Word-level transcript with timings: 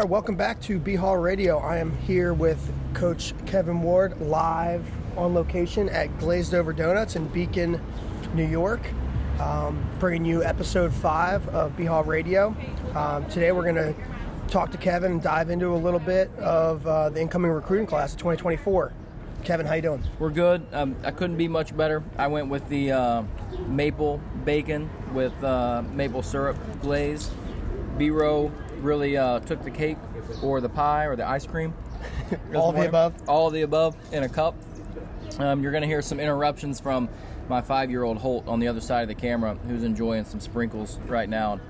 Right, 0.00 0.08
welcome 0.08 0.34
back 0.34 0.62
to 0.62 0.78
B 0.78 0.94
Hall 0.94 1.18
Radio. 1.18 1.58
I 1.58 1.76
am 1.76 1.94
here 1.94 2.32
with 2.32 2.72
Coach 2.94 3.34
Kevin 3.44 3.82
Ward 3.82 4.18
live 4.18 4.82
on 5.14 5.34
location 5.34 5.90
at 5.90 6.18
Glazed 6.18 6.54
Over 6.54 6.72
Donuts 6.72 7.16
in 7.16 7.28
Beacon, 7.28 7.78
New 8.32 8.46
York, 8.46 8.80
um, 9.38 9.86
bringing 9.98 10.24
you 10.24 10.42
episode 10.42 10.90
five 10.90 11.46
of 11.50 11.76
B 11.76 11.84
Hall 11.84 12.02
Radio. 12.02 12.56
Um, 12.94 13.28
today 13.28 13.52
we're 13.52 13.70
going 13.70 13.74
to 13.74 13.94
talk 14.48 14.70
to 14.70 14.78
Kevin 14.78 15.12
and 15.12 15.22
dive 15.22 15.50
into 15.50 15.74
a 15.74 15.76
little 15.76 16.00
bit 16.00 16.30
of 16.38 16.86
uh, 16.86 17.10
the 17.10 17.20
incoming 17.20 17.50
recruiting 17.50 17.86
class 17.86 18.12
of 18.12 18.18
2024. 18.20 18.94
Kevin, 19.44 19.66
how 19.66 19.74
you 19.74 19.82
doing? 19.82 20.02
We're 20.18 20.30
good. 20.30 20.66
Um, 20.72 20.96
I 21.04 21.10
couldn't 21.10 21.36
be 21.36 21.46
much 21.46 21.76
better. 21.76 22.02
I 22.16 22.28
went 22.28 22.48
with 22.48 22.66
the 22.70 22.92
uh, 22.92 23.22
maple 23.66 24.18
bacon 24.46 24.88
with 25.12 25.44
uh, 25.44 25.82
maple 25.92 26.22
syrup 26.22 26.56
glaze. 26.80 27.30
B-Row 27.98 28.50
really 28.82 29.16
uh, 29.16 29.40
took 29.40 29.62
the 29.62 29.70
cake 29.70 29.98
or 30.42 30.60
the 30.60 30.68
pie 30.68 31.06
or 31.06 31.16
the 31.16 31.26
ice 31.26 31.46
cream. 31.46 31.74
All 32.54 32.70
of 32.70 32.76
the 32.76 32.88
above? 32.88 33.14
All 33.28 33.48
of 33.48 33.52
the 33.52 33.62
above 33.62 33.96
in 34.12 34.22
a 34.22 34.28
cup. 34.28 34.54
Um, 35.38 35.62
you're 35.62 35.72
going 35.72 35.82
to 35.82 35.88
hear 35.88 36.02
some 36.02 36.20
interruptions 36.20 36.80
from 36.80 37.08
my 37.48 37.60
five-year-old 37.60 38.18
Holt 38.18 38.46
on 38.46 38.60
the 38.60 38.68
other 38.68 38.80
side 38.80 39.02
of 39.02 39.08
the 39.08 39.14
camera, 39.14 39.54
who's 39.66 39.82
enjoying 39.82 40.24
some 40.24 40.40
sprinkles 40.40 40.98
right 41.06 41.28
now. 41.28 41.60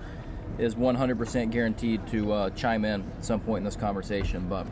Is 0.59 0.75
100% 0.75 1.51
guaranteed 1.51 2.07
to 2.09 2.33
uh, 2.33 2.51
chime 2.51 2.85
in 2.85 3.03
at 3.17 3.25
some 3.25 3.41
point 3.41 3.59
in 3.59 3.65
this 3.65 3.77
conversation. 3.77 4.47
But 4.49 4.67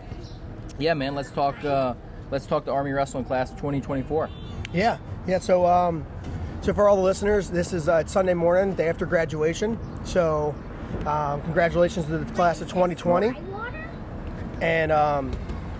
yeah, 0.78 0.92
man, 0.94 1.14
let's 1.14 1.30
talk. 1.30 1.64
Uh, 1.64 1.94
let's 2.30 2.46
talk 2.46 2.64
to 2.66 2.72
Army 2.72 2.90
Wrestling 2.92 3.24
Class 3.24 3.50
2024. 3.50 4.28
Yeah, 4.72 4.98
yeah. 5.26 5.38
So, 5.38 5.64
um, 5.64 6.04
so 6.60 6.74
for 6.74 6.88
all 6.88 6.96
the 6.96 7.02
listeners, 7.02 7.48
this 7.48 7.72
is 7.72 7.88
uh, 7.88 7.96
it's 7.96 8.12
Sunday 8.12 8.34
morning, 8.34 8.74
day 8.74 8.88
after 8.88 9.06
graduation. 9.06 9.78
So, 10.04 10.54
um, 11.06 11.40
congratulations 11.42 12.06
to 12.06 12.18
the 12.18 12.32
class 12.34 12.60
of 12.60 12.68
2020, 12.68 13.32
and 14.60 14.92
um, 14.92 15.32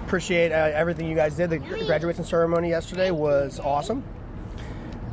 appreciate 0.06 0.52
uh, 0.52 0.70
everything 0.74 1.08
you 1.08 1.16
guys 1.16 1.36
did. 1.36 1.50
The 1.50 1.58
graduation 1.58 2.24
ceremony 2.24 2.70
yesterday 2.70 3.10
was 3.10 3.60
awesome, 3.60 4.02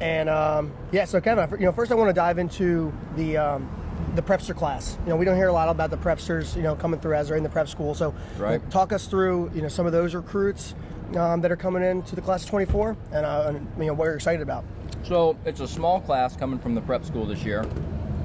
and 0.01 0.29
um, 0.29 0.71
yeah. 0.91 1.05
So, 1.05 1.19
Kevin, 1.21 1.49
you 1.59 1.65
know, 1.65 1.71
first 1.71 1.91
I 1.91 1.95
want 1.95 2.09
to 2.09 2.13
dive 2.13 2.37
into 2.37 2.93
the 3.15 3.37
um, 3.37 3.69
the 4.15 4.21
prepster 4.21 4.55
class. 4.55 4.97
You 5.03 5.09
know, 5.09 5.15
we 5.15 5.25
don't 5.25 5.35
hear 5.37 5.47
a 5.47 5.53
lot 5.53 5.69
about 5.69 5.89
the 5.89 5.97
prepsters, 5.97 6.55
you 6.55 6.61
know, 6.63 6.75
coming 6.75 6.99
through 6.99 7.15
as 7.15 7.27
they're 7.27 7.37
in 7.37 7.43
the 7.43 7.49
prep 7.49 7.67
school. 7.67 7.93
So, 7.95 8.13
Right. 8.37 8.53
you 8.53 8.59
know, 8.59 8.65
talk 8.69 8.93
us 8.93 9.07
through, 9.07 9.51
you 9.53 9.61
know, 9.61 9.67
some 9.67 9.85
of 9.85 9.91
those 9.91 10.13
recruits 10.15 10.73
um, 11.17 11.41
that 11.41 11.51
are 11.51 11.55
coming 11.57 11.83
in 11.83 12.01
to 12.03 12.15
the 12.15 12.21
class 12.21 12.43
of 12.43 12.49
24, 12.49 12.95
and, 13.11 13.25
uh, 13.25 13.45
and 13.47 13.67
you 13.77 13.85
know 13.87 13.93
what 13.93 14.05
you're 14.05 14.15
excited 14.15 14.41
about. 14.41 14.63
So 15.03 15.37
it's 15.45 15.59
a 15.59 15.67
small 15.67 15.99
class 16.01 16.35
coming 16.35 16.59
from 16.59 16.75
the 16.75 16.81
prep 16.81 17.05
school 17.05 17.25
this 17.25 17.43
year, 17.43 17.63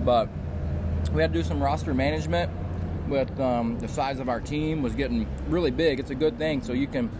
but 0.05 0.29
we 1.09 1.23
had 1.23 1.33
to 1.33 1.39
do 1.39 1.45
some 1.45 1.63
roster 1.63 1.95
management 1.95 2.51
with 3.09 3.41
um, 3.41 3.79
the 3.81 3.89
size 3.89 4.21
of 4.21 4.29
our 4.29 4.41
team 4.41 4.83
was 4.83 4.95
getting 4.95 5.27
really 5.49 5.71
big. 5.71 5.99
It's 5.99 6.11
a 6.11 6.15
good 6.15 6.39
thing. 6.39 6.63
So 6.63 6.73
you 6.73 6.87
can 6.87 7.11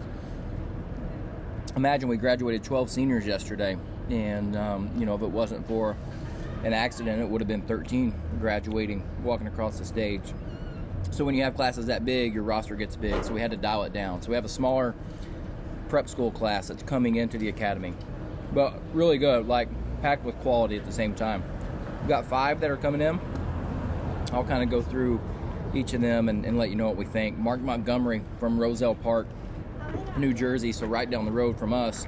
imagine 1.75 2.07
we 2.07 2.17
graduated 2.17 2.63
12 2.63 2.89
seniors 2.89 3.25
yesterday, 3.25 3.77
and 4.09 4.55
um, 4.55 4.89
you 4.97 5.05
know 5.05 5.15
if 5.15 5.21
it 5.21 5.29
wasn't 5.29 5.67
for 5.67 5.97
an 6.63 6.73
accident, 6.73 7.21
it 7.21 7.27
would 7.27 7.41
have 7.41 7.47
been 7.47 7.63
13 7.63 8.13
graduating, 8.39 9.03
walking 9.23 9.47
across 9.47 9.79
the 9.79 9.85
stage. 9.85 10.33
So 11.09 11.25
when 11.25 11.35
you 11.35 11.43
have 11.43 11.55
classes 11.55 11.87
that 11.87 12.05
big, 12.05 12.33
your 12.33 12.43
roster 12.43 12.75
gets 12.75 12.95
big. 12.95 13.23
So 13.23 13.33
we 13.33 13.41
had 13.41 13.51
to 13.51 13.57
dial 13.57 13.83
it 13.83 13.93
down. 13.93 14.21
So 14.21 14.29
we 14.29 14.35
have 14.35 14.45
a 14.45 14.49
smaller 14.49 14.95
prep 15.89 16.07
school 16.07 16.31
class 16.31 16.67
that's 16.67 16.83
coming 16.83 17.15
into 17.15 17.37
the 17.37 17.49
academy, 17.49 17.93
but 18.53 18.79
really 18.93 19.17
good, 19.17 19.47
like 19.47 19.67
packed 20.01 20.23
with 20.23 20.37
quality 20.39 20.77
at 20.77 20.85
the 20.85 20.91
same 20.91 21.13
time. 21.15 21.43
We've 22.01 22.09
got 22.09 22.25
five 22.25 22.61
that 22.61 22.71
are 22.71 22.77
coming 22.77 23.01
in. 23.01 23.19
I'll 24.31 24.43
kind 24.43 24.63
of 24.63 24.69
go 24.69 24.81
through 24.81 25.19
each 25.73 25.93
of 25.93 26.01
them 26.01 26.29
and, 26.29 26.45
and 26.45 26.57
let 26.57 26.69
you 26.69 26.75
know 26.75 26.87
what 26.87 26.97
we 26.97 27.05
think. 27.05 27.37
Mark 27.37 27.61
Montgomery 27.61 28.21
from 28.39 28.59
Roselle 28.59 28.95
Park, 28.95 29.27
New 30.17 30.33
Jersey, 30.33 30.71
so 30.71 30.85
right 30.85 31.09
down 31.09 31.25
the 31.25 31.31
road 31.31 31.57
from 31.57 31.73
us. 31.73 32.07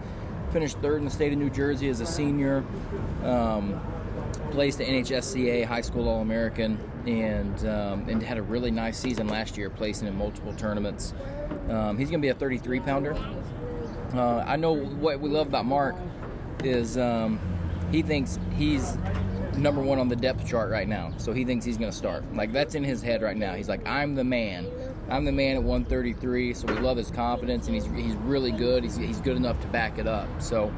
Finished 0.51 0.77
third 0.79 0.97
in 0.97 1.05
the 1.05 1.11
state 1.11 1.33
of 1.33 1.39
New 1.39 1.49
Jersey 1.49 1.89
as 1.89 1.99
a 1.99 2.05
senior. 2.05 2.63
Um, 3.23 3.81
placed 4.51 4.77
the 4.77 4.85
NHSCA 4.85 5.65
High 5.65 5.81
School 5.81 6.07
All 6.07 6.21
American 6.21 6.77
and 7.07 7.67
um, 7.67 8.07
and 8.07 8.21
had 8.21 8.37
a 8.37 8.41
really 8.41 8.71
nice 8.71 8.97
season 8.99 9.27
last 9.27 9.57
year, 9.57 9.69
placing 9.69 10.07
in 10.07 10.15
multiple 10.15 10.53
tournaments. 10.53 11.13
Um, 11.69 11.97
he's 11.97 12.09
going 12.09 12.21
to 12.21 12.25
be 12.25 12.29
a 12.29 12.35
33 12.35 12.79
pounder. 12.81 13.15
Uh, 14.13 14.43
I 14.45 14.57
know 14.57 14.73
what 14.73 15.19
we 15.19 15.29
love 15.29 15.47
about 15.47 15.65
Mark 15.65 15.95
is 16.63 16.97
um, 16.97 17.39
he 17.91 18.03
thinks 18.03 18.37
he's 18.55 18.97
number 19.57 19.81
one 19.81 19.99
on 19.99 20.07
the 20.09 20.15
depth 20.15 20.47
chart 20.47 20.71
right 20.71 20.87
now. 20.87 21.11
So 21.17 21.33
he 21.33 21.45
thinks 21.45 21.65
he's 21.65 21.77
going 21.77 21.91
to 21.91 21.97
start. 21.97 22.23
Like 22.35 22.51
that's 22.51 22.75
in 22.75 22.83
his 22.83 23.01
head 23.01 23.21
right 23.21 23.37
now. 23.37 23.53
He's 23.53 23.69
like, 23.69 23.85
I'm 23.87 24.15
the 24.15 24.23
man. 24.23 24.67
I'm 25.09 25.25
the 25.25 25.31
man 25.31 25.55
at 25.57 25.63
133. 25.63 26.53
So 26.53 26.67
we 26.67 26.73
love 26.79 26.97
his 26.97 27.11
confidence, 27.11 27.67
and 27.67 27.75
he's 27.75 27.85
he's 27.85 28.15
really 28.17 28.51
good. 28.51 28.83
He's 28.83 28.95
he's 28.95 29.19
good 29.19 29.37
enough 29.37 29.59
to 29.61 29.67
back 29.67 29.97
it 29.99 30.07
up. 30.07 30.27
So 30.41 30.73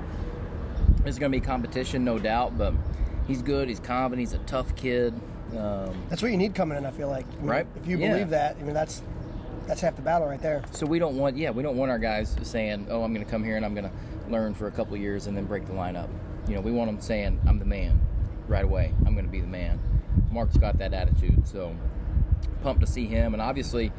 there's 1.03 1.19
going 1.19 1.31
to 1.31 1.37
be 1.39 1.45
competition, 1.45 2.03
no 2.03 2.17
doubt, 2.19 2.57
but 2.57 2.73
he's 3.27 3.41
good. 3.41 3.69
He's 3.69 3.79
confident. 3.79 4.27
He's 4.27 4.33
a 4.33 4.43
tough 4.45 4.75
kid. 4.75 5.13
Um, 5.55 5.95
That's 6.09 6.21
what 6.23 6.31
you 6.31 6.37
need 6.37 6.55
coming 6.55 6.77
in. 6.77 6.85
I 6.85 6.91
feel 6.91 7.07
like, 7.07 7.25
I 7.27 7.35
mean, 7.37 7.45
Right. 7.45 7.67
If 7.75 7.87
you 7.87 7.97
Yeah. 7.99 8.09
believe 8.13 8.29
that, 8.31 8.57
I 8.59 8.63
mean, 8.63 8.73
that's 8.73 9.03
that's 9.67 9.81
half 9.81 9.95
the 9.95 10.01
battle 10.01 10.27
right 10.27 10.41
there. 10.41 10.61
so 10.71 10.85
we 10.85 10.99
don't 10.99 11.17
want, 11.17 11.37
yeah, 11.37 11.49
we 11.49 11.63
don't 11.63 11.75
want 11.77 11.89
our 11.89 11.97
guys 11.97 12.35
saying, 12.43 12.85
"Oh, 12.89 13.03
I'm 13.03 13.13
going 13.13 13.25
to 13.25 13.31
come 13.31 13.43
here 13.43 13.55
and 13.57 13.65
I'm 13.65 13.73
going 13.73 13.85
to 13.89 14.31
learn 14.31 14.53
for 14.53 14.67
a 14.67 14.71
couple 14.71 14.93
of 14.95 15.01
years 15.01 15.25
and 15.27 15.35
then 15.37 15.45
break 15.45 15.65
the 15.65 15.73
lineup." 15.73 16.07
You 16.47 16.53
know, 16.55 16.61
we 16.61 16.71
want 16.71 16.89
them 16.89 16.99
saying, 17.01 17.39
"I'm 17.47 17.57
the 17.57 17.65
man," 17.65 17.99
right 18.47 18.63
away. 18.63 18.93
I'm 19.05 19.13
going 19.13 19.25
to 19.25 19.31
be 19.31 19.41
the 19.41 19.47
man. 19.47 19.79
Mark's 20.31 20.57
got 20.57 20.77
that 20.79 20.93
attitude, 20.93 21.47
so 21.47 21.75
pumped 22.61 22.81
to 22.81 22.87
see 22.87 23.05
him. 23.05 23.33
And 23.33 23.41
obviously, 23.41 23.91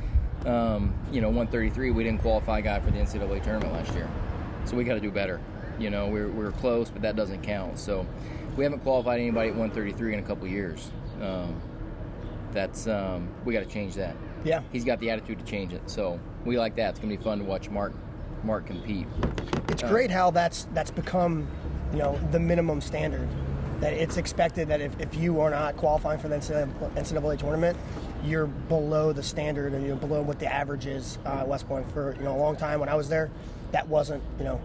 um, 0.44 0.94
you 1.10 1.20
know, 1.20 1.28
133, 1.28 1.90
we 1.90 2.04
didn't 2.04 2.20
qualify 2.20 2.58
a 2.58 2.62
guy 2.62 2.80
for 2.80 2.90
the 2.90 2.98
NCAA 2.98 3.42
tournament 3.42 3.72
last 3.72 3.94
year, 3.94 4.08
so 4.64 4.76
we 4.76 4.84
got 4.84 4.94
to 4.94 5.00
do 5.00 5.10
better. 5.10 5.40
You 5.78 5.90
know, 5.90 6.08
we're, 6.08 6.28
we're 6.28 6.52
close, 6.52 6.90
but 6.90 7.02
that 7.02 7.16
doesn't 7.16 7.42
count. 7.42 7.78
So 7.78 8.06
we 8.56 8.64
haven't 8.64 8.80
qualified 8.80 9.20
anybody 9.20 9.50
at 9.50 9.56
133 9.56 10.14
in 10.14 10.18
a 10.18 10.22
couple 10.22 10.46
years. 10.46 10.90
Um, 11.20 11.60
that's 12.52 12.86
um, 12.86 13.28
we 13.44 13.52
got 13.52 13.60
to 13.60 13.66
change 13.66 13.94
that. 13.94 14.16
Yeah. 14.44 14.62
He's 14.72 14.84
got 14.84 15.00
the 15.00 15.10
attitude 15.10 15.38
to 15.38 15.44
change 15.44 15.72
it, 15.72 15.90
so 15.90 16.20
we 16.44 16.58
like 16.58 16.76
that. 16.76 16.90
It's 16.90 16.98
gonna 17.00 17.14
be 17.14 17.22
fun 17.22 17.38
to 17.40 17.44
watch 17.44 17.68
Mark 17.68 17.92
Mark 18.44 18.66
compete. 18.66 19.06
It's 19.68 19.82
great 19.82 20.10
how 20.10 20.30
that's 20.30 20.68
that's 20.72 20.90
become, 20.90 21.48
you 21.92 21.98
know, 21.98 22.18
the 22.30 22.38
minimum 22.38 22.80
standard. 22.80 23.28
That 23.80 23.92
it's 23.92 24.16
expected 24.16 24.68
that 24.68 24.80
if, 24.80 24.98
if 25.00 25.14
you 25.14 25.40
are 25.40 25.50
not 25.50 25.76
qualifying 25.76 26.18
for 26.18 26.28
the 26.28 26.36
NCAA, 26.36 27.38
tournament, 27.38 27.76
you're 28.24 28.46
below 28.46 29.12
the 29.12 29.22
standard 29.22 29.74
and 29.74 29.86
you're 29.86 29.96
below 29.96 30.22
what 30.22 30.38
the 30.38 30.52
average 30.52 30.86
is 30.86 31.18
uh, 31.26 31.40
at 31.40 31.48
West 31.48 31.68
Point. 31.68 31.90
For 31.92 32.14
you 32.16 32.24
know 32.24 32.34
a 32.34 32.38
long 32.38 32.56
time 32.56 32.80
when 32.80 32.88
I 32.88 32.94
was 32.94 33.08
there, 33.08 33.30
that 33.72 33.86
wasn't 33.88 34.22
you 34.38 34.44
know 34.44 34.60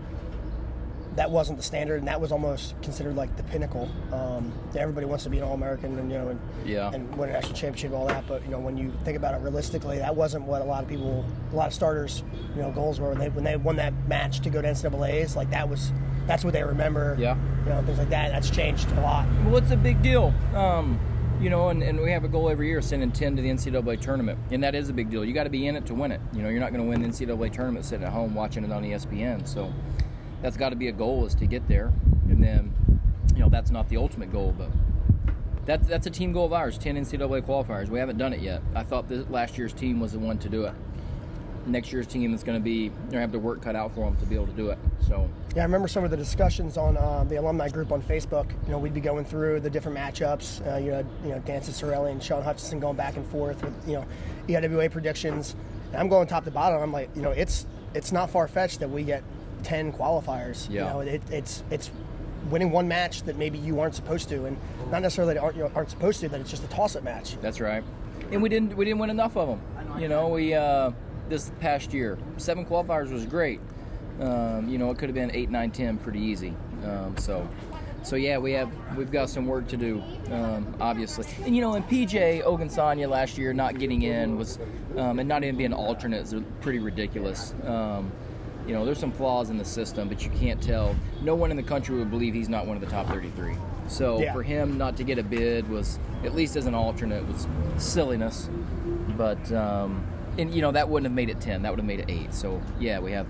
that 1.15 1.29
wasn't 1.29 1.57
the 1.57 1.63
standard, 1.63 1.99
and 1.99 2.07
that 2.07 2.21
was 2.21 2.31
almost 2.31 2.73
considered 2.81 3.17
like 3.17 3.35
the 3.35 3.43
pinnacle. 3.43 3.89
Um, 4.13 4.53
everybody 4.77 5.05
wants 5.05 5.25
to 5.25 5.29
be 5.29 5.39
an 5.39 5.43
All-American, 5.43 5.99
and 5.99 6.09
you 6.09 6.17
know, 6.17 6.29
and, 6.29 6.39
Yeah. 6.65 6.89
and 6.93 7.13
win 7.17 7.29
a 7.29 7.33
national 7.33 7.53
championship, 7.53 7.91
and 7.91 7.95
all 7.99 8.07
that. 8.07 8.25
But 8.29 8.43
you 8.45 8.49
know, 8.49 8.59
when 8.59 8.77
you 8.77 8.93
think 9.03 9.17
about 9.17 9.35
it 9.35 9.41
realistically, 9.43 9.97
that 9.99 10.15
wasn't 10.15 10.45
what 10.45 10.61
a 10.61 10.63
lot 10.65 10.83
of 10.83 10.89
people, 10.89 11.25
a 11.51 11.55
lot 11.55 11.67
of 11.67 11.73
starters, 11.73 12.23
you 12.55 12.61
know, 12.61 12.71
goals 12.71 13.01
were 13.01 13.09
when 13.09 13.19
they 13.19 13.27
when 13.27 13.43
they 13.43 13.57
won 13.57 13.75
that 13.75 13.93
match 14.07 14.39
to 14.39 14.49
go 14.49 14.61
to 14.61 14.67
NCAA's. 14.69 15.35
Like 15.35 15.49
that 15.51 15.67
was, 15.67 15.91
that's 16.31 16.45
what 16.45 16.53
they 16.53 16.63
remember. 16.63 17.17
Yeah. 17.19 17.35
you 17.65 17.69
know, 17.69 17.81
things 17.81 17.97
like 17.97 18.09
that. 18.09 18.31
That's 18.31 18.49
changed 18.49 18.89
a 18.91 19.01
lot. 19.01 19.27
Well, 19.45 19.57
it's 19.57 19.71
a 19.71 19.75
big 19.75 20.01
deal. 20.01 20.33
Um, 20.55 20.97
you 21.41 21.49
know, 21.49 21.67
and, 21.69 21.83
and 21.83 21.99
we 21.99 22.11
have 22.11 22.23
a 22.23 22.29
goal 22.29 22.49
every 22.49 22.69
year, 22.69 22.81
sending 22.81 23.11
10 23.11 23.35
to 23.35 23.41
the 23.41 23.49
NCAA 23.49 23.99
tournament. 23.99 24.39
And 24.49 24.63
that 24.63 24.73
is 24.73 24.87
a 24.87 24.93
big 24.93 25.09
deal. 25.09 25.25
You 25.25 25.33
got 25.33 25.43
to 25.43 25.49
be 25.49 25.67
in 25.67 25.75
it 25.75 25.85
to 25.87 25.93
win 25.93 26.13
it. 26.13 26.21
You 26.31 26.41
know, 26.41 26.47
you're 26.47 26.61
not 26.61 26.71
going 26.71 26.83
to 26.83 26.89
win 26.89 27.01
the 27.01 27.09
NCAA 27.09 27.51
tournament 27.51 27.83
sitting 27.83 28.05
at 28.05 28.13
home 28.13 28.33
watching 28.33 28.63
it 28.63 28.71
on 28.71 28.83
ESPN. 28.83 29.45
So 29.45 29.73
that's 30.41 30.55
got 30.55 30.69
to 30.69 30.77
be 30.77 30.87
a 30.87 30.93
goal 30.93 31.25
is 31.25 31.35
to 31.35 31.45
get 31.45 31.67
there. 31.67 31.91
And 32.29 32.41
then, 32.41 32.73
you 33.33 33.41
know, 33.41 33.49
that's 33.49 33.69
not 33.69 33.89
the 33.89 33.97
ultimate 33.97 34.31
goal, 34.31 34.55
but 34.57 34.69
that's, 35.65 35.85
that's 35.85 36.07
a 36.07 36.11
team 36.11 36.31
goal 36.31 36.45
of 36.45 36.53
ours 36.53 36.77
10 36.77 36.95
NCAA 36.95 37.41
qualifiers. 37.41 37.89
We 37.89 37.99
haven't 37.99 38.17
done 38.17 38.31
it 38.31 38.39
yet. 38.39 38.61
I 38.73 38.83
thought 38.83 39.09
that 39.09 39.29
last 39.29 39.57
year's 39.57 39.73
team 39.73 39.99
was 39.99 40.13
the 40.13 40.19
one 40.19 40.37
to 40.39 40.47
do 40.47 40.63
it. 40.63 40.75
Next 41.65 41.91
year's 41.93 42.07
team 42.07 42.33
is 42.33 42.43
going 42.43 42.57
to 42.57 42.63
be, 42.63 42.91
to 43.11 43.19
have 43.19 43.31
the 43.31 43.39
work 43.39 43.61
cut 43.61 43.75
out 43.75 43.93
for 43.93 44.01
them 44.01 44.15
to 44.17 44.25
be 44.25 44.35
able 44.35 44.47
to 44.47 44.53
do 44.53 44.69
it. 44.69 44.79
So, 45.07 45.29
Yeah, 45.55 45.61
I 45.61 45.65
remember 45.65 45.87
some 45.87 46.03
of 46.03 46.11
the 46.11 46.17
discussions 46.17 46.77
on 46.77 46.97
uh, 46.97 47.23
the 47.23 47.35
alumni 47.35 47.69
group 47.69 47.91
on 47.91 48.01
Facebook. 48.01 48.49
You 48.65 48.71
know, 48.71 48.79
we'd 48.79 48.93
be 48.93 49.01
going 49.01 49.25
through 49.25 49.59
the 49.59 49.69
different 49.69 49.97
matchups. 49.97 50.65
Uh, 50.65 50.77
you 50.77 50.91
know, 50.91 51.05
you 51.23 51.29
know, 51.29 51.39
Dan 51.39 51.61
Cicerelli 51.61 52.11
and 52.11 52.23
Sean 52.23 52.41
Hutchinson 52.43 52.79
going 52.79 52.97
back 52.97 53.15
and 53.15 53.25
forth 53.27 53.61
with 53.63 53.73
you 53.87 53.93
know, 53.93 54.05
EIWA 54.47 54.91
predictions. 54.91 55.55
And 55.91 55.99
I'm 55.99 56.09
going 56.09 56.27
top 56.27 56.45
to 56.45 56.51
bottom. 56.51 56.81
I'm 56.81 56.91
like, 56.91 57.09
you 57.15 57.21
know, 57.21 57.31
it's 57.31 57.65
it's 57.93 58.11
not 58.11 58.29
far 58.29 58.47
fetched 58.47 58.79
that 58.79 58.89
we 58.89 59.03
get 59.03 59.23
ten 59.63 59.91
qualifiers. 59.91 60.69
Yeah. 60.69 60.87
You 60.87 60.89
know, 60.93 60.99
it, 61.01 61.21
it's 61.29 61.63
it's 61.69 61.91
winning 62.49 62.71
one 62.71 62.87
match 62.87 63.23
that 63.23 63.37
maybe 63.37 63.57
you 63.59 63.79
aren't 63.79 63.93
supposed 63.93 64.29
to, 64.29 64.45
and 64.45 64.57
not 64.89 65.01
necessarily 65.01 65.35
that 65.35 65.41
aren't 65.43 65.57
you 65.57 65.63
know, 65.63 65.71
aren't 65.75 65.89
supposed 65.91 66.21
to. 66.21 66.29
That 66.29 66.41
it's 66.41 66.49
just 66.49 66.63
a 66.63 66.67
toss-up 66.67 67.03
match. 67.03 67.37
That's 67.41 67.59
right. 67.59 67.83
And 68.31 68.41
we 68.41 68.49
didn't 68.49 68.75
we 68.77 68.85
didn't 68.85 68.99
win 68.99 69.09
enough 69.09 69.35
of 69.35 69.49
them. 69.49 69.61
You 69.99 70.07
know, 70.07 70.29
we 70.29 70.53
uh, 70.53 70.91
this 71.31 71.49
past 71.61 71.93
year 71.93 72.19
seven 72.37 72.65
qualifiers 72.65 73.11
was 73.11 73.25
great. 73.25 73.59
Um, 74.19 74.67
you 74.69 74.77
know, 74.77 74.91
it 74.91 74.97
could 74.99 75.07
have 75.09 75.15
been 75.15 75.31
eight, 75.33 75.49
nine, 75.49 75.71
ten, 75.71 75.97
pretty 75.97 76.19
easy. 76.19 76.53
Um, 76.85 77.15
so 77.17 77.47
so 78.03 78.15
yeah, 78.17 78.37
we 78.37 78.51
have 78.51 78.69
we've 78.95 79.09
got 79.11 79.29
some 79.29 79.47
work 79.47 79.67
to 79.69 79.77
do, 79.77 80.03
um, 80.29 80.75
obviously. 80.79 81.25
And 81.45 81.55
you 81.55 81.61
know, 81.61 81.73
in 81.75 81.83
PJ 81.83 82.43
Ogunsanya 82.43 83.09
last 83.09 83.37
year 83.37 83.53
not 83.53 83.79
getting 83.79 84.01
in 84.03 84.37
was, 84.37 84.59
um, 84.97 85.19
and 85.19 85.27
not 85.29 85.43
even 85.43 85.55
being 85.55 85.73
alternate 85.73 86.21
is 86.21 86.35
pretty 86.59 86.79
ridiculous. 86.79 87.55
Um, 87.65 88.11
you 88.67 88.73
know, 88.73 88.85
there's 88.85 88.99
some 88.99 89.11
flaws 89.13 89.49
in 89.49 89.57
the 89.57 89.65
system, 89.65 90.07
but 90.07 90.23
you 90.23 90.29
can't 90.31 90.61
tell. 90.61 90.95
No 91.23 91.33
one 91.33 91.49
in 91.49 91.57
the 91.57 91.63
country 91.63 91.97
would 91.97 92.11
believe 92.11 92.33
he's 92.33 92.49
not 92.49 92.67
one 92.67 92.75
of 92.75 92.81
the 92.81 92.89
top 92.89 93.07
33. 93.07 93.55
So 93.87 94.19
Yeah. 94.19 94.33
for 94.33 94.43
him 94.43 94.77
not 94.77 94.97
to 94.97 95.03
get 95.03 95.17
a 95.17 95.23
bid 95.23 95.67
was, 95.67 95.97
at 96.23 96.35
least 96.35 96.55
as 96.55 96.67
an 96.67 96.75
alternate, 96.75 97.25
was 97.27 97.47
silliness. 97.77 98.49
But 99.17 99.51
um, 99.51 100.05
and 100.37 100.53
you 100.53 100.61
know 100.61 100.71
that 100.71 100.89
wouldn't 100.89 101.05
have 101.05 101.15
made 101.15 101.29
it 101.29 101.39
10. 101.41 101.61
That 101.63 101.69
would 101.71 101.79
have 101.79 101.85
made 101.85 101.99
it 101.99 102.09
eight. 102.09 102.33
So 102.33 102.61
yeah, 102.79 102.99
we 102.99 103.11
have 103.11 103.27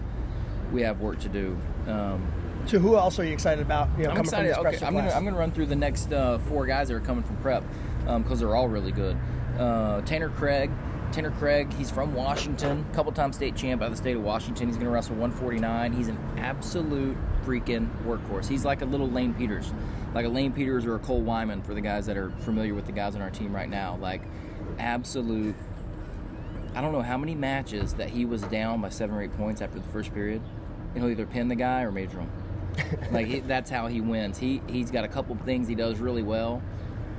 we 0.71 0.81
have 0.81 0.99
work 1.01 1.19
to 1.21 1.29
do. 1.29 1.57
Um, 1.87 2.31
So 2.65 2.79
who 2.79 2.95
else 2.95 3.17
are 3.19 3.23
you 3.25 3.33
excited 3.33 3.63
about? 3.65 3.89
You 3.97 4.03
know, 4.03 4.09
I'm 4.11 4.17
coming 4.17 4.25
excited. 4.25 4.53
from 4.55 4.63
this 4.65 4.75
Okay, 4.75 4.85
I'm 4.85 4.93
gonna? 4.93 5.09
I'm 5.11 5.23
gonna 5.25 5.37
run 5.37 5.51
through 5.51 5.65
the 5.67 5.75
next 5.75 6.11
uh, 6.13 6.37
four 6.47 6.65
guys 6.65 6.87
that 6.89 6.95
are 6.95 6.99
coming 7.01 7.23
from 7.23 7.37
prep 7.37 7.63
because 8.05 8.39
they're 8.39 8.55
all 8.55 8.67
really 8.67 8.91
good. 8.91 9.17
Uh, 9.57 10.01
Tanner 10.01 10.29
Craig. 10.29 10.69
Tanner 11.11 11.31
Craig, 11.31 11.73
he's 11.73 11.91
from 11.91 12.15
Washington, 12.15 12.85
couple 12.93 13.11
time 13.11 13.33
state 13.33 13.53
champ 13.57 13.81
out 13.81 13.87
of 13.87 13.91
the 13.91 13.97
state 13.97 14.15
of 14.15 14.23
Washington. 14.23 14.67
He's 14.67 14.77
going 14.77 14.85
to 14.85 14.91
wrestle 14.93 15.15
149. 15.15 15.91
He's 15.91 16.07
an 16.07 16.17
absolute 16.37 17.17
freaking 17.45 17.89
workhorse. 18.05 18.47
He's 18.47 18.63
like 18.63 18.81
a 18.81 18.85
little 18.85 19.09
Lane 19.09 19.33
Peters, 19.33 19.73
like 20.15 20.25
a 20.25 20.29
Lane 20.29 20.53
Peters 20.53 20.85
or 20.85 20.95
a 20.95 20.99
Cole 20.99 21.19
Wyman 21.19 21.63
for 21.63 21.73
the 21.73 21.81
guys 21.81 22.05
that 22.05 22.15
are 22.15 22.29
familiar 22.29 22.73
with 22.73 22.85
the 22.85 22.93
guys 22.93 23.13
on 23.13 23.21
our 23.21 23.29
team 23.29 23.53
right 23.53 23.69
now. 23.69 23.97
Like 23.99 24.21
absolute. 24.79 25.55
I 26.73 26.81
don't 26.81 26.93
know 26.93 27.01
how 27.01 27.17
many 27.17 27.35
matches 27.35 27.95
that 27.95 28.09
he 28.09 28.25
was 28.25 28.41
down 28.43 28.81
by 28.81 28.89
seven 28.89 29.15
or 29.15 29.21
eight 29.21 29.35
points 29.37 29.61
after 29.61 29.79
the 29.79 29.87
first 29.89 30.13
period, 30.13 30.41
and 30.93 31.03
he'll 31.03 31.11
either 31.11 31.25
pin 31.25 31.47
the 31.47 31.55
guy 31.55 31.81
or 31.83 31.91
major 31.91 32.19
him 32.19 32.31
like 33.11 33.27
he, 33.27 33.39
that's 33.41 33.69
how 33.69 33.87
he 33.87 34.01
wins. 34.01 34.37
He 34.37 34.61
he's 34.67 34.91
got 34.91 35.03
a 35.03 35.07
couple 35.07 35.35
things 35.37 35.67
he 35.67 35.75
does 35.75 35.99
really 35.99 36.23
well, 36.23 36.61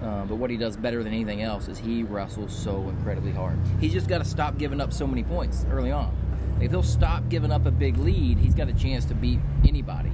uh, 0.03 0.25
but 0.25 0.37
what 0.37 0.51
he 0.51 0.57
does 0.57 0.77
better 0.77 1.03
than 1.03 1.13
anything 1.13 1.43
else 1.43 1.69
is 1.69 1.79
he 1.79 2.03
wrestles 2.03 2.57
so 2.57 2.89
incredibly 2.89 3.33
hard. 3.33 3.59
He's 3.81 3.93
just 3.93 4.09
got 4.09 4.19
to 4.19 4.25
stop 4.25 4.59
giving 4.59 4.81
up 4.81 4.93
so 4.93 5.07
many 5.07 5.23
points 5.23 5.67
early 5.71 5.91
on. 5.91 6.17
If 6.61 6.71
he'll 6.71 6.83
stop 6.83 7.29
giving 7.29 7.51
up 7.51 7.67
a 7.67 7.71
big 7.71 7.97
lead, 7.99 8.39
he's 8.39 8.55
got 8.55 8.69
a 8.69 8.73
chance 8.73 9.05
to 9.07 9.15
beat 9.15 9.41
anybody. 9.67 10.13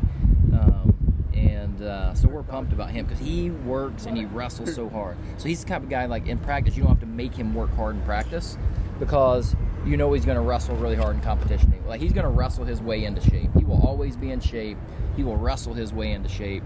Um, 0.53 0.95
and 1.35 1.83
uh, 1.83 2.15
so 2.15 2.27
we're 2.27 2.43
pumped 2.43 2.73
about 2.73 2.91
him 2.91 3.05
because 3.05 3.21
he 3.21 3.51
works 3.51 4.07
and 4.07 4.17
he 4.17 4.25
wrestles 4.25 4.75
so 4.75 4.89
hard. 4.89 5.17
So 5.37 5.47
he's 5.47 5.63
the 5.63 5.69
type 5.69 5.83
of 5.83 5.89
guy 5.89 6.07
like 6.07 6.27
in 6.27 6.39
practice 6.39 6.77
you 6.77 6.83
don't 6.83 6.93
have 6.93 7.01
to 7.01 7.07
make 7.07 7.35
him 7.35 7.55
work 7.55 7.73
hard 7.77 7.97
in 7.97 8.03
practice 8.03 8.57
because 8.99 9.55
you 9.87 9.97
know 9.97 10.13
he's 10.13 10.25
going 10.25 10.37
to 10.37 10.43
wrestle 10.43 10.77
really 10.77 10.97
hard 10.97 11.17
in 11.17 11.23
competition. 11.23 11.73
Like 11.87 12.01
he's 12.01 12.13
going 12.13 12.25
to 12.25 12.31
wrestle 12.31 12.65
his 12.65 12.81
way 12.81 13.05
into 13.05 13.21
shape. 13.21 13.51
He 13.57 13.65
will 13.65 13.81
always 13.87 14.17
be 14.17 14.31
in 14.31 14.41
shape. 14.41 14.79
He 15.17 15.23
will 15.23 15.37
wrestle 15.37 15.75
his 15.75 15.93
way 15.93 16.13
into 16.13 16.29
shape. 16.29 16.63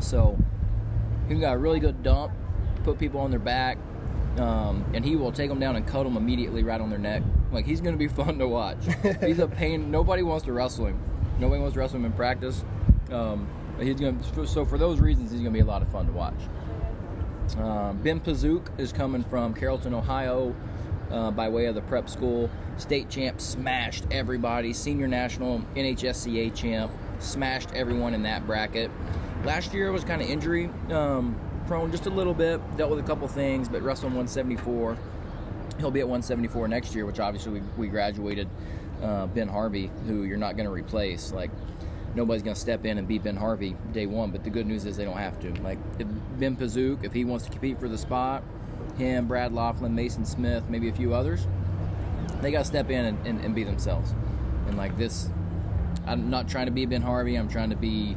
So 0.00 0.38
he's 1.28 1.38
got 1.38 1.54
a 1.54 1.58
really 1.58 1.80
good 1.80 2.02
dump, 2.02 2.32
put 2.84 2.98
people 2.98 3.20
on 3.20 3.30
their 3.30 3.40
back, 3.40 3.78
um, 4.38 4.84
and 4.94 5.04
he 5.04 5.16
will 5.16 5.32
take 5.32 5.48
them 5.48 5.60
down 5.60 5.76
and 5.76 5.86
cut 5.86 6.04
them 6.04 6.16
immediately 6.16 6.62
right 6.62 6.80
on 6.80 6.90
their 6.90 6.98
neck. 6.98 7.22
Like 7.52 7.66
he's 7.66 7.80
going 7.80 7.94
to 7.94 7.98
be 7.98 8.08
fun 8.22 8.38
to 8.38 8.48
watch. 8.48 8.78
he's 9.20 9.38
a 9.38 9.48
pain. 9.48 9.90
Nobody 9.90 10.22
wants 10.22 10.44
to 10.46 10.52
wrestle 10.52 10.86
him. 10.86 11.00
Nobody 11.38 11.60
wants 11.60 11.74
to 11.74 11.80
wrestle 11.80 11.98
him 11.98 12.06
in 12.06 12.12
practice. 12.12 12.64
Um, 13.10 13.48
he's 13.78 13.96
going. 13.96 14.18
to 14.18 14.46
So 14.46 14.64
for 14.64 14.78
those 14.78 15.00
reasons, 15.00 15.30
he's 15.30 15.40
going 15.40 15.52
to 15.52 15.56
be 15.56 15.62
a 15.62 15.66
lot 15.66 15.82
of 15.82 15.88
fun 15.88 16.06
to 16.06 16.12
watch. 16.12 16.34
Um, 17.58 17.98
ben 18.02 18.20
Pasiuk 18.20 18.66
is 18.78 18.92
coming 18.92 19.22
from 19.22 19.54
Carrollton, 19.54 19.94
Ohio, 19.94 20.54
uh, 21.10 21.30
by 21.30 21.48
way 21.48 21.66
of 21.66 21.74
the 21.74 21.82
prep 21.82 22.08
school. 22.08 22.50
State 22.76 23.08
champ, 23.08 23.40
smashed 23.40 24.04
everybody. 24.10 24.72
Senior 24.72 25.08
national 25.08 25.60
NHSCA 25.74 26.54
champ, 26.54 26.92
smashed 27.18 27.72
everyone 27.74 28.14
in 28.14 28.22
that 28.24 28.46
bracket. 28.46 28.90
Last 29.44 29.72
year 29.72 29.92
was 29.92 30.04
kind 30.04 30.20
of 30.20 30.28
injury 30.28 30.70
um, 30.90 31.38
prone, 31.66 31.90
just 31.90 32.06
a 32.06 32.10
little 32.10 32.34
bit. 32.34 32.60
Dealt 32.76 32.90
with 32.90 32.98
a 32.98 33.06
couple 33.06 33.28
things, 33.28 33.68
but 33.68 33.82
wrestled 33.82 34.12
174. 34.12 34.96
He'll 35.78 35.90
be 35.90 36.00
at 36.00 36.08
174 36.08 36.68
next 36.68 36.94
year, 36.94 37.04
which 37.06 37.20
obviously 37.20 37.60
we, 37.60 37.66
we 37.76 37.88
graduated 37.88 38.48
uh, 39.02 39.26
Ben 39.26 39.48
Harvey, 39.48 39.90
who 40.06 40.24
you're 40.24 40.38
not 40.38 40.56
going 40.56 40.66
to 40.66 40.72
replace. 40.72 41.32
Like 41.32 41.50
nobody's 42.14 42.42
going 42.42 42.54
to 42.54 42.60
step 42.60 42.84
in 42.86 42.98
and 42.98 43.06
beat 43.06 43.22
Ben 43.22 43.36
Harvey 43.36 43.76
day 43.92 44.06
one. 44.06 44.30
But 44.30 44.42
the 44.42 44.50
good 44.50 44.66
news 44.66 44.84
is 44.86 44.96
they 44.96 45.04
don't 45.04 45.18
have 45.18 45.38
to. 45.40 45.52
Like 45.62 45.78
Ben 46.38 46.56
Pasiuk, 46.56 47.04
if 47.04 47.12
he 47.12 47.24
wants 47.24 47.44
to 47.44 47.50
compete 47.50 47.78
for 47.78 47.88
the 47.88 47.98
spot, 47.98 48.42
him, 48.96 49.26
Brad 49.26 49.52
Laughlin, 49.52 49.94
Mason 49.94 50.24
Smith, 50.24 50.64
maybe 50.68 50.88
a 50.88 50.92
few 50.92 51.14
others, 51.14 51.46
they 52.40 52.50
got 52.50 52.60
to 52.60 52.64
step 52.64 52.90
in 52.90 53.04
and, 53.04 53.26
and, 53.26 53.40
and 53.40 53.54
be 53.54 53.64
themselves. 53.64 54.14
And 54.66 54.76
like 54.76 54.96
this, 54.98 55.28
I'm 56.06 56.30
not 56.30 56.48
trying 56.48 56.66
to 56.66 56.72
be 56.72 56.86
Ben 56.86 57.02
Harvey. 57.02 57.36
I'm 57.36 57.48
trying 57.48 57.70
to 57.70 57.76
be, 57.76 58.16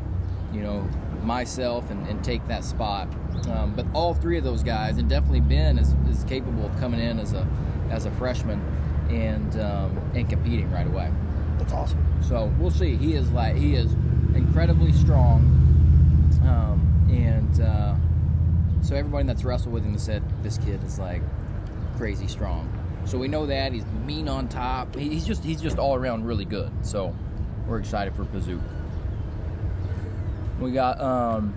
you 0.54 0.62
know, 0.62 0.88
myself 1.24 1.90
and, 1.90 2.08
and 2.08 2.24
take 2.24 2.46
that 2.48 2.64
spot. 2.64 3.08
Um, 3.50 3.74
but 3.76 3.86
all 3.94 4.14
three 4.14 4.38
of 4.38 4.44
those 4.44 4.64
guys, 4.64 4.98
and 4.98 5.10
definitely 5.10 5.42
Ben 5.42 5.78
is, 5.78 5.94
is 6.10 6.24
capable 6.26 6.66
of 6.66 6.78
coming 6.80 7.00
in 7.00 7.20
as 7.20 7.34
a 7.34 7.48
as 7.90 8.06
a 8.06 8.12
freshman 8.12 8.62
and 9.10 9.60
um, 9.60 10.12
and 10.14 10.30
competing 10.30 10.70
right 10.72 10.88
away. 10.88 11.12
That's 11.58 11.74
awesome. 11.74 12.04
So 12.22 12.54
we'll 12.60 12.72
see. 12.72 12.96
He 12.96 13.14
is 13.14 13.31
like 13.31 13.56
he 13.56 13.76
is 13.76 13.94
incredibly 14.36 14.92
strong, 14.92 15.42
um, 16.44 17.08
and 17.12 17.62
uh, 17.62 17.96
so 18.81 18.96
everybody 18.96 19.26
that's 19.26 19.44
wrestled 19.44 19.74
with 19.74 19.84
him 19.84 19.94
has 19.94 20.04
said 20.04 20.24
this 20.44 20.58
kid 20.58 20.84
is 20.84 21.00
like 21.00 21.22
crazy 21.98 22.28
strong. 22.28 22.72
So 23.06 23.18
we 23.18 23.28
know 23.28 23.46
that 23.48 23.74
he's 23.74 23.86
mean 24.06 24.28
on 24.28 24.48
top. 24.48 24.96
He's 24.96 25.26
just 25.26 25.44
he's 25.44 25.62
just 25.62 25.80
all 25.80 25.96
around 25.96 26.26
really 26.26 26.46
good. 26.46 26.72
So 26.82 27.16
we're 27.68 27.80
excited 27.80 28.16
for 28.16 28.26
Pasiuk. 28.26 28.62
We 30.60 30.72
got 30.72 31.00
um, 31.00 31.54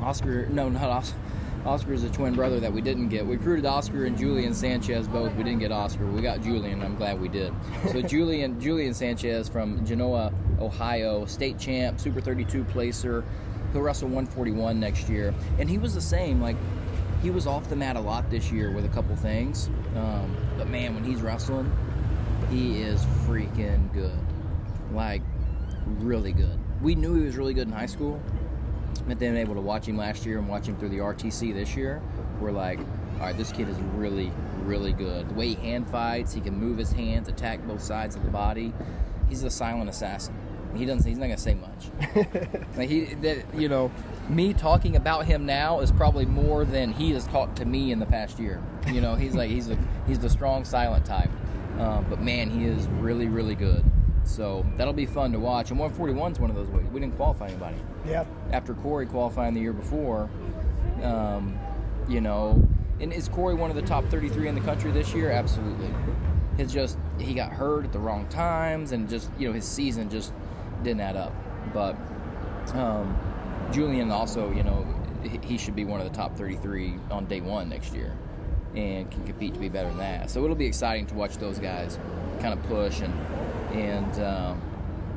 Oscar. 0.00 0.46
No, 0.46 0.68
not 0.68 0.82
Oscar. 0.82 1.18
Oscar 1.66 1.92
is 1.94 2.04
a 2.04 2.10
twin 2.10 2.34
brother 2.34 2.60
that 2.60 2.72
we 2.72 2.80
didn't 2.80 3.08
get. 3.08 3.26
We 3.26 3.36
recruited 3.36 3.66
Oscar 3.66 4.04
and 4.04 4.16
Julian 4.16 4.54
Sanchez 4.54 5.08
both. 5.08 5.34
We 5.34 5.42
didn't 5.42 5.58
get 5.58 5.72
Oscar. 5.72 6.06
We 6.06 6.22
got 6.22 6.40
Julian. 6.40 6.80
I'm 6.82 6.94
glad 6.94 7.20
we 7.20 7.28
did. 7.28 7.52
So 7.90 8.00
Julian 8.02 8.60
Julian 8.60 8.94
Sanchez 8.94 9.48
from 9.48 9.84
Genoa, 9.84 10.32
Ohio, 10.60 11.24
state 11.26 11.58
champ, 11.58 11.98
Super 11.98 12.20
32 12.20 12.62
placer. 12.64 13.24
He'll 13.72 13.82
wrestle 13.82 14.08
141 14.08 14.78
next 14.78 15.08
year, 15.08 15.34
and 15.58 15.68
he 15.68 15.76
was 15.76 15.92
the 15.92 16.00
same. 16.00 16.40
Like 16.40 16.56
he 17.22 17.30
was 17.30 17.46
off 17.46 17.68
the 17.68 17.76
mat 17.76 17.96
a 17.96 18.00
lot 18.00 18.30
this 18.30 18.50
year 18.50 18.70
with 18.70 18.84
a 18.84 18.88
couple 18.88 19.16
things, 19.16 19.68
um, 19.96 20.36
but 20.56 20.68
man, 20.68 20.94
when 20.94 21.04
he's 21.04 21.20
wrestling, 21.20 21.70
he 22.50 22.80
is 22.80 23.02
freaking 23.26 23.92
good. 23.92 24.18
Like 24.92 25.22
really 25.86 26.32
good. 26.32 26.58
We 26.80 26.94
knew 26.94 27.14
he 27.14 27.26
was 27.26 27.36
really 27.36 27.54
good 27.54 27.68
in 27.68 27.72
high 27.72 27.86
school, 27.86 28.20
but 29.06 29.18
then 29.18 29.36
able 29.36 29.54
to 29.54 29.60
watch 29.60 29.86
him 29.86 29.96
last 29.96 30.26
year 30.26 30.38
and 30.38 30.48
watch 30.48 30.66
him 30.66 30.76
through 30.76 30.90
the 30.90 30.98
RTC 30.98 31.54
this 31.54 31.76
year, 31.76 32.02
we're 32.40 32.52
like, 32.52 32.78
all 32.78 33.26
right, 33.26 33.36
this 33.36 33.52
kid 33.52 33.68
is 33.68 33.76
really, 33.94 34.30
really 34.62 34.92
good. 34.92 35.28
The 35.28 35.34
way 35.34 35.48
he 35.48 35.54
hand 35.54 35.88
fights, 35.88 36.34
he 36.34 36.40
can 36.40 36.58
move 36.58 36.76
his 36.76 36.92
hands, 36.92 37.28
attack 37.28 37.66
both 37.66 37.82
sides 37.82 38.16
of 38.16 38.24
the 38.24 38.30
body. 38.30 38.72
He's 39.28 39.42
a 39.42 39.50
silent 39.50 39.88
assassin. 39.88 40.34
He 40.76 40.84
doesn't. 40.86 41.08
He's 41.08 41.18
not 41.18 41.26
gonna 41.26 41.38
say 41.38 41.54
much. 41.54 41.88
like 42.76 42.88
he, 42.88 43.04
that, 43.16 43.44
you 43.54 43.68
know, 43.68 43.90
me 44.28 44.52
talking 44.52 44.96
about 44.96 45.24
him 45.26 45.46
now 45.46 45.80
is 45.80 45.90
probably 45.92 46.26
more 46.26 46.64
than 46.64 46.92
he 46.92 47.12
has 47.12 47.26
talked 47.26 47.56
to 47.56 47.64
me 47.64 47.92
in 47.92 47.98
the 47.98 48.06
past 48.06 48.38
year. 48.38 48.62
You 48.92 49.00
know, 49.00 49.14
he's 49.14 49.34
like 49.34 49.50
he's 49.50 49.70
a 49.70 49.78
he's 50.06 50.18
the 50.18 50.28
strong, 50.30 50.64
silent 50.64 51.04
type. 51.04 51.30
Um, 51.78 52.06
but 52.08 52.20
man, 52.22 52.48
he 52.50 52.64
is 52.64 52.86
really, 52.88 53.28
really 53.28 53.54
good. 53.54 53.84
So 54.24 54.66
that'll 54.76 54.92
be 54.94 55.06
fun 55.06 55.32
to 55.32 55.38
watch. 55.38 55.70
And 55.70 55.78
141 55.78 56.32
is 56.32 56.40
one 56.40 56.50
of 56.50 56.56
those 56.56 56.68
ways. 56.68 56.86
We 56.92 56.98
didn't 57.00 57.16
qualify 57.16 57.46
anybody 57.48 57.76
Yeah. 58.08 58.24
after 58.50 58.74
Corey 58.74 59.06
qualifying 59.06 59.54
the 59.54 59.60
year 59.60 59.72
before, 59.72 60.28
um, 61.02 61.56
you 62.08 62.20
know, 62.20 62.66
and 63.00 63.12
is 63.12 63.28
Corey 63.28 63.54
one 63.54 63.70
of 63.70 63.76
the 63.76 63.82
top 63.82 64.04
33 64.06 64.48
in 64.48 64.54
the 64.54 64.60
country 64.62 64.90
this 64.90 65.12
year? 65.14 65.30
Absolutely. 65.30 65.88
It's 66.58 66.72
just 66.72 66.98
he 67.20 67.34
got 67.34 67.52
hurt 67.52 67.84
at 67.84 67.92
the 67.92 67.98
wrong 67.98 68.26
times, 68.28 68.92
and 68.92 69.08
just 69.08 69.30
you 69.38 69.46
know 69.46 69.52
his 69.52 69.66
season 69.66 70.08
just 70.08 70.32
didn't 70.82 71.00
add 71.00 71.16
up. 71.16 71.32
But 71.72 71.96
um, 72.74 73.16
Julian 73.72 74.10
also, 74.10 74.52
you 74.52 74.62
know, 74.62 74.86
he- 75.42 75.58
should 75.58 75.74
be 75.76 75.84
one 75.84 76.00
of 76.00 76.08
the 76.10 76.16
top 76.16 76.36
33 76.36 76.94
on 77.10 77.24
day 77.26 77.40
one 77.40 77.68
next 77.68 77.92
year, 77.94 78.12
and 78.74 79.10
can 79.10 79.24
compete 79.26 79.54
to 79.54 79.60
be 79.60 79.68
better 79.68 79.88
than 79.88 79.98
that. 79.98 80.30
So 80.30 80.44
it'll 80.44 80.56
be 80.56 80.66
exciting 80.66 81.06
to 81.06 81.14
watch 81.14 81.36
those 81.38 81.58
guys 81.58 81.98
kind 82.40 82.52
of 82.52 82.62
push 82.64 83.00
and 83.00 83.12
and 83.74 84.22
um, 84.22 84.60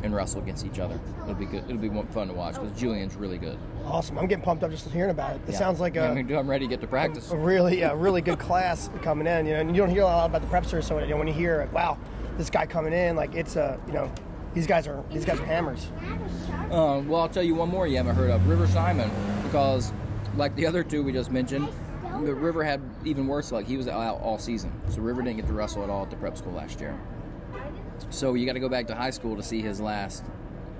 and 0.01 0.15
wrestle 0.15 0.41
against 0.41 0.65
each 0.65 0.79
other. 0.79 0.99
It'll 1.23 1.35
be 1.35 1.45
good. 1.45 1.65
It'll 1.65 1.77
be 1.77 1.89
fun 2.11 2.29
to 2.29 2.33
watch 2.33 2.55
because 2.55 2.71
Julian's 2.79 3.15
really 3.15 3.37
good. 3.37 3.57
Awesome. 3.85 4.17
I'm 4.17 4.27
getting 4.27 4.43
pumped 4.43 4.63
up 4.63 4.71
just 4.71 4.87
hearing 4.89 5.11
about 5.11 5.35
it. 5.35 5.41
It 5.47 5.51
Yeah. 5.51 5.57
sounds 5.57 5.79
like 5.79 5.95
Yeah, 5.95 6.05
a, 6.05 6.11
I'm, 6.17 6.31
I'm 6.35 6.49
ready 6.49 6.65
to 6.65 6.69
get 6.69 6.79
to 6.81 6.87
practice. 6.87 7.31
a 7.31 7.35
really, 7.37 7.79
yeah, 7.79 7.91
really 7.95 8.21
good 8.21 8.39
class 8.39 8.89
coming 9.01 9.27
in. 9.27 9.45
You 9.45 9.53
know, 9.55 9.59
and 9.59 9.75
you 9.75 9.81
don't 9.81 9.89
hear 9.91 10.03
a 10.03 10.05
lot 10.05 10.29
about 10.29 10.41
the 10.41 10.47
prepsters. 10.47 10.85
So 10.85 10.97
you 10.99 11.07
know, 11.07 11.17
when 11.17 11.27
you 11.27 11.33
hear, 11.33 11.67
wow, 11.73 11.97
this 12.37 12.49
guy 12.49 12.65
coming 12.65 12.93
in, 12.93 13.15
like 13.17 13.35
it's 13.35 13.57
a, 13.57 13.77
you 13.87 13.93
know, 13.93 14.09
these 14.53 14.67
guys 14.67 14.87
are 14.87 15.03
these 15.11 15.25
guys 15.25 15.39
are 15.39 15.45
hammers. 15.45 15.87
Um, 16.71 17.07
well, 17.07 17.21
I'll 17.21 17.29
tell 17.29 17.43
you 17.43 17.55
one 17.55 17.69
more 17.69 17.87
you 17.87 17.97
haven't 17.97 18.15
heard 18.15 18.29
of 18.29 18.47
River 18.47 18.67
Simon, 18.67 19.09
because 19.43 19.93
like 20.35 20.55
the 20.55 20.65
other 20.65 20.83
two 20.83 21.03
we 21.03 21.11
just 21.11 21.31
mentioned, 21.31 21.67
the 22.23 22.33
River 22.33 22.63
had 22.63 22.81
even 23.05 23.27
worse 23.27 23.51
luck. 23.51 23.65
He 23.65 23.77
was 23.77 23.87
out 23.87 24.21
all 24.21 24.37
season, 24.37 24.71
so 24.89 25.01
River 25.01 25.21
didn't 25.21 25.37
get 25.37 25.47
to 25.47 25.53
wrestle 25.53 25.83
at 25.83 25.89
all 25.89 26.03
at 26.03 26.09
the 26.09 26.15
prep 26.17 26.37
school 26.37 26.53
last 26.53 26.79
year. 26.79 26.99
So 28.09 28.33
you 28.33 28.45
got 28.45 28.53
to 28.53 28.59
go 28.59 28.69
back 28.69 28.87
to 28.87 28.95
high 28.95 29.09
school 29.09 29.35
to 29.35 29.43
see 29.43 29.61
his 29.61 29.79
last 29.79 30.23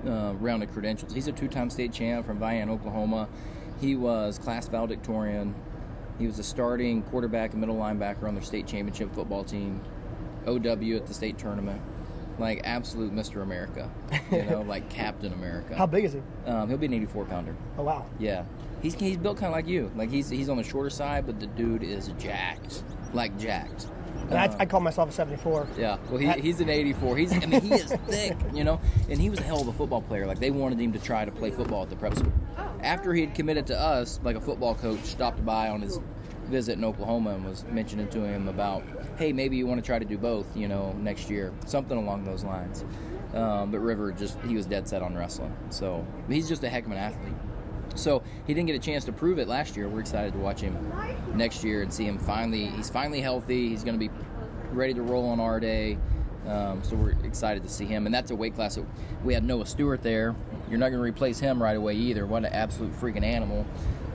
uh, 0.06 0.34
round 0.38 0.62
of 0.62 0.72
credentials. 0.72 1.12
He's 1.12 1.28
a 1.28 1.32
two-time 1.32 1.70
state 1.70 1.92
champ 1.92 2.26
from 2.26 2.38
Vian, 2.40 2.70
Oklahoma. 2.70 3.28
He 3.80 3.94
was 3.94 4.38
class 4.38 4.68
valedictorian. 4.68 5.54
He 6.18 6.26
was 6.26 6.38
a 6.38 6.42
starting 6.42 7.02
quarterback 7.04 7.52
and 7.52 7.60
middle 7.60 7.76
linebacker 7.76 8.24
on 8.24 8.34
their 8.34 8.42
state 8.42 8.66
championship 8.66 9.14
football 9.14 9.44
team. 9.44 9.80
OW 10.46 10.96
at 10.96 11.06
the 11.06 11.14
state 11.14 11.38
tournament. 11.38 11.80
Like 12.40 12.62
absolute 12.64 13.14
Mr. 13.14 13.42
America, 13.42 13.90
you 14.32 14.42
know, 14.44 14.62
like 14.62 14.88
Captain 14.88 15.32
America. 15.32 15.76
How 15.76 15.86
big 15.86 16.04
is 16.04 16.14
he? 16.14 16.22
Um, 16.46 16.68
he'll 16.68 16.78
be 16.78 16.86
an 16.86 16.94
84 16.94 17.26
pounder. 17.26 17.54
Oh 17.78 17.82
wow. 17.82 18.06
Yeah, 18.18 18.44
he's 18.82 18.94
he's 18.94 19.16
built 19.18 19.36
kind 19.36 19.48
of 19.48 19.52
like 19.52 19.68
you. 19.68 19.92
Like 19.94 20.10
he's 20.10 20.28
he's 20.30 20.48
on 20.48 20.56
the 20.56 20.64
shorter 20.64 20.90
side, 20.90 21.26
but 21.26 21.38
the 21.38 21.46
dude 21.46 21.82
is 21.82 22.08
jacked, 22.18 22.82
like 23.12 23.38
jacked. 23.38 23.86
And 24.28 24.38
I, 24.38 24.56
I 24.60 24.66
call 24.66 24.80
myself 24.80 25.10
a 25.10 25.12
74. 25.12 25.66
Yeah, 25.76 25.98
well, 26.08 26.18
he, 26.18 26.28
he's 26.40 26.60
an 26.60 26.68
84. 26.68 27.16
He's, 27.16 27.32
I 27.32 27.46
mean, 27.46 27.62
he 27.62 27.74
is 27.74 27.92
thick, 28.06 28.36
you 28.54 28.62
know, 28.62 28.80
and 29.08 29.20
he 29.20 29.28
was 29.28 29.40
a 29.40 29.42
hell 29.42 29.60
of 29.60 29.66
a 29.66 29.72
football 29.72 30.02
player. 30.02 30.26
Like, 30.26 30.38
they 30.38 30.50
wanted 30.52 30.78
him 30.78 30.92
to 30.92 31.00
try 31.00 31.24
to 31.24 31.32
play 31.32 31.50
football 31.50 31.82
at 31.82 31.90
the 31.90 31.96
prep 31.96 32.14
school. 32.14 32.32
After 32.80 33.12
he 33.12 33.22
had 33.22 33.34
committed 33.34 33.66
to 33.68 33.78
us, 33.78 34.20
like, 34.22 34.36
a 34.36 34.40
football 34.40 34.76
coach 34.76 35.00
stopped 35.00 35.44
by 35.44 35.68
on 35.70 35.80
his 35.80 35.98
visit 36.50 36.76
in 36.78 36.84
Oklahoma 36.84 37.30
and 37.30 37.44
was 37.44 37.64
mentioning 37.64 38.08
to 38.08 38.24
him 38.24 38.48
about, 38.48 38.82
hey, 39.16 39.32
maybe 39.32 39.56
you 39.56 39.66
want 39.66 39.80
to 39.80 39.86
try 39.86 39.98
to 39.98 40.04
do 40.04 40.18
both, 40.18 40.46
you 40.56 40.68
know, 40.68 40.92
next 40.98 41.30
year, 41.30 41.52
something 41.66 41.96
along 41.96 42.24
those 42.24 42.44
lines. 42.44 42.84
Um, 43.32 43.70
but 43.70 43.78
River 43.78 44.12
just, 44.12 44.38
he 44.40 44.54
was 44.54 44.66
dead 44.66 44.88
set 44.88 45.02
on 45.02 45.16
wrestling. 45.16 45.56
So, 45.70 46.04
he's 46.28 46.48
just 46.48 46.64
a 46.64 46.68
heck 46.68 46.84
of 46.84 46.92
an 46.92 46.98
athlete. 46.98 47.32
So 47.94 48.22
he 48.46 48.54
didn't 48.54 48.66
get 48.66 48.76
a 48.76 48.80
chance 48.80 49.04
to 49.06 49.12
prove 49.12 49.38
it 49.38 49.48
last 49.48 49.76
year. 49.76 49.88
We're 49.88 50.00
excited 50.00 50.32
to 50.34 50.38
watch 50.38 50.60
him 50.60 50.76
next 51.34 51.64
year 51.64 51.82
and 51.82 51.92
see 51.92 52.04
him 52.04 52.18
finally. 52.18 52.66
He's 52.66 52.90
finally 52.90 53.20
healthy. 53.20 53.68
He's 53.68 53.82
going 53.82 53.98
to 53.98 54.08
be 54.08 54.12
ready 54.72 54.94
to 54.94 55.02
roll 55.02 55.28
on 55.28 55.40
our 55.40 55.60
day. 55.60 55.98
Um, 56.46 56.82
so 56.82 56.96
we're 56.96 57.10
excited 57.24 57.62
to 57.64 57.68
see 57.68 57.84
him, 57.84 58.06
and 58.06 58.14
that's 58.14 58.30
a 58.30 58.34
weight 58.34 58.54
class. 58.54 58.76
That 58.76 58.86
we 59.24 59.34
had 59.34 59.44
Noah 59.44 59.66
Stewart 59.66 60.02
there. 60.02 60.34
You're 60.68 60.78
not 60.78 60.88
going 60.88 61.00
to 61.00 61.08
replace 61.08 61.38
him 61.38 61.62
right 61.62 61.76
away 61.76 61.94
either. 61.94 62.26
What 62.26 62.44
an 62.44 62.52
absolute 62.52 62.92
freaking 62.98 63.24
animal! 63.24 63.66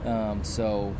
Um, 0.04 0.42
so 0.42 0.94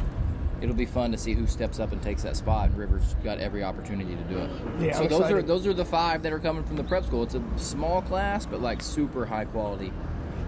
it'll 0.61 0.75
be 0.75 0.87
fun 0.87 1.13
to 1.13 1.19
see 1.19 1.33
who 1.35 1.47
steps 1.47 1.79
up 1.79 1.93
and 1.93 2.03
takes 2.03 2.23
that 2.23 2.37
spot. 2.37 2.75
Rivers 2.77 3.15
got 3.23 3.39
every 3.39 3.63
opportunity 3.63 4.17
to 4.17 4.23
do 4.25 4.39
it. 4.39 4.51
Yeah, 4.81 4.93
so 4.93 5.03
I'm 5.03 5.09
those 5.09 5.21
excited. 5.21 5.37
are 5.39 5.43
those 5.43 5.67
are 5.67 5.75
the 5.75 5.85
five 5.85 6.23
that 6.23 6.33
are 6.33 6.39
coming 6.39 6.65
from 6.65 6.77
the 6.77 6.85
prep 6.85 7.05
school. 7.05 7.23
It's 7.23 7.35
a 7.35 7.43
small 7.57 8.03
class, 8.03 8.47
but 8.47 8.61
like 8.61 8.83
super 8.83 9.27
high 9.27 9.45
quality. 9.45 9.93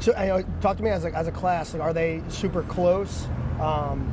So, 0.00 0.12
you 0.20 0.26
know, 0.28 0.44
talk 0.60 0.76
to 0.76 0.82
me 0.82 0.90
as 0.90 1.04
a, 1.04 1.12
as 1.12 1.26
a 1.26 1.32
class. 1.32 1.72
Like, 1.74 1.82
are 1.82 1.92
they 1.92 2.22
super 2.28 2.62
close? 2.62 3.26
Um, 3.60 4.08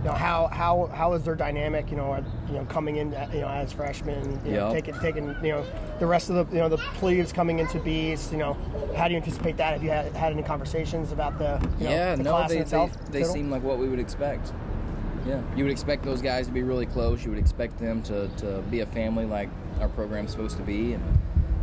you 0.00 0.04
know, 0.04 0.12
how 0.12 0.46
how 0.48 0.86
how 0.94 1.12
is 1.14 1.24
their 1.24 1.34
dynamic? 1.34 1.90
You 1.90 1.96
know, 1.96 2.12
are, 2.12 2.24
you 2.48 2.54
know, 2.54 2.64
coming 2.66 2.96
in, 2.96 3.14
uh, 3.14 3.28
you 3.32 3.40
know, 3.40 3.48
as 3.48 3.72
freshmen, 3.72 4.40
you 4.44 4.52
know, 4.52 4.72
Yep. 4.72 4.72
taking 4.72 5.00
taking 5.00 5.26
you 5.44 5.52
know 5.52 5.64
the 5.98 6.06
rest 6.06 6.30
of 6.30 6.36
the 6.48 6.54
you 6.56 6.60
know 6.60 6.68
the 6.68 6.78
plebes 6.78 7.32
coming 7.32 7.58
into 7.58 7.80
beast. 7.80 8.30
You 8.32 8.38
know, 8.38 8.56
how 8.96 9.06
do 9.08 9.14
you 9.14 9.18
anticipate 9.18 9.56
that? 9.56 9.72
Have 9.74 9.82
you 9.82 9.90
had, 9.90 10.12
had 10.12 10.32
any 10.32 10.42
conversations 10.42 11.10
about 11.12 11.38
the 11.38 11.58
you 11.78 11.84
know, 11.84 11.90
yeah, 11.90 12.14
the 12.16 12.22
no, 12.22 12.30
class 12.30 12.50
they, 12.50 12.58
itself? 12.58 12.92
they, 13.10 13.22
they 13.22 13.24
seem 13.24 13.50
like 13.50 13.62
what 13.62 13.78
we 13.78 13.88
would 13.88 13.98
expect. 14.00 14.52
Yeah, 15.28 15.42
you 15.54 15.62
would 15.62 15.70
expect 15.70 16.04
those 16.04 16.22
guys 16.22 16.46
to 16.46 16.52
be 16.52 16.62
really 16.62 16.86
close. 16.86 17.22
You 17.22 17.30
would 17.30 17.38
expect 17.38 17.78
them 17.78 18.02
to, 18.04 18.28
to 18.38 18.62
be 18.70 18.80
a 18.80 18.86
family 18.86 19.26
like 19.26 19.50
our 19.78 19.88
program's 19.88 20.30
supposed 20.30 20.56
to 20.56 20.62
be, 20.62 20.94
and 20.94 21.04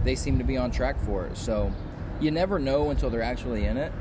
they 0.03 0.13
seem 0.13 0.37
to 0.37 0.43
be 0.43 0.55
on 0.55 0.69
track 0.69 0.99
for 1.01 1.25
it. 1.25 1.35
So 1.35 1.73
you 2.21 2.29
never 2.29 2.59
know 2.59 2.91
until 2.91 3.09
they're 3.09 3.23
actually 3.23 3.65
in 3.65 3.77
it. 3.77 3.91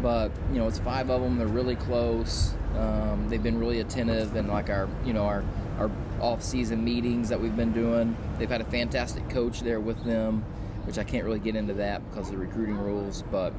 But 0.00 0.32
you 0.50 0.58
know, 0.58 0.66
it's 0.66 0.78
five 0.78 1.10
of 1.10 1.20
them. 1.20 1.36
They're 1.36 1.46
really 1.46 1.76
close. 1.76 2.54
Um, 2.78 3.26
they've 3.28 3.42
been 3.42 3.58
really 3.58 3.80
attentive, 3.80 4.34
and 4.34 4.48
like 4.48 4.70
our 4.70 4.88
you 5.04 5.12
know 5.12 5.24
our 5.24 5.44
our 5.78 5.90
off-season 6.22 6.82
meetings 6.82 7.28
that 7.28 7.38
we've 7.38 7.56
been 7.56 7.72
doing. 7.72 8.16
They've 8.38 8.48
had 8.48 8.62
a 8.62 8.64
fantastic 8.64 9.28
coach 9.28 9.60
there 9.60 9.78
with 9.78 10.02
them, 10.04 10.42
which 10.84 10.96
I 10.96 11.04
can't 11.04 11.26
really 11.26 11.38
get 11.38 11.54
into 11.54 11.74
that 11.74 12.02
because 12.08 12.28
of 12.28 12.32
the 12.32 12.38
recruiting 12.38 12.78
rules, 12.78 13.24
but 13.30 13.52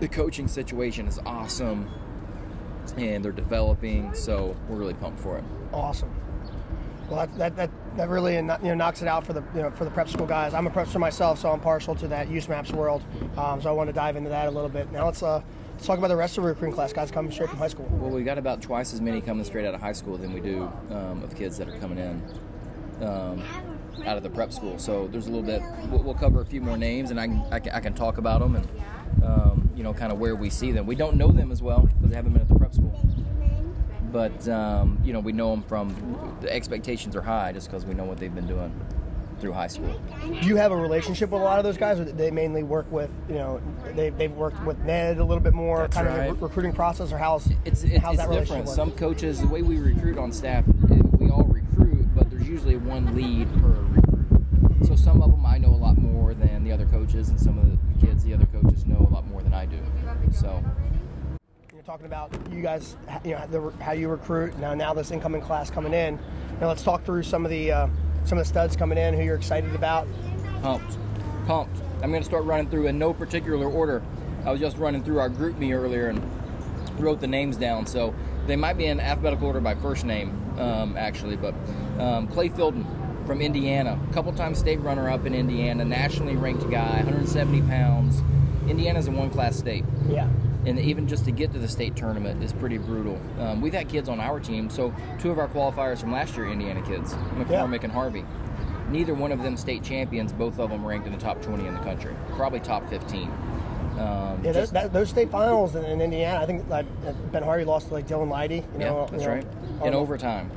the 0.00 0.08
coaching 0.08 0.48
situation 0.48 1.08
is 1.08 1.18
awesome 1.24 1.88
and 2.96 3.24
they're 3.24 3.32
developing 3.32 4.12
so 4.14 4.56
we're 4.68 4.76
really 4.76 4.94
pumped 4.94 5.20
for 5.20 5.38
it 5.38 5.44
Awesome. 5.72 6.14
Well, 7.08 7.26
that, 7.26 7.38
that, 7.38 7.56
that, 7.56 7.70
that 7.96 8.08
really 8.08 8.36
you 8.36 8.42
know 8.42 8.74
knocks 8.74 9.02
it 9.02 9.08
out 9.08 9.26
for 9.26 9.32
the 9.34 9.42
you 9.54 9.62
know 9.62 9.70
for 9.70 9.84
the 9.84 9.90
prep 9.90 10.08
school 10.08 10.26
guys. 10.26 10.54
I'm 10.54 10.66
a 10.66 10.70
prep 10.70 10.88
school 10.88 11.00
myself, 11.00 11.38
so 11.38 11.50
I'm 11.50 11.60
partial 11.60 11.94
to 11.96 12.08
that 12.08 12.30
use 12.30 12.48
maps 12.48 12.70
world. 12.72 13.02
Um, 13.36 13.60
so 13.60 13.68
I 13.68 13.72
want 13.72 13.88
to 13.88 13.92
dive 13.92 14.16
into 14.16 14.30
that 14.30 14.48
a 14.48 14.50
little 14.50 14.68
bit. 14.70 14.90
Now 14.92 15.06
let's 15.06 15.22
uh, 15.22 15.42
let's 15.74 15.86
talk 15.86 15.98
about 15.98 16.08
the 16.08 16.16
rest 16.16 16.38
of 16.38 16.44
the 16.44 16.48
recruiting 16.48 16.74
class, 16.74 16.92
guys 16.92 17.10
coming 17.10 17.30
straight 17.32 17.50
from 17.50 17.58
high 17.58 17.68
school. 17.68 17.86
well 17.92 18.10
we 18.10 18.22
got 18.22 18.38
about 18.38 18.62
twice 18.62 18.94
as 18.94 19.00
many 19.00 19.20
coming 19.20 19.44
straight 19.44 19.66
out 19.66 19.74
of 19.74 19.80
high 19.80 19.92
school 19.92 20.16
than 20.16 20.32
we 20.32 20.40
do 20.40 20.70
um, 20.90 21.22
of 21.22 21.34
kids 21.36 21.58
that 21.58 21.68
are 21.68 21.78
coming 21.78 21.98
in 21.98 22.22
um, 23.06 23.42
out 24.06 24.16
of 24.16 24.22
the 24.22 24.30
prep 24.30 24.52
school 24.52 24.78
so 24.78 25.06
there's 25.08 25.26
a 25.26 25.30
little 25.30 25.42
bit 25.44 25.62
we'll, 25.90 26.02
we'll 26.02 26.14
cover 26.14 26.40
a 26.40 26.46
few 26.46 26.60
more 26.60 26.76
names 26.76 27.10
and 27.10 27.20
i 27.20 27.26
can, 27.26 27.42
I 27.50 27.58
can, 27.60 27.72
I 27.72 27.80
can 27.80 27.94
talk 27.94 28.16
about 28.18 28.40
them 28.40 28.56
and 28.56 28.68
um, 29.24 29.70
you 29.76 29.82
know 29.82 29.92
kind 29.92 30.12
of 30.12 30.18
where 30.18 30.34
we 30.36 30.48
see 30.50 30.72
them 30.72 30.86
we 30.86 30.94
don't 30.94 31.16
know 31.16 31.28
them 31.28 31.50
as 31.52 31.62
well 31.62 31.80
because 31.80 32.10
they 32.10 32.16
haven't 32.16 32.32
been 32.32 32.42
at 32.42 32.48
the 32.48 32.51
but 34.12 34.46
um, 34.48 34.98
you 35.04 35.12
know 35.12 35.20
we 35.20 35.32
know 35.32 35.50
them 35.50 35.62
from 35.62 36.36
the 36.40 36.52
expectations 36.52 37.16
are 37.16 37.22
high 37.22 37.52
just 37.52 37.68
because 37.68 37.84
we 37.84 37.94
know 37.94 38.04
what 38.04 38.18
they've 38.18 38.34
been 38.34 38.46
doing 38.46 38.72
through 39.40 39.52
high 39.52 39.66
school 39.66 40.00
Do 40.22 40.46
you 40.46 40.56
have 40.56 40.70
a 40.70 40.76
relationship 40.76 41.30
with 41.30 41.40
a 41.40 41.44
lot 41.44 41.58
of 41.58 41.64
those 41.64 41.76
guys, 41.76 41.98
or 41.98 42.04
they 42.04 42.30
mainly 42.30 42.62
work 42.62 42.90
with 42.92 43.10
you 43.28 43.34
know 43.34 43.60
they 43.96 44.10
they've 44.10 44.32
worked 44.32 44.62
with 44.64 44.78
Ned 44.80 45.18
a 45.18 45.24
little 45.24 45.42
bit 45.42 45.54
more, 45.54 45.78
That's 45.80 45.96
kind 45.96 46.08
of 46.08 46.14
the 46.14 46.32
re- 46.34 46.38
recruiting 46.40 46.72
process, 46.72 47.10
or 47.12 47.18
how's 47.18 47.48
it's, 47.64 47.82
it's, 47.82 47.96
how's 48.02 48.14
it's 48.14 48.22
that 48.22 48.28
relationship 48.28 48.66
different. 48.66 48.68
Some 48.68 48.92
coaches, 48.92 49.40
the 49.40 49.48
way 49.48 49.62
we 49.62 49.78
recruit 49.78 50.16
on 50.18 50.30
staff, 50.30 50.64
eh, 50.90 50.98
we 51.18 51.28
all 51.30 51.44
recruit, 51.44 52.06
but 52.14 52.30
there's 52.30 52.48
usually 52.48 52.76
one 52.76 53.14
lead 53.16 53.52
per 53.54 53.68
recruit. 53.68 54.86
So 54.86 54.94
some 54.94 55.22
of 55.22 55.30
them 55.32 55.44
I 55.44 55.58
know 55.58 55.70
a 55.70 55.80
lot 55.80 55.98
more 55.98 56.34
than 56.34 56.62
the 56.62 56.70
other 56.70 56.86
coaches, 56.86 57.28
and 57.28 57.40
some 57.40 57.58
of 57.58 57.64
the 57.68 58.06
kids, 58.06 58.22
the 58.22 58.34
other 58.34 58.46
coaches 58.46 58.86
know 58.86 59.06
a 59.10 59.12
lot 59.12 59.26
more 59.26 59.42
than 59.42 59.54
I 59.54 59.66
do. 59.66 59.78
So 60.32 60.62
You're 61.82 61.94
talking 61.94 62.06
about 62.06 62.32
you 62.52 62.62
guys, 62.62 62.96
you 63.24 63.32
know, 63.32 63.44
the, 63.48 63.82
how 63.82 63.90
you 63.90 64.08
recruit. 64.08 64.56
Now, 64.60 64.72
now 64.72 64.94
this 64.94 65.10
incoming 65.10 65.42
class 65.42 65.68
coming 65.68 65.92
in. 65.92 66.16
Now, 66.60 66.68
let's 66.68 66.84
talk 66.84 67.04
through 67.04 67.24
some 67.24 67.44
of 67.44 67.50
the 67.50 67.72
uh, 67.72 67.88
some 68.24 68.38
of 68.38 68.44
the 68.44 68.48
studs 68.48 68.76
coming 68.76 68.98
in 68.98 69.14
who 69.14 69.24
you're 69.24 69.34
excited 69.34 69.74
about. 69.74 70.06
pumped, 70.62 70.96
pumped. 71.44 71.76
I'm 72.00 72.10
going 72.10 72.22
to 72.22 72.24
start 72.24 72.44
running 72.44 72.70
through 72.70 72.86
in 72.86 73.00
no 73.00 73.12
particular 73.12 73.68
order. 73.68 74.00
I 74.44 74.52
was 74.52 74.60
just 74.60 74.76
running 74.76 75.02
through 75.02 75.18
our 75.18 75.28
GroupMe 75.28 75.74
earlier 75.74 76.08
and 76.08 76.22
wrote 77.00 77.20
the 77.20 77.26
names 77.26 77.56
down, 77.56 77.84
so 77.88 78.14
they 78.46 78.54
might 78.54 78.74
be 78.74 78.86
in 78.86 79.00
alphabetical 79.00 79.48
order 79.48 79.60
by 79.60 79.74
first 79.74 80.04
name, 80.04 80.30
um, 80.60 80.96
actually. 80.96 81.34
But 81.34 81.52
um, 81.98 82.28
Clay 82.28 82.48
Filden 82.48 82.86
from 83.26 83.42
Indiana, 83.42 83.98
couple 84.12 84.32
times 84.34 84.60
state 84.60 84.78
runner-up 84.82 85.26
in 85.26 85.34
Indiana, 85.34 85.84
nationally 85.84 86.36
ranked 86.36 86.70
guy, 86.70 86.98
170 86.98 87.62
pounds. 87.62 88.22
Indiana's 88.68 89.08
a 89.08 89.10
one-class 89.10 89.56
state 89.56 89.84
Yeah. 90.08 90.28
And 90.64 90.78
even 90.78 91.08
just 91.08 91.24
to 91.24 91.32
get 91.32 91.52
to 91.52 91.58
the 91.58 91.66
state 91.68 91.96
tournament 91.96 92.42
is 92.42 92.52
pretty 92.52 92.78
brutal. 92.78 93.18
Um, 93.40 93.60
we've 93.60 93.74
had 93.74 93.88
kids 93.88 94.08
on 94.08 94.20
our 94.20 94.38
team, 94.38 94.70
so 94.70 94.94
two 95.18 95.30
of 95.30 95.38
our 95.38 95.48
qualifiers 95.48 96.00
from 96.00 96.12
last 96.12 96.36
year, 96.36 96.46
Indiana 96.48 96.80
kids, 96.82 97.14
McCormick 97.34 97.82
and 97.82 97.92
Harvey. 97.92 98.24
Neither 98.88 99.14
one 99.14 99.32
of 99.32 99.42
them 99.42 99.56
state 99.56 99.82
champions. 99.82 100.32
Both 100.32 100.58
of 100.60 100.70
them 100.70 100.84
ranked 100.84 101.06
in 101.06 101.12
the 101.12 101.18
top 101.18 101.42
20 101.42 101.66
in 101.66 101.74
the 101.74 101.80
country, 101.80 102.14
probably 102.36 102.60
top 102.60 102.88
15. 102.90 103.22
Um, 103.22 103.28
Yeah, 103.98 104.36
those, 104.52 104.54
just- 104.54 104.72
that, 104.74 104.92
those 104.92 105.08
state 105.08 105.30
finals 105.30 105.74
in, 105.74 105.84
in 105.84 106.00
Indiana. 106.00 106.40
I 106.40 106.46
think 106.46 106.68
like 106.68 106.86
Ben 107.32 107.42
Harvey 107.42 107.64
lost 107.64 107.88
to 107.88 107.94
like 107.94 108.06
Dylan 108.06 108.28
Lydy. 108.28 108.56
You 108.56 108.64
yeah, 108.78 109.06
that's 109.10 109.22
you 109.22 109.28
know, 109.28 109.34
right. 109.34 109.46
In 109.84 109.94
overtime. 109.94 110.50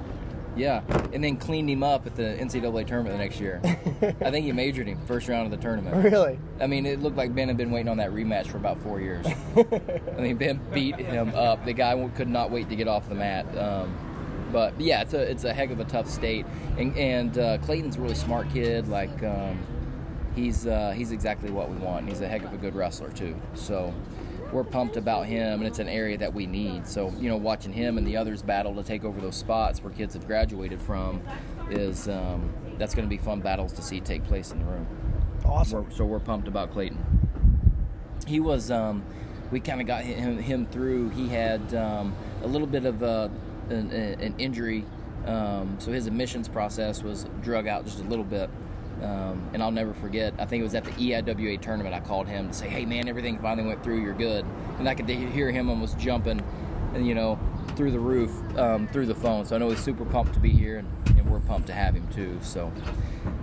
Yeah, 0.56 0.82
and 1.12 1.24
then 1.24 1.38
cleaned 1.38 1.70
him 1.70 1.84
up 1.84 2.06
at 2.06 2.16
the 2.16 2.24
NCAA 2.24 2.88
tournament 2.88 3.18
the 3.18 3.24
next 3.24 3.40
year. 3.40 3.60
I 3.64 4.32
think 4.32 4.46
he 4.46 4.52
majored 4.52 4.88
him 4.88 5.00
first 5.06 5.28
round 5.28 5.46
of 5.46 5.52
the 5.52 5.64
tournament. 5.64 5.96
Really? 6.16 6.40
I 6.62 6.68
mean, 6.68 6.86
it 6.86 7.02
looked 7.02 7.18
like 7.18 7.34
Ben 7.34 7.48
had 7.48 7.58
been 7.58 7.72
waiting 7.72 7.90
on 7.90 7.98
that 7.98 8.12
rematch 8.12 8.48
for 8.48 8.58
about 8.58 8.80
four 8.82 9.02
years. 9.02 9.26
I 9.58 10.22
mean, 10.22 10.38
Ben 10.38 10.60
beat 10.72 10.98
him 10.98 11.34
up. 11.34 11.66
The 11.66 11.74
guy 11.74 12.10
could 12.16 12.30
not 12.30 12.52
wait 12.52 12.70
to 12.70 12.76
get 12.76 12.88
off 12.88 13.10
the 13.10 13.16
mat. 13.16 13.46
Um, 13.58 13.94
but 14.52 14.80
yeah, 14.80 15.02
it's 15.02 15.14
a 15.14 15.20
it's 15.20 15.44
a 15.44 15.54
heck 15.54 15.72
of 15.72 15.80
a 15.80 15.84
tough 15.86 16.08
state, 16.08 16.46
and 16.78 16.96
and 16.96 17.38
uh, 17.38 17.58
Clayton's 17.60 17.98
a 17.98 18.02
really 18.02 18.16
smart 18.16 18.50
kid. 18.52 18.88
Like 18.88 19.24
um, 19.24 19.60
he's 20.36 20.68
uh, 20.68 20.92
he's 20.92 21.12
exactly 21.12 21.50
what 21.50 21.70
we 21.70 21.78
want. 21.78 22.08
He's 22.08 22.22
a 22.22 22.28
heck 22.28 22.44
of 22.44 22.54
a 22.54 22.58
good 22.58 22.76
wrestler 22.76 23.10
too. 23.10 23.36
So 23.56 23.94
we're 24.52 24.64
pumped 24.64 24.98
about 24.98 25.26
him, 25.26 25.60
and 25.60 25.64
it's 25.64 25.80
an 25.80 25.90
area 25.90 26.18
that 26.18 26.34
we 26.34 26.46
need. 26.46 26.88
So 26.88 27.12
you 27.20 27.30
know, 27.30 27.38
watching 27.38 27.74
him 27.74 27.98
and 27.98 28.06
the 28.06 28.18
others 28.18 28.42
battle 28.42 28.76
to 28.76 28.84
take 28.84 29.04
over 29.04 29.20
those 29.20 29.36
spots 29.36 29.84
where 29.84 29.92
kids 29.92 30.14
have 30.14 30.28
graduated 30.28 30.82
from 30.82 31.22
is 31.70 32.08
um, 32.08 32.54
that's 32.78 32.94
going 32.94 33.06
to 33.06 33.10
be 33.10 33.18
fun 33.18 33.42
battles 33.42 33.74
to 33.74 33.82
see 33.82 34.00
take 34.00 34.24
place 34.26 34.52
in 34.52 34.60
the 34.60 34.66
room. 34.66 34.88
Awesome. 35.46 35.86
We're, 35.86 35.92
so 35.92 36.06
we're 36.06 36.20
pumped 36.20 36.48
about 36.48 36.72
Clayton. 36.72 36.98
He 38.28 38.40
was, 38.40 38.72
um, 38.72 39.04
we 39.52 39.60
kind 39.60 39.82
of 39.82 39.88
got 39.88 40.04
him, 40.04 40.38
him 40.38 40.66
through. 40.66 41.10
He 41.10 41.28
had 41.28 41.74
um, 41.76 42.16
a 42.42 42.48
little 42.48 42.68
bit 42.68 42.86
of 42.86 43.04
uh, 43.04 43.30
an, 43.70 43.92
an 43.92 44.36
injury, 44.38 44.86
um, 45.26 45.76
so 45.80 45.92
his 45.92 46.08
admissions 46.08 46.48
process 46.48 47.04
was 47.04 47.26
drug 47.42 47.68
out 47.68 47.86
just 47.86 48.00
a 48.00 48.04
little 48.04 48.26
bit. 48.26 48.50
Um, 49.02 49.50
and 49.54 49.62
I'll 49.62 49.72
never 49.72 49.94
forget. 49.94 50.34
I 50.40 50.46
think 50.46 50.62
it 50.62 50.64
was 50.64 50.76
at 50.76 50.86
the 50.86 50.92
EIWA 50.92 51.62
tournament. 51.62 51.94
I 51.94 52.00
called 52.00 52.28
him 52.28 52.48
to 52.48 52.54
say, 52.54 52.70
"Hey, 52.70 52.86
man, 52.86 53.08
everything 53.08 53.38
finally 53.40 53.68
went 53.68 53.84
through. 53.84 54.02
You're 54.02 54.14
good." 54.14 54.46
And 54.80 54.88
I 54.88 54.96
could 54.96 55.10
hear 55.10 55.52
him 55.52 55.70
almost 55.70 56.00
jumping, 56.00 56.42
and 56.94 57.06
you 57.06 57.14
know, 57.14 57.38
through 57.76 57.92
the 57.92 58.00
roof 58.00 58.32
um, 58.58 58.88
through 58.88 59.06
the 59.06 59.16
phone. 59.16 59.46
So 59.46 59.56
I 59.56 59.60
know 59.60 59.70
he's 59.70 59.84
super 59.84 60.06
pumped 60.06 60.34
to 60.36 60.40
be 60.40 60.50
here, 60.50 60.78
and, 60.78 60.88
and 61.18 61.30
we're 61.30 61.40
pumped 61.42 61.68
to 61.68 61.74
have 61.74 61.94
him 61.94 62.08
too. 62.10 62.40
So 62.42 62.72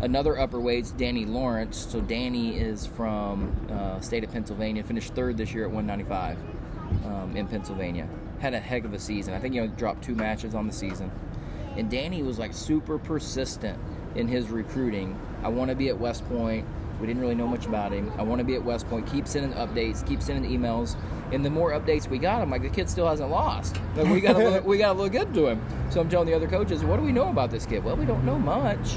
another 0.01 0.39
upper 0.39 0.61
weights, 0.61 0.91
Danny 0.93 1.27
Lawrence. 1.27 1.77
So 1.77 2.01
Danny 2.01 2.57
is 2.57 2.87
from 2.87 3.55
uh, 3.71 4.01
state 4.01 4.25
of 4.25 4.33
Pennsylvania. 4.33 4.83
Finished 4.83 5.15
third 5.15 5.37
this 5.37 5.53
year 5.53 5.65
at 5.65 5.71
195 5.71 6.39
um, 7.07 7.37
in 7.37 7.47
Pennsylvania. 7.47 8.09
Had 8.41 8.55
a 8.55 8.61
heck 8.61 8.85
of 8.85 8.95
a 8.95 8.99
season. 8.99 9.35
I 9.35 9.39
think 9.39 9.55
he 9.55 9.61
only 9.61 9.77
dropped 9.77 10.03
two 10.03 10.15
matches 10.15 10.55
on 10.55 10.67
the 10.67 10.73
season. 10.73 11.11
And 11.77 11.91
Danny 11.91 12.23
was 12.23 12.39
like 12.39 12.53
super 12.53 12.99
persistent 12.99 13.79
in 14.15 14.29
his 14.29 14.49
recruiting. 14.49 15.19
I 15.43 15.49
want 15.49 15.71
to 15.71 15.77
be 15.77 15.89
at 15.89 15.99
West 15.99 16.29
Point. 16.29 16.67
We 17.01 17.07
didn't 17.07 17.21
really 17.21 17.35
know 17.35 17.49
much 17.49 17.67
about 17.67 17.93
him. 17.93 18.13
I 18.17 18.23
want 18.23 18.39
to 18.39 18.45
be 18.45 18.55
at 18.55 18.63
West 18.63 18.89
Point. 18.89 19.11
Keep 19.11 19.27
sending 19.27 19.53
updates. 19.55 20.07
Keep 20.07 20.23
sending 20.23 20.51
emails. 20.51 20.97
And 21.33 21.45
the 21.45 21.51
more 21.51 21.73
updates 21.73 22.09
we 22.09 22.19
got, 22.19 22.43
I'm 22.43 22.51
like, 22.51 22.63
the 22.63 22.69
kid 22.69 22.89
still 22.89 23.09
hasn't 23.09 23.31
lost. 23.31 23.81
Like, 23.97 24.07
we 24.09 24.21
got 24.21 24.35
to 24.35 24.51
look, 24.51 24.65
we 24.65 24.79
got 24.79 24.93
to 24.93 24.99
look 24.99 25.15
into 25.15 25.49
him. 25.49 25.61
So 25.91 26.01
I'm 26.01 26.09
telling 26.09 26.29
the 26.29 26.35
other 26.35 26.47
coaches, 26.47 26.85
what 26.85 26.99
do 26.99 27.03
we 27.03 27.11
know 27.13 27.29
about 27.29 27.51
this 27.51 27.67
kid? 27.67 27.83
Well, 27.83 27.97
we 27.97 28.05
don't 28.05 28.25
know 28.25 28.39
much. 28.39 28.97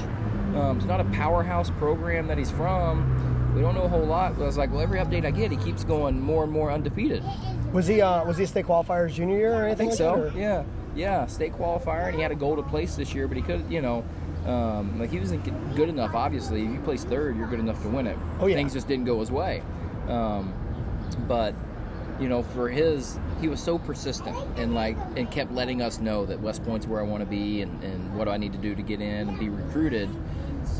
Um, 0.54 0.76
it's 0.76 0.86
not 0.86 1.00
a 1.00 1.04
powerhouse 1.04 1.70
program 1.70 2.28
that 2.28 2.38
he's 2.38 2.50
from. 2.50 3.52
We 3.54 3.62
don't 3.62 3.74
know 3.74 3.84
a 3.84 3.88
whole 3.88 4.04
lot. 4.04 4.34
I 4.34 4.38
was 4.38 4.58
like, 4.58 4.70
well, 4.70 4.80
every 4.80 4.98
update 5.00 5.24
I 5.24 5.30
get, 5.30 5.50
he 5.50 5.56
keeps 5.56 5.82
going 5.82 6.20
more 6.20 6.44
and 6.44 6.52
more 6.52 6.70
undefeated. 6.70 7.24
Was 7.72 7.86
he 7.86 8.00
uh, 8.02 8.24
was 8.24 8.36
he 8.36 8.44
a 8.44 8.46
state 8.46 8.66
qualifier 8.66 9.10
junior 9.10 9.36
year 9.38 9.54
or 9.54 9.64
anything? 9.64 9.88
I 9.88 9.90
think 9.90 9.90
like 9.90 9.98
so. 9.98 10.30
that, 10.30 10.38
Yeah, 10.38 10.64
yeah, 10.94 11.26
state 11.26 11.54
qualifier, 11.54 12.06
and 12.06 12.14
he 12.14 12.22
had 12.22 12.32
a 12.32 12.36
goal 12.36 12.56
to 12.56 12.62
place 12.62 12.96
this 12.96 13.14
year, 13.14 13.26
but 13.28 13.36
he 13.36 13.42
could, 13.42 13.64
you 13.70 13.82
know, 13.82 14.04
um, 14.46 14.98
like 14.98 15.10
he 15.10 15.18
wasn't 15.18 15.44
good 15.74 15.88
enough. 15.88 16.14
Obviously, 16.14 16.64
if 16.64 16.70
you 16.70 16.80
place 16.80 17.04
third, 17.04 17.36
you're 17.36 17.48
good 17.48 17.60
enough 17.60 17.80
to 17.82 17.88
win 17.88 18.06
it. 18.06 18.16
Oh, 18.40 18.46
yeah. 18.46 18.54
Things 18.54 18.72
just 18.72 18.88
didn't 18.88 19.04
go 19.04 19.20
his 19.20 19.30
way, 19.30 19.62
um, 20.08 20.54
but 21.26 21.54
you 22.20 22.28
know, 22.28 22.42
for 22.42 22.68
his, 22.68 23.18
he 23.40 23.48
was 23.48 23.60
so 23.60 23.78
persistent 23.78 24.36
and 24.56 24.74
like 24.74 24.96
and 25.16 25.30
kept 25.30 25.52
letting 25.52 25.82
us 25.82 26.00
know 26.00 26.24
that 26.26 26.40
West 26.40 26.64
Point's 26.64 26.86
where 26.86 27.00
I 27.00 27.02
want 27.02 27.20
to 27.20 27.26
be 27.26 27.60
and, 27.62 27.82
and 27.84 28.16
what 28.16 28.24
do 28.24 28.30
I 28.30 28.36
need 28.36 28.52
to 28.52 28.58
do 28.58 28.74
to 28.74 28.82
get 28.82 29.00
in 29.00 29.28
and 29.28 29.38
be 29.38 29.48
recruited. 29.48 30.08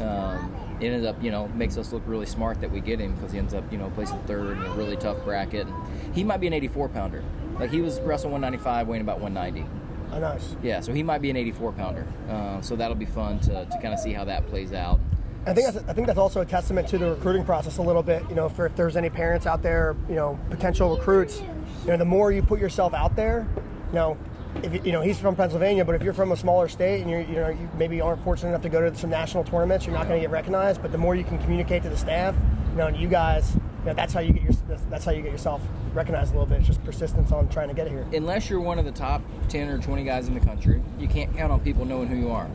Um, 0.00 0.54
it 0.80 0.87
ended 0.87 1.06
up, 1.06 1.23
you 1.23 1.30
know, 1.30 1.49
makes 1.49 1.78
us 1.78 1.92
look 1.92 2.02
really 2.06 2.26
smart 2.26 2.61
that 2.61 2.70
we 2.70 2.80
get 2.80 3.00
him 3.00 3.14
because 3.14 3.32
he 3.32 3.38
ends 3.38 3.54
up, 3.54 3.70
you 3.73 3.78
know, 3.78 3.90
placing 3.90 4.18
third 4.20 4.58
in 4.58 4.64
a 4.64 4.70
really 4.75 4.96
tough 4.96 5.23
bracket. 5.25 5.66
And 5.66 6.14
He 6.14 6.23
might 6.23 6.38
be 6.38 6.46
an 6.46 6.52
84 6.52 6.90
pounder. 6.90 7.25
Like 7.58 7.70
he 7.70 7.80
was 7.80 8.00
wrestling 8.00 8.32
195, 8.32 8.87
weighing 8.88 9.00
about 9.02 9.20
190. 9.20 9.68
Oh, 10.16 10.18
nice. 10.18 10.56
Yeah, 10.62 10.80
so 10.80 10.94
he 10.94 11.02
might 11.02 11.20
be 11.20 11.28
an 11.28 11.37
84 11.37 11.73
pounder. 11.73 12.06
Uh, 12.28 12.62
so 12.62 12.75
that'll 12.75 12.96
be 12.96 13.04
fun 13.04 13.38
to, 13.40 13.66
to 13.66 13.78
kind 13.82 13.92
of 13.92 14.00
see 14.00 14.12
how 14.12 14.25
that 14.25 14.46
plays 14.46 14.73
out. 14.73 14.99
I 15.46 15.52
think 15.52 15.73
that's 15.73 15.88
I 15.88 15.92
think 15.92 16.06
that's 16.06 16.18
also 16.18 16.40
a 16.40 16.46
testament 16.46 16.88
to 16.88 16.99
the 16.99 17.11
recruiting 17.11 17.44
process 17.44 17.76
a 17.78 17.82
little 17.82 18.02
bit. 18.02 18.25
You 18.28 18.35
know, 18.35 18.49
for 18.49 18.66
if 18.66 18.75
there's 18.75 18.96
any 18.96 19.11
parents 19.11 19.46
out 19.46 19.62
there, 19.62 19.94
you 20.08 20.16
know, 20.16 20.40
potential 20.50 20.96
recruits, 20.96 21.40
you 21.82 21.88
know, 21.88 21.99
the 21.99 22.04
more 22.04 22.32
you 22.32 22.42
put 22.42 22.58
yourself 22.58 22.94
out 22.94 23.14
there, 23.14 23.46
you 23.88 23.94
know, 23.94 24.18
if 24.64 24.73
you, 24.73 24.80
you 24.87 24.92
know 24.92 25.02
he's 25.02 25.20
from 25.20 25.37
Pennsylvania, 25.37 25.85
but 25.85 25.94
if 25.94 26.02
you're 26.02 26.14
from 26.14 26.32
a 26.32 26.37
smaller 26.37 26.66
state 26.66 27.02
and 27.02 27.11
you're 27.11 27.20
you 27.20 27.35
know 27.35 27.49
you 27.50 27.68
maybe 27.76 28.00
aren't 28.00 28.25
fortunate 28.25 28.49
enough 28.49 28.62
to 28.62 28.68
go 28.68 28.80
to 28.90 28.96
some 28.96 29.11
national 29.11 29.44
tournaments, 29.44 29.87
you're 29.87 29.94
not 29.94 30.08
going 30.08 30.18
to 30.18 30.25
get 30.25 30.32
recognized. 30.32 30.82
But 30.82 30.90
the 30.90 30.99
more 30.99 31.14
you 31.14 31.25
can 31.25 31.38
communicate 31.38 31.82
to 31.85 31.90
the 31.90 31.96
staff, 31.96 32.35
you 32.70 32.78
know, 32.78 32.87
and 32.87 32.96
you 32.96 33.06
guys, 33.06 33.56
know, 33.87 33.95
that's 33.95 34.12
how 34.12 34.21
you 34.21 34.33
get 34.33 34.43
your 34.43 34.52
that's- 34.52 35.05
how 35.05 35.12
you 35.12 35.23
get 35.23 35.33
yourself 35.33 35.62
recognized 35.95 36.35
a 36.35 36.38
little 36.38 36.47
bit. 36.49 36.59
It's 36.59 36.66
just 36.66 36.85
persistence 36.85 37.33
on 37.33 37.49
trying 37.49 37.69
to 37.69 37.75
get 37.75 37.88
here. 37.88 38.07
Unless 38.12 38.50
you're 38.50 38.61
one 38.61 38.78
of 38.78 38.85
the 38.85 38.93
top 38.93 39.23
10 39.49 39.69
or 39.69 39.78
20 39.78 40.05
guys 40.05 40.28
in 40.28 40.35
the 40.35 40.40
country, 40.40 40.83
you 40.99 41.09
can't 41.09 41.35
count 41.37 41.52
on 41.52 41.61
people 41.61 41.85
knowing 41.85 42.09
who 42.09 42.16
you 42.16 42.31
are. 42.31 42.49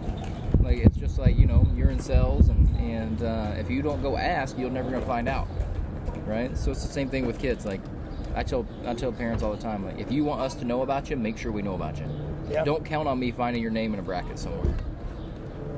Like 0.61 0.77
it's 0.77 0.97
just 0.97 1.17
like 1.17 1.37
you 1.37 1.45
know 1.47 1.65
you're 1.75 1.89
in 1.89 1.99
cells, 1.99 2.49
and 2.49 2.75
and 2.77 3.23
uh, 3.23 3.53
if 3.57 3.69
you 3.69 3.81
don't 3.81 4.01
go 4.01 4.17
ask, 4.17 4.57
you're 4.57 4.69
never 4.69 4.91
gonna 4.91 5.05
find 5.05 5.27
out, 5.27 5.47
right? 6.25 6.55
So 6.57 6.71
it's 6.71 6.85
the 6.85 6.91
same 6.91 7.09
thing 7.09 7.25
with 7.25 7.39
kids. 7.39 7.65
Like 7.65 7.81
I 8.35 8.43
tell 8.43 8.65
I 8.85 8.93
tell 8.93 9.11
parents 9.11 9.43
all 9.43 9.51
the 9.55 9.61
time, 9.61 9.85
like 9.85 9.99
if 9.99 10.11
you 10.11 10.23
want 10.23 10.41
us 10.41 10.53
to 10.55 10.65
know 10.65 10.81
about 10.83 11.09
you, 11.09 11.15
make 11.17 11.37
sure 11.37 11.51
we 11.51 11.61
know 11.61 11.75
about 11.75 11.97
you. 11.97 12.05
Yeah. 12.49 12.63
Don't 12.63 12.85
count 12.85 13.07
on 13.07 13.19
me 13.19 13.31
finding 13.31 13.61
your 13.61 13.71
name 13.71 13.93
in 13.93 13.99
a 13.99 14.03
bracket 14.03 14.37
somewhere. 14.37 14.75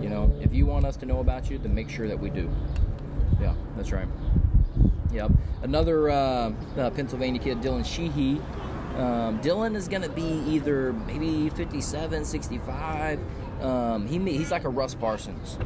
You 0.02 0.10
know, 0.10 0.34
if 0.42 0.54
you 0.54 0.66
want 0.66 0.86
us 0.86 0.98
to 0.98 1.06
know 1.06 1.20
about 1.20 1.50
you, 1.50 1.58
then 1.58 1.74
make 1.74 1.90
sure 1.90 2.08
that 2.08 2.20
we 2.20 2.30
do. 2.30 2.50
Yeah, 3.39 3.54
that's 3.78 3.92
right. 3.92 4.08
Yep. 5.12 5.32
Another 5.62 6.10
uh, 6.10 6.52
uh, 6.78 6.90
Pennsylvania 6.92 7.40
kid, 7.42 7.62
Dylan 7.62 7.86
Sheehy. 7.86 8.42
Um, 8.98 9.40
Dylan 9.42 9.76
is 9.76 9.88
going 9.88 10.02
to 10.04 10.10
be 10.10 10.44
either 10.48 10.94
maybe 10.94 11.50
57, 11.50 12.26
65. 12.26 13.20
Um, 13.62 14.06
he 14.08 14.20
may- 14.20 14.34
he's 14.38 14.52
like 14.52 14.66
a 14.66 14.70
Russ 14.70 14.94
Parsons, 14.94 15.58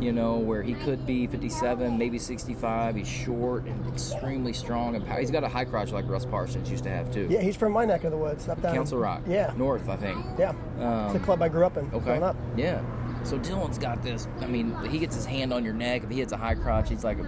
you 0.00 0.12
know, 0.12 0.36
where 0.38 0.62
he 0.62 0.74
could 0.74 1.04
be 1.06 1.26
57, 1.26 1.98
maybe 1.98 2.18
65. 2.18 2.96
He's 2.96 3.06
short 3.08 3.64
and 3.66 3.86
extremely 3.92 4.52
strong 4.52 4.94
and. 4.94 5.06
He's 5.18 5.30
got 5.30 5.44
a 5.44 5.48
high 5.48 5.64
crotch 5.64 5.90
like 5.92 6.08
Russ 6.08 6.24
Parsons 6.24 6.70
used 6.70 6.84
to 6.84 6.90
have 6.90 7.12
too. 7.12 7.26
Yeah, 7.30 7.40
he's 7.40 7.56
from 7.56 7.72
my 7.72 7.84
neck 7.84 8.04
of 8.04 8.10
the 8.12 8.16
woods, 8.16 8.48
up 8.48 8.62
down 8.62 8.74
Council 8.74 8.98
Rock. 8.98 9.22
Yeah, 9.26 9.52
North, 9.56 9.88
I 9.88 9.96
think. 9.96 10.24
yeah. 10.38 10.50
it's 10.52 11.12
the 11.12 11.18
Um, 11.18 11.24
club 11.24 11.42
I 11.42 11.48
grew 11.48 11.66
up 11.66 11.76
in. 11.76 11.86
Okay. 11.92 12.04
Growing 12.04 12.22
up. 12.22 12.36
Yeah. 12.56 12.80
So 13.24 13.38
Dylan's 13.38 13.78
got 13.78 14.02
this. 14.02 14.26
I 14.40 14.46
mean, 14.46 14.74
he 14.90 14.98
gets 14.98 15.14
his 15.14 15.24
hand 15.24 15.52
on 15.52 15.64
your 15.64 15.74
neck. 15.74 16.02
If 16.04 16.10
he 16.10 16.18
hits 16.18 16.32
a 16.32 16.36
high 16.36 16.54
crotch, 16.54 16.88
he's 16.88 17.04
like 17.04 17.18
a, 17.18 17.26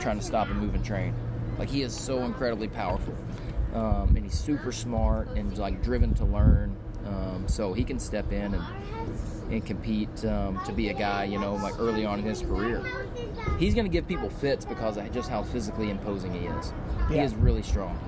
trying 0.00 0.18
to 0.18 0.24
stop 0.24 0.48
a 0.50 0.54
moving 0.54 0.82
train. 0.82 1.14
Like 1.58 1.68
he 1.70 1.82
is 1.82 1.94
so 1.98 2.24
incredibly 2.24 2.68
powerful, 2.68 3.14
um, 3.74 4.14
and 4.14 4.24
he's 4.24 4.38
super 4.38 4.70
smart 4.72 5.28
and 5.30 5.56
like 5.58 5.82
driven 5.82 6.14
to 6.14 6.24
learn. 6.24 6.76
Um, 7.06 7.44
so 7.48 7.72
he 7.72 7.84
can 7.84 7.98
step 7.98 8.32
in 8.32 8.54
and 8.54 8.62
and 9.50 9.64
compete 9.64 10.24
um, 10.26 10.60
to 10.66 10.72
be 10.72 10.90
a 10.90 10.92
guy, 10.92 11.24
you 11.24 11.38
know, 11.38 11.54
like 11.54 11.78
early 11.78 12.04
on 12.04 12.18
in 12.18 12.24
his 12.24 12.42
career. 12.42 12.82
He's 13.58 13.74
going 13.74 13.86
to 13.86 13.90
give 13.90 14.06
people 14.06 14.28
fits 14.28 14.66
because 14.66 14.98
of 14.98 15.10
just 15.10 15.30
how 15.30 15.42
physically 15.42 15.88
imposing 15.88 16.34
he 16.34 16.46
is. 16.46 16.72
He 17.08 17.16
Yeah. 17.16 17.24
is 17.24 17.34
really 17.34 17.62
strong. 17.62 17.98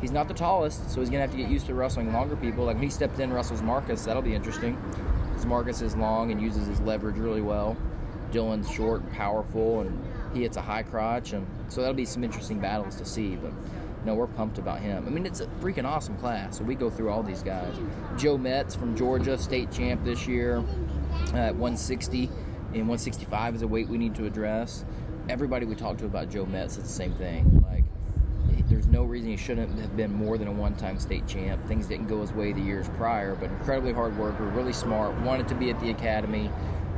He's 0.00 0.12
not 0.12 0.28
the 0.28 0.34
tallest, 0.34 0.88
so 0.90 1.00
he's 1.00 1.10
going 1.10 1.18
to 1.20 1.26
have 1.26 1.32
to 1.32 1.36
get 1.36 1.48
used 1.50 1.66
to 1.66 1.74
wrestling 1.74 2.12
longer 2.12 2.36
people. 2.36 2.64
Like 2.66 2.76
when 2.76 2.84
he 2.84 2.90
stepped 2.90 3.18
in, 3.18 3.32
wrestles 3.32 3.60
Marcus, 3.60 4.04
that'll 4.04 4.22
be 4.22 4.34
interesting. 4.36 4.76
Because 5.44 5.50
Marcus 5.50 5.82
is 5.82 5.94
long 5.94 6.32
and 6.32 6.40
uses 6.40 6.66
his 6.66 6.80
leverage 6.80 7.18
really 7.18 7.42
well. 7.42 7.76
Dylan's 8.32 8.70
short 8.70 9.02
and 9.02 9.12
powerful, 9.12 9.80
and 9.80 10.02
he 10.32 10.40
hits 10.40 10.56
a 10.56 10.62
high 10.62 10.82
crotch, 10.82 11.34
and 11.34 11.46
so 11.68 11.82
that'll 11.82 11.94
be 11.94 12.06
some 12.06 12.24
interesting 12.24 12.60
battles 12.60 12.96
to 12.96 13.04
see. 13.04 13.36
But 13.36 13.52
no, 14.06 14.14
we're 14.14 14.26
pumped 14.26 14.56
about 14.56 14.80
him. 14.80 15.04
I 15.06 15.10
mean, 15.10 15.26
it's 15.26 15.40
a 15.40 15.46
freaking 15.60 15.84
awesome 15.84 16.16
class. 16.16 16.56
So 16.56 16.64
we 16.64 16.74
go 16.74 16.88
through 16.88 17.10
all 17.10 17.22
these 17.22 17.42
guys. 17.42 17.74
Joe 18.16 18.38
Metz 18.38 18.74
from 18.74 18.96
Georgia, 18.96 19.36
state 19.36 19.70
champ 19.70 20.02
this 20.02 20.26
year 20.26 20.64
at 21.34 21.54
160, 21.56 22.24
and 22.72 22.88
165 22.88 23.56
is 23.56 23.60
a 23.60 23.68
weight 23.68 23.88
we 23.88 23.98
need 23.98 24.14
to 24.14 24.24
address. 24.24 24.86
Everybody 25.28 25.66
we 25.66 25.74
talk 25.74 25.98
to 25.98 26.06
about 26.06 26.30
Joe 26.30 26.46
Metz 26.46 26.78
is 26.78 26.84
the 26.84 26.88
same 26.88 27.12
thing. 27.12 27.62
Like, 27.70 27.83
there's 28.68 28.86
no 28.86 29.04
reason 29.04 29.30
he 29.30 29.36
shouldn't 29.36 29.78
have 29.78 29.96
been 29.96 30.12
more 30.12 30.38
than 30.38 30.48
a 30.48 30.52
one-time 30.52 30.98
state 30.98 31.26
champ. 31.26 31.66
Things 31.66 31.86
didn't 31.86 32.06
go 32.06 32.20
his 32.20 32.32
way 32.32 32.52
the 32.52 32.60
years 32.60 32.88
prior, 32.96 33.34
but 33.34 33.50
incredibly 33.50 33.92
hard 33.92 34.16
worker, 34.16 34.44
really 34.44 34.72
smart, 34.72 35.14
wanted 35.20 35.48
to 35.48 35.54
be 35.54 35.70
at 35.70 35.78
the 35.80 35.90
academy. 35.90 36.50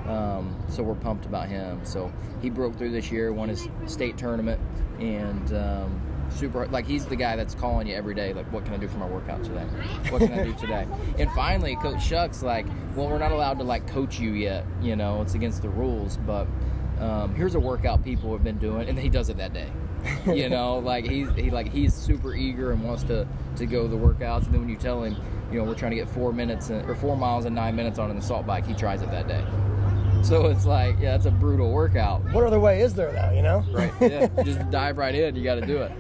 Um, 0.07 0.55
so 0.69 0.85
we're 0.85 0.95
pumped 0.95 1.27
about 1.27 1.49
him. 1.49 1.81
So 1.85 2.13
he 2.41 2.51
broke 2.51 2.77
through 2.77 2.93
this 2.93 3.11
year, 3.11 3.33
won 3.33 3.49
his 3.49 3.69
state 3.87 4.17
tournament, 4.17 4.61
and 5.01 5.53
um, 5.53 6.01
super. 6.31 6.67
Like 6.69 6.87
he's 6.87 7.07
the 7.07 7.17
guy 7.17 7.35
that's 7.35 7.57
calling 7.57 7.89
you 7.89 7.97
every 7.97 8.15
day. 8.15 8.33
Like, 8.33 8.51
what 8.53 8.65
can 8.65 8.75
I 8.75 8.77
do 8.77 8.87
for 8.87 8.99
my 8.99 9.09
workout 9.09 9.43
today? 9.43 9.65
What 10.11 10.21
can 10.21 10.33
I 10.33 10.45
do 10.45 10.53
today? 10.55 10.87
And 11.19 11.31
finally, 11.33 11.77
Coach 11.77 12.03
Shuck's 12.03 12.43
like, 12.43 12.67
well, 12.95 13.09
we're 13.09 13.19
not 13.19 13.33
allowed 13.33 13.59
to 13.59 13.65
like 13.65 13.87
coach 13.89 14.21
you 14.21 14.33
yet. 14.33 14.65
You 14.81 14.95
know, 14.95 15.23
it's 15.23 15.35
against 15.35 15.63
the 15.63 15.69
rules, 15.69 16.17
but. 16.19 16.47
Um, 17.01 17.35
here's 17.35 17.55
a 17.55 17.61
workout 17.61 18.03
people 18.03 18.33
have 18.33 18.43
been 18.43 18.57
doing, 18.57 18.89
and 18.89 18.99
he 18.99 19.11
does 19.11 19.29
it 19.29 19.37
that 19.37 19.53
day 19.53 19.71
you 20.27 20.49
know 20.49 20.79
like 20.79 21.07
he's 21.07 21.29
he 21.33 21.51
like 21.51 21.73
he's 21.73 21.95
super 21.95 22.35
eager 22.35 22.73
and 22.73 22.83
wants 22.83 23.03
to 23.05 23.27
to 23.57 23.67
go 23.67 23.87
the 23.89 23.97
workouts 23.97 24.45
and 24.45 24.55
then 24.55 24.61
when 24.61 24.69
you 24.69 24.77
tell 24.77 25.03
him 25.03 25.17
you 25.51 25.59
know 25.59 25.65
we're 25.65 25.75
trying 25.75 25.91
to 25.91 25.97
get 25.97 26.09
four 26.09 26.33
minutes 26.33 26.71
in, 26.71 26.85
or 26.89 26.95
four 26.95 27.17
miles 27.17 27.45
and 27.45 27.55
nine 27.55 27.75
minutes 27.75 27.99
on 27.99 28.11
an 28.11 28.17
assault 28.17 28.47
bike 28.47 28.67
he 28.67 28.75
tries 28.75 29.03
it 29.03 29.11
that 29.11 29.29
day 29.29 29.45
so 30.23 30.47
it's 30.47 30.67
like 30.67 30.97
yeah 30.99 31.13
that's 31.13 31.27
a 31.27 31.31
brutal 31.31 31.71
workout 31.71 32.23
What 32.33 32.45
other 32.45 32.59
way 32.59 32.81
is 32.81 32.95
there, 32.95 33.13
though? 33.13 33.31
You 33.33 33.43
know? 33.43 33.65
right 33.71 33.93
yeah 34.01 34.27
just 34.45 34.71
dive 34.71 34.99
right 34.99 35.15
in 35.15 35.37
you 35.37 35.45
got 35.45 35.57
to 35.57 35.67
do 35.67 35.79
it 35.79 35.93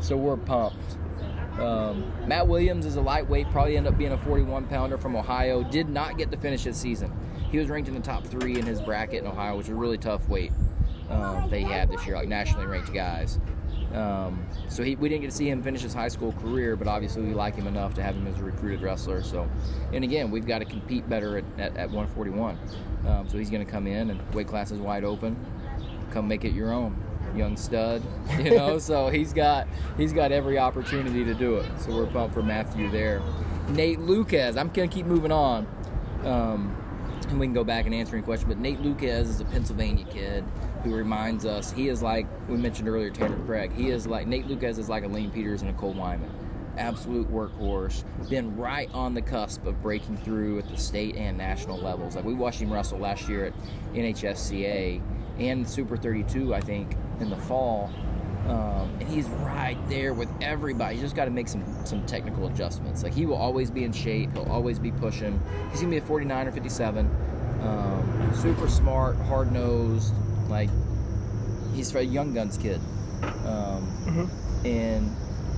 so 0.00 0.16
we're 0.16 0.36
pumped 0.36 0.96
um, 1.58 2.12
Matt 2.26 2.48
Williams 2.48 2.84
is 2.84 2.96
a 2.96 3.00
lightweight, 3.00 3.48
probably 3.50 3.76
end 3.76 3.86
up 3.86 3.96
being 3.96 4.10
a 4.10 4.18
41 4.18 4.66
pounder 4.66 4.98
from 4.98 5.14
Ohio. 5.14 5.62
Did 5.62 5.88
not 5.88 6.18
get 6.18 6.32
to 6.32 6.36
finish 6.36 6.64
his 6.64 6.76
season. 6.76 7.12
He 7.52 7.58
was 7.58 7.68
ranked 7.68 7.88
in 7.88 7.94
the 7.94 8.00
top 8.00 8.26
three 8.26 8.58
in 8.58 8.66
his 8.66 8.80
bracket 8.80 9.22
in 9.22 9.28
Ohio, 9.28 9.56
which 9.56 9.66
is 9.66 9.70
a 9.70 9.74
really 9.76 9.96
tough 9.96 10.28
weight 10.28 10.50
um, 11.10 11.48
that 11.50 11.58
he 11.58 11.64
had 11.64 11.90
this 11.90 12.06
year, 12.06 12.16
like 12.16 12.28
nationally 12.28 12.66
ranked 12.66 12.92
guys. 12.92 13.38
Um, 13.94 14.44
so 14.68 14.82
he, 14.82 14.96
we 14.96 15.08
didn't 15.08 15.22
get 15.22 15.30
to 15.30 15.36
see 15.36 15.48
him 15.48 15.62
finish 15.62 15.82
his 15.82 15.94
high 15.94 16.08
school 16.08 16.32
career, 16.32 16.74
but 16.74 16.88
obviously 16.88 17.22
we 17.22 17.32
like 17.32 17.54
him 17.54 17.68
enough 17.68 17.94
to 17.94 18.02
have 18.02 18.16
him 18.16 18.26
as 18.26 18.38
a 18.40 18.42
recruited 18.42 18.82
wrestler. 18.82 19.22
So, 19.22 19.48
and 19.92 20.02
again, 20.02 20.30
we've 20.30 20.46
got 20.46 20.58
to 20.58 20.64
compete 20.64 21.08
better 21.08 21.38
at, 21.38 21.44
at, 21.58 21.76
at 21.76 21.90
141. 21.90 22.58
Um, 23.06 23.28
so 23.28 23.38
he's 23.38 23.50
going 23.50 23.64
to 23.64 23.70
come 23.70 23.86
in 23.86 24.10
and 24.10 24.34
weight 24.34 24.48
class 24.48 24.72
is 24.72 24.78
wide 24.78 25.04
open. 25.04 25.36
Come 26.10 26.26
make 26.26 26.44
it 26.44 26.52
your 26.52 26.72
own, 26.72 27.00
young 27.36 27.56
stud. 27.56 28.02
You 28.38 28.56
know, 28.56 28.78
so 28.78 29.08
he's 29.08 29.32
got 29.32 29.68
he's 29.96 30.12
got 30.12 30.32
every 30.32 30.58
opportunity 30.58 31.24
to 31.24 31.34
do 31.34 31.56
it. 31.56 31.70
So 31.78 31.94
we're 31.94 32.06
pumped 32.06 32.34
for 32.34 32.42
Matthew 32.42 32.90
there. 32.90 33.22
Nate 33.68 34.00
Lucas, 34.00 34.56
I'm 34.56 34.68
going 34.70 34.88
to 34.88 34.94
keep 34.94 35.06
moving 35.06 35.32
on. 35.32 35.66
Um, 36.24 36.76
and 37.28 37.38
we 37.38 37.46
can 37.46 37.54
go 37.54 37.64
back 37.64 37.86
and 37.86 37.94
answer 37.94 38.16
any 38.16 38.24
question. 38.24 38.48
But 38.48 38.58
Nate 38.58 38.80
Lucas 38.80 39.28
is 39.28 39.40
a 39.40 39.44
Pennsylvania 39.44 40.04
kid 40.04 40.44
who 40.84 40.94
reminds 40.94 41.44
us 41.46 41.72
he 41.72 41.88
is 41.88 42.02
like 42.02 42.26
we 42.48 42.56
mentioned 42.56 42.88
earlier 42.88 43.10
Tanner 43.10 43.38
Craig. 43.46 43.72
He 43.72 43.88
is 43.90 44.06
like 44.06 44.26
Nate 44.26 44.46
Lucas 44.46 44.78
is 44.78 44.88
like 44.88 45.02
a 45.04 45.08
Lane 45.08 45.30
Peters 45.30 45.62
and 45.62 45.70
a 45.70 45.74
Cole 45.74 45.94
Wyman. 45.94 46.30
absolute 46.76 47.30
workhorse, 47.32 48.04
been 48.28 48.56
right 48.56 48.90
on 48.92 49.14
the 49.14 49.22
cusp 49.22 49.64
of 49.66 49.80
breaking 49.80 50.16
through 50.18 50.58
at 50.58 50.68
the 50.68 50.76
state 50.76 51.16
and 51.16 51.38
national 51.38 51.78
levels. 51.78 52.16
Like 52.16 52.24
we 52.24 52.34
watched 52.34 52.60
him 52.60 52.72
wrestle 52.72 52.98
last 52.98 53.28
year 53.28 53.46
at 53.46 53.52
NHSCA 53.94 55.00
and 55.38 55.68
Super 55.68 55.96
32, 55.96 56.54
I 56.54 56.60
think, 56.60 56.96
in 57.20 57.30
the 57.30 57.36
fall. 57.36 57.90
Um, 58.48 58.90
and 59.00 59.08
he's 59.08 59.26
right 59.26 59.78
there 59.88 60.12
with 60.12 60.28
everybody. 60.42 60.96
You 60.96 61.00
just 61.02 61.16
got 61.16 61.24
to 61.24 61.30
make 61.30 61.48
some 61.48 61.64
some 61.86 62.04
technical 62.04 62.46
adjustments. 62.46 63.02
Like 63.02 63.14
he 63.14 63.24
will 63.24 63.36
always 63.36 63.70
be 63.70 63.84
in 63.84 63.92
shape. 63.92 64.32
He'll 64.34 64.50
always 64.50 64.78
be 64.78 64.90
pushing. 64.90 65.40
He's 65.70 65.80
gonna 65.80 65.90
be 65.92 65.96
a 65.96 66.02
49 66.02 66.48
or 66.48 66.52
57. 66.52 67.10
Um, 67.62 68.30
super 68.34 68.68
smart, 68.68 69.16
hard 69.16 69.50
nosed. 69.50 70.12
Like 70.48 70.70
he's 71.74 71.94
a 71.94 72.04
young 72.04 72.34
guns 72.34 72.58
kid. 72.58 72.80
Um, 73.46 73.90
Mm-hmm. 74.04 74.66
And 74.66 75.10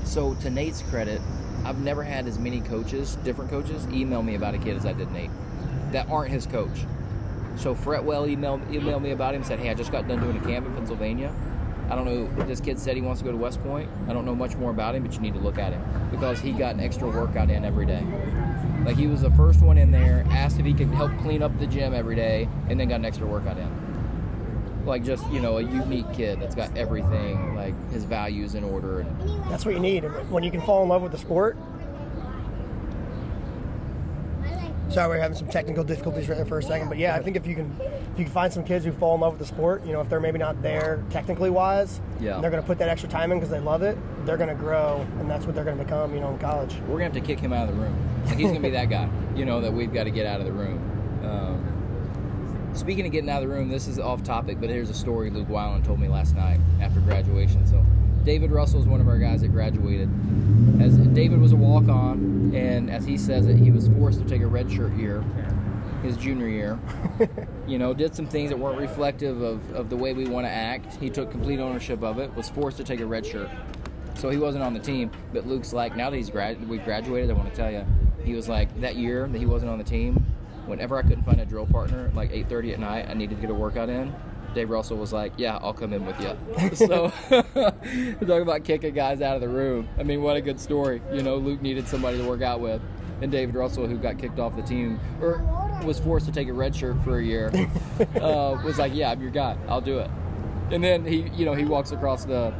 so, 0.04 0.34
to 0.36 0.50
Nate's 0.50 0.82
credit, 0.82 1.20
I've 1.64 1.80
never 1.80 2.04
had 2.04 2.26
as 2.28 2.38
many 2.38 2.60
coaches, 2.60 3.16
different 3.24 3.50
coaches, 3.50 3.86
email 3.88 4.22
me 4.22 4.36
about 4.36 4.54
a 4.54 4.58
kid 4.58 4.76
as 4.76 4.86
I 4.86 4.92
did 4.92 5.10
Nate 5.10 5.30
that 5.92 6.08
aren't 6.08 6.30
his 6.30 6.46
coach. 6.46 6.84
So 7.56 7.74
Fretwell 7.74 8.28
emailed 8.28 8.66
emailed 8.70 9.02
me 9.02 9.12
about 9.12 9.34
him 9.34 9.42
said, 9.42 9.58
"Hey, 9.58 9.70
I 9.70 9.74
just 9.74 9.90
got 9.90 10.06
done 10.06 10.20
doing 10.20 10.36
a 10.36 10.40
camp 10.40 10.66
in 10.66 10.74
Pennsylvania. 10.74 11.34
I 11.88 11.94
don't 11.94 12.04
know. 12.04 12.44
This 12.44 12.60
kid 12.60 12.78
said 12.78 12.96
he 12.96 13.02
wants 13.02 13.20
to 13.20 13.24
go 13.24 13.30
to 13.30 13.36
West 13.36 13.62
Point. 13.62 13.88
I 14.08 14.12
don't 14.12 14.26
know 14.26 14.34
much 14.34 14.56
more 14.56 14.70
about 14.70 14.94
him, 14.94 15.04
but 15.04 15.14
you 15.14 15.20
need 15.20 15.34
to 15.34 15.40
look 15.40 15.56
at 15.56 15.72
him 15.72 15.82
because 16.10 16.40
he 16.40 16.52
got 16.52 16.74
an 16.74 16.80
extra 16.80 17.08
workout 17.08 17.48
in 17.48 17.64
every 17.64 17.86
day. 17.86 18.04
Like 18.84 18.96
he 18.96 19.06
was 19.06 19.22
the 19.22 19.30
first 19.30 19.62
one 19.62 19.78
in 19.78 19.90
there, 19.90 20.26
asked 20.30 20.58
if 20.58 20.66
he 20.66 20.74
could 20.74 20.88
help 20.88 21.16
clean 21.18 21.42
up 21.42 21.56
the 21.58 21.66
gym 21.66 21.94
every 21.94 22.16
day, 22.16 22.48
and 22.68 22.78
then 22.78 22.88
got 22.88 22.96
an 22.96 23.04
extra 23.04 23.26
workout 23.26 23.56
in. 23.56 23.85
Like 24.86 25.02
just 25.04 25.28
you 25.32 25.40
know 25.40 25.58
a 25.58 25.62
unique 25.62 26.10
kid 26.12 26.40
that's 26.40 26.54
got 26.54 26.76
everything 26.76 27.56
like 27.56 27.74
his 27.90 28.04
values 28.04 28.54
in 28.54 28.62
order 28.64 29.00
and 29.00 29.50
That's 29.50 29.64
what 29.66 29.74
you 29.74 29.80
need 29.80 30.02
when 30.30 30.42
you 30.44 30.50
can 30.50 30.60
fall 30.60 30.82
in 30.82 30.88
love 30.88 31.02
with 31.02 31.12
the 31.12 31.18
sport. 31.18 31.56
Sorry, 34.88 35.08
we're 35.08 35.20
having 35.20 35.36
some 35.36 35.48
technical 35.48 35.82
difficulties 35.82 36.28
right 36.28 36.36
there 36.36 36.46
for 36.46 36.58
a 36.58 36.62
second, 36.62 36.88
but 36.88 36.96
yeah, 36.96 37.16
I 37.16 37.22
think 37.22 37.36
if 37.36 37.44
you 37.44 37.56
can, 37.56 37.76
if 37.80 38.18
you 38.18 38.24
can 38.24 38.32
find 38.32 38.52
some 38.52 38.62
kids 38.62 38.84
who 38.84 38.92
fall 38.92 39.16
in 39.16 39.20
love 39.20 39.32
with 39.32 39.40
the 39.40 39.46
sport, 39.54 39.84
you 39.84 39.92
know, 39.92 40.00
if 40.00 40.08
they're 40.08 40.20
maybe 40.20 40.38
not 40.38 40.62
there 40.62 41.02
technically 41.10 41.50
wise, 41.50 42.00
Yeah. 42.20 42.38
they're 42.40 42.52
going 42.52 42.62
to 42.62 42.66
put 42.66 42.78
that 42.78 42.88
extra 42.88 43.08
time 43.08 43.32
in 43.32 43.38
because 43.38 43.50
they 43.50 43.58
love 43.58 43.82
it, 43.82 43.98
they're 44.24 44.36
going 44.36 44.48
to 44.48 44.54
grow, 44.54 45.04
and 45.18 45.28
that's 45.28 45.44
what 45.44 45.56
they're 45.56 45.64
going 45.64 45.76
to 45.76 45.82
become, 45.84 46.14
you 46.14 46.20
know, 46.20 46.30
in 46.30 46.38
college. 46.38 46.76
we're 46.86 46.92
gonna 46.98 47.04
have 47.04 47.12
to 47.14 47.20
kick 47.20 47.40
him 47.40 47.52
out 47.52 47.68
of 47.68 47.74
the 47.74 47.82
room. 47.82 47.94
Like 48.26 48.38
he's 48.38 48.46
gonna 48.46 48.60
be 48.60 48.70
that 48.70 48.88
guy, 48.88 49.08
you 49.34 49.44
know, 49.44 49.60
that 49.60 49.72
we've 49.72 49.92
got 49.92 50.04
to 50.04 50.10
get 50.10 50.24
out 50.24 50.38
of 50.40 50.46
the 50.46 50.52
room. 50.52 50.80
Speaking 52.76 53.06
of 53.06 53.12
getting 53.12 53.30
out 53.30 53.42
of 53.42 53.48
the 53.48 53.54
room, 53.54 53.70
this 53.70 53.88
is 53.88 53.98
off 53.98 54.22
topic, 54.22 54.60
but 54.60 54.68
here's 54.68 54.90
a 54.90 54.94
story 54.94 55.30
Luke 55.30 55.48
Weiland 55.48 55.86
told 55.86 55.98
me 55.98 56.08
last 56.08 56.36
night 56.36 56.60
after 56.78 57.00
graduation. 57.00 57.66
So, 57.66 57.82
David 58.22 58.50
Russell 58.50 58.80
is 58.80 58.86
one 58.86 59.00
of 59.00 59.08
our 59.08 59.16
guys 59.18 59.40
that 59.40 59.48
graduated. 59.48 60.10
As 60.78 60.98
David 60.98 61.40
was 61.40 61.52
a 61.52 61.56
walk 61.56 61.88
on, 61.88 62.52
and 62.54 62.90
as 62.90 63.06
he 63.06 63.16
says 63.16 63.46
it, 63.46 63.56
he 63.56 63.70
was 63.70 63.88
forced 63.88 64.20
to 64.20 64.28
take 64.28 64.42
a 64.42 64.46
red 64.46 64.70
shirt 64.70 64.92
year, 64.92 65.24
his 66.02 66.18
junior 66.18 66.48
year. 66.48 66.78
you 67.66 67.78
know, 67.78 67.94
did 67.94 68.14
some 68.14 68.26
things 68.26 68.50
that 68.50 68.58
weren't 68.58 68.78
reflective 68.78 69.40
of, 69.40 69.70
of 69.72 69.88
the 69.88 69.96
way 69.96 70.12
we 70.12 70.26
want 70.26 70.46
to 70.46 70.50
act. 70.50 70.96
He 70.96 71.08
took 71.08 71.30
complete 71.30 71.60
ownership 71.60 72.02
of 72.02 72.18
it, 72.18 72.34
was 72.34 72.50
forced 72.50 72.76
to 72.76 72.84
take 72.84 73.00
a 73.00 73.06
red 73.06 73.24
shirt. 73.24 73.48
So 74.16 74.28
he 74.28 74.36
wasn't 74.36 74.64
on 74.64 74.74
the 74.74 74.80
team, 74.80 75.10
but 75.32 75.46
Luke's 75.46 75.72
like, 75.72 75.96
now 75.96 76.10
that 76.10 76.16
he's 76.16 76.30
grad, 76.30 76.68
we 76.68 76.76
graduated, 76.76 77.30
I 77.30 77.34
want 77.34 77.48
to 77.48 77.56
tell 77.56 77.72
you, 77.72 77.86
he 78.22 78.34
was 78.34 78.50
like, 78.50 78.80
that 78.82 78.96
year 78.96 79.26
that 79.28 79.38
he 79.38 79.46
wasn't 79.46 79.70
on 79.70 79.78
the 79.78 79.84
team, 79.84 80.26
whenever 80.66 80.96
I 80.96 81.02
couldn't 81.02 81.24
find 81.24 81.40
a 81.40 81.46
drill 81.46 81.66
partner, 81.66 82.10
like 82.14 82.30
8.30 82.30 82.74
at 82.74 82.80
night, 82.80 83.06
I 83.08 83.14
needed 83.14 83.36
to 83.36 83.40
get 83.40 83.50
a 83.50 83.54
workout 83.54 83.88
in, 83.88 84.14
Dave 84.56 84.70
Russell 84.70 84.96
was 84.96 85.12
like, 85.12 85.34
yeah, 85.36 85.58
I'll 85.60 85.74
come 85.74 85.92
in 85.92 86.06
with 86.06 86.18
you. 86.18 86.34
so 86.74 87.12
we're 87.30 88.14
talking 88.20 88.40
about 88.40 88.64
kicking 88.64 88.94
guys 88.94 89.20
out 89.20 89.34
of 89.34 89.42
the 89.42 89.48
room. 89.50 89.86
I 89.98 90.02
mean, 90.02 90.22
what 90.22 90.36
a 90.38 90.40
good 90.40 90.58
story. 90.58 91.02
You 91.12 91.22
know, 91.22 91.36
Luke 91.36 91.60
needed 91.60 91.86
somebody 91.86 92.16
to 92.16 92.24
work 92.24 92.40
out 92.40 92.60
with. 92.60 92.80
And 93.20 93.30
David 93.30 93.54
Russell, 93.54 93.86
who 93.86 93.98
got 93.98 94.18
kicked 94.18 94.38
off 94.38 94.56
the 94.56 94.62
team, 94.62 94.98
or 95.20 95.42
was 95.84 96.00
forced 96.00 96.24
to 96.26 96.32
take 96.32 96.48
a 96.48 96.54
red 96.54 96.74
shirt 96.74 96.96
for 97.04 97.18
a 97.18 97.22
year, 97.22 97.48
uh, 98.16 98.58
was 98.64 98.78
like, 98.78 98.94
yeah, 98.94 99.10
I'm 99.10 99.20
your 99.20 99.30
guy. 99.30 99.58
I'll 99.68 99.82
do 99.82 99.98
it. 99.98 100.10
And 100.70 100.82
then 100.82 101.04
he, 101.04 101.28
you 101.34 101.44
know, 101.44 101.52
he 101.52 101.66
walks 101.66 101.92
across 101.92 102.24
the, 102.24 102.54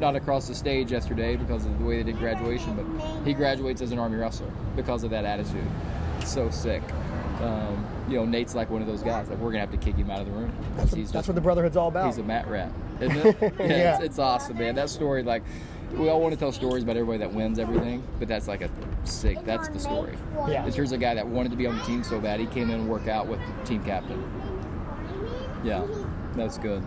not 0.00 0.16
across 0.16 0.48
the 0.48 0.54
stage 0.54 0.92
yesterday 0.92 1.36
because 1.36 1.64
of 1.64 1.78
the 1.78 1.84
way 1.84 1.96
they 1.96 2.12
did 2.12 2.18
graduation, 2.18 2.76
but 2.76 3.26
he 3.26 3.32
graduates 3.32 3.80
as 3.80 3.90
an 3.90 3.98
Army 3.98 4.18
wrestler 4.18 4.50
because 4.76 5.02
of 5.02 5.10
that 5.10 5.24
attitude. 5.24 5.66
So 6.28 6.50
sick. 6.50 6.82
Um, 7.40 7.86
you 8.08 8.16
know, 8.18 8.24
Nate's 8.24 8.54
like 8.54 8.68
one 8.68 8.82
of 8.82 8.88
those 8.88 9.02
guys. 9.02 9.28
Like 9.28 9.38
we're 9.38 9.50
gonna 9.50 9.60
have 9.60 9.70
to 9.70 9.76
kick 9.78 9.96
him 9.96 10.10
out 10.10 10.20
of 10.20 10.26
the 10.26 10.32
room. 10.32 10.52
That's, 10.76 10.92
what, 10.92 11.08
that's 11.08 11.28
what 11.28 11.34
the 11.34 11.40
brotherhood's 11.40 11.76
all 11.76 11.88
about. 11.88 12.06
He's 12.06 12.18
a 12.18 12.22
mat 12.22 12.48
rat, 12.48 12.70
isn't 13.00 13.16
it? 13.16 13.36
Yeah, 13.40 13.66
Yeah. 13.66 13.94
It's, 13.96 14.04
it's 14.04 14.18
awesome, 14.18 14.58
man. 14.58 14.74
That 14.74 14.90
story, 14.90 15.22
like, 15.22 15.42
we 15.94 16.08
all 16.10 16.20
want 16.20 16.34
to 16.34 16.38
tell 16.38 16.52
stories 16.52 16.82
about 16.82 16.96
everybody 16.96 17.18
that 17.18 17.32
wins 17.32 17.58
everything, 17.58 18.02
but 18.18 18.28
that's 18.28 18.46
like 18.46 18.60
a 18.60 18.68
sick. 19.04 19.38
That's 19.44 19.68
the 19.68 19.78
story. 19.78 20.16
Yeah. 20.48 20.68
Here's 20.68 20.92
a 20.92 20.98
guy 20.98 21.14
that 21.14 21.26
wanted 21.26 21.50
to 21.50 21.56
be 21.56 21.66
on 21.66 21.78
the 21.78 21.84
team 21.84 22.04
so 22.04 22.20
bad 22.20 22.40
he 22.40 22.46
came 22.46 22.70
in 22.70 22.80
and 22.80 22.88
worked 22.88 23.08
out 23.08 23.26
with 23.26 23.40
the 23.40 23.64
team 23.64 23.82
captain. 23.84 24.22
Yeah, 25.64 25.86
that's 26.34 26.58
good. 26.58 26.84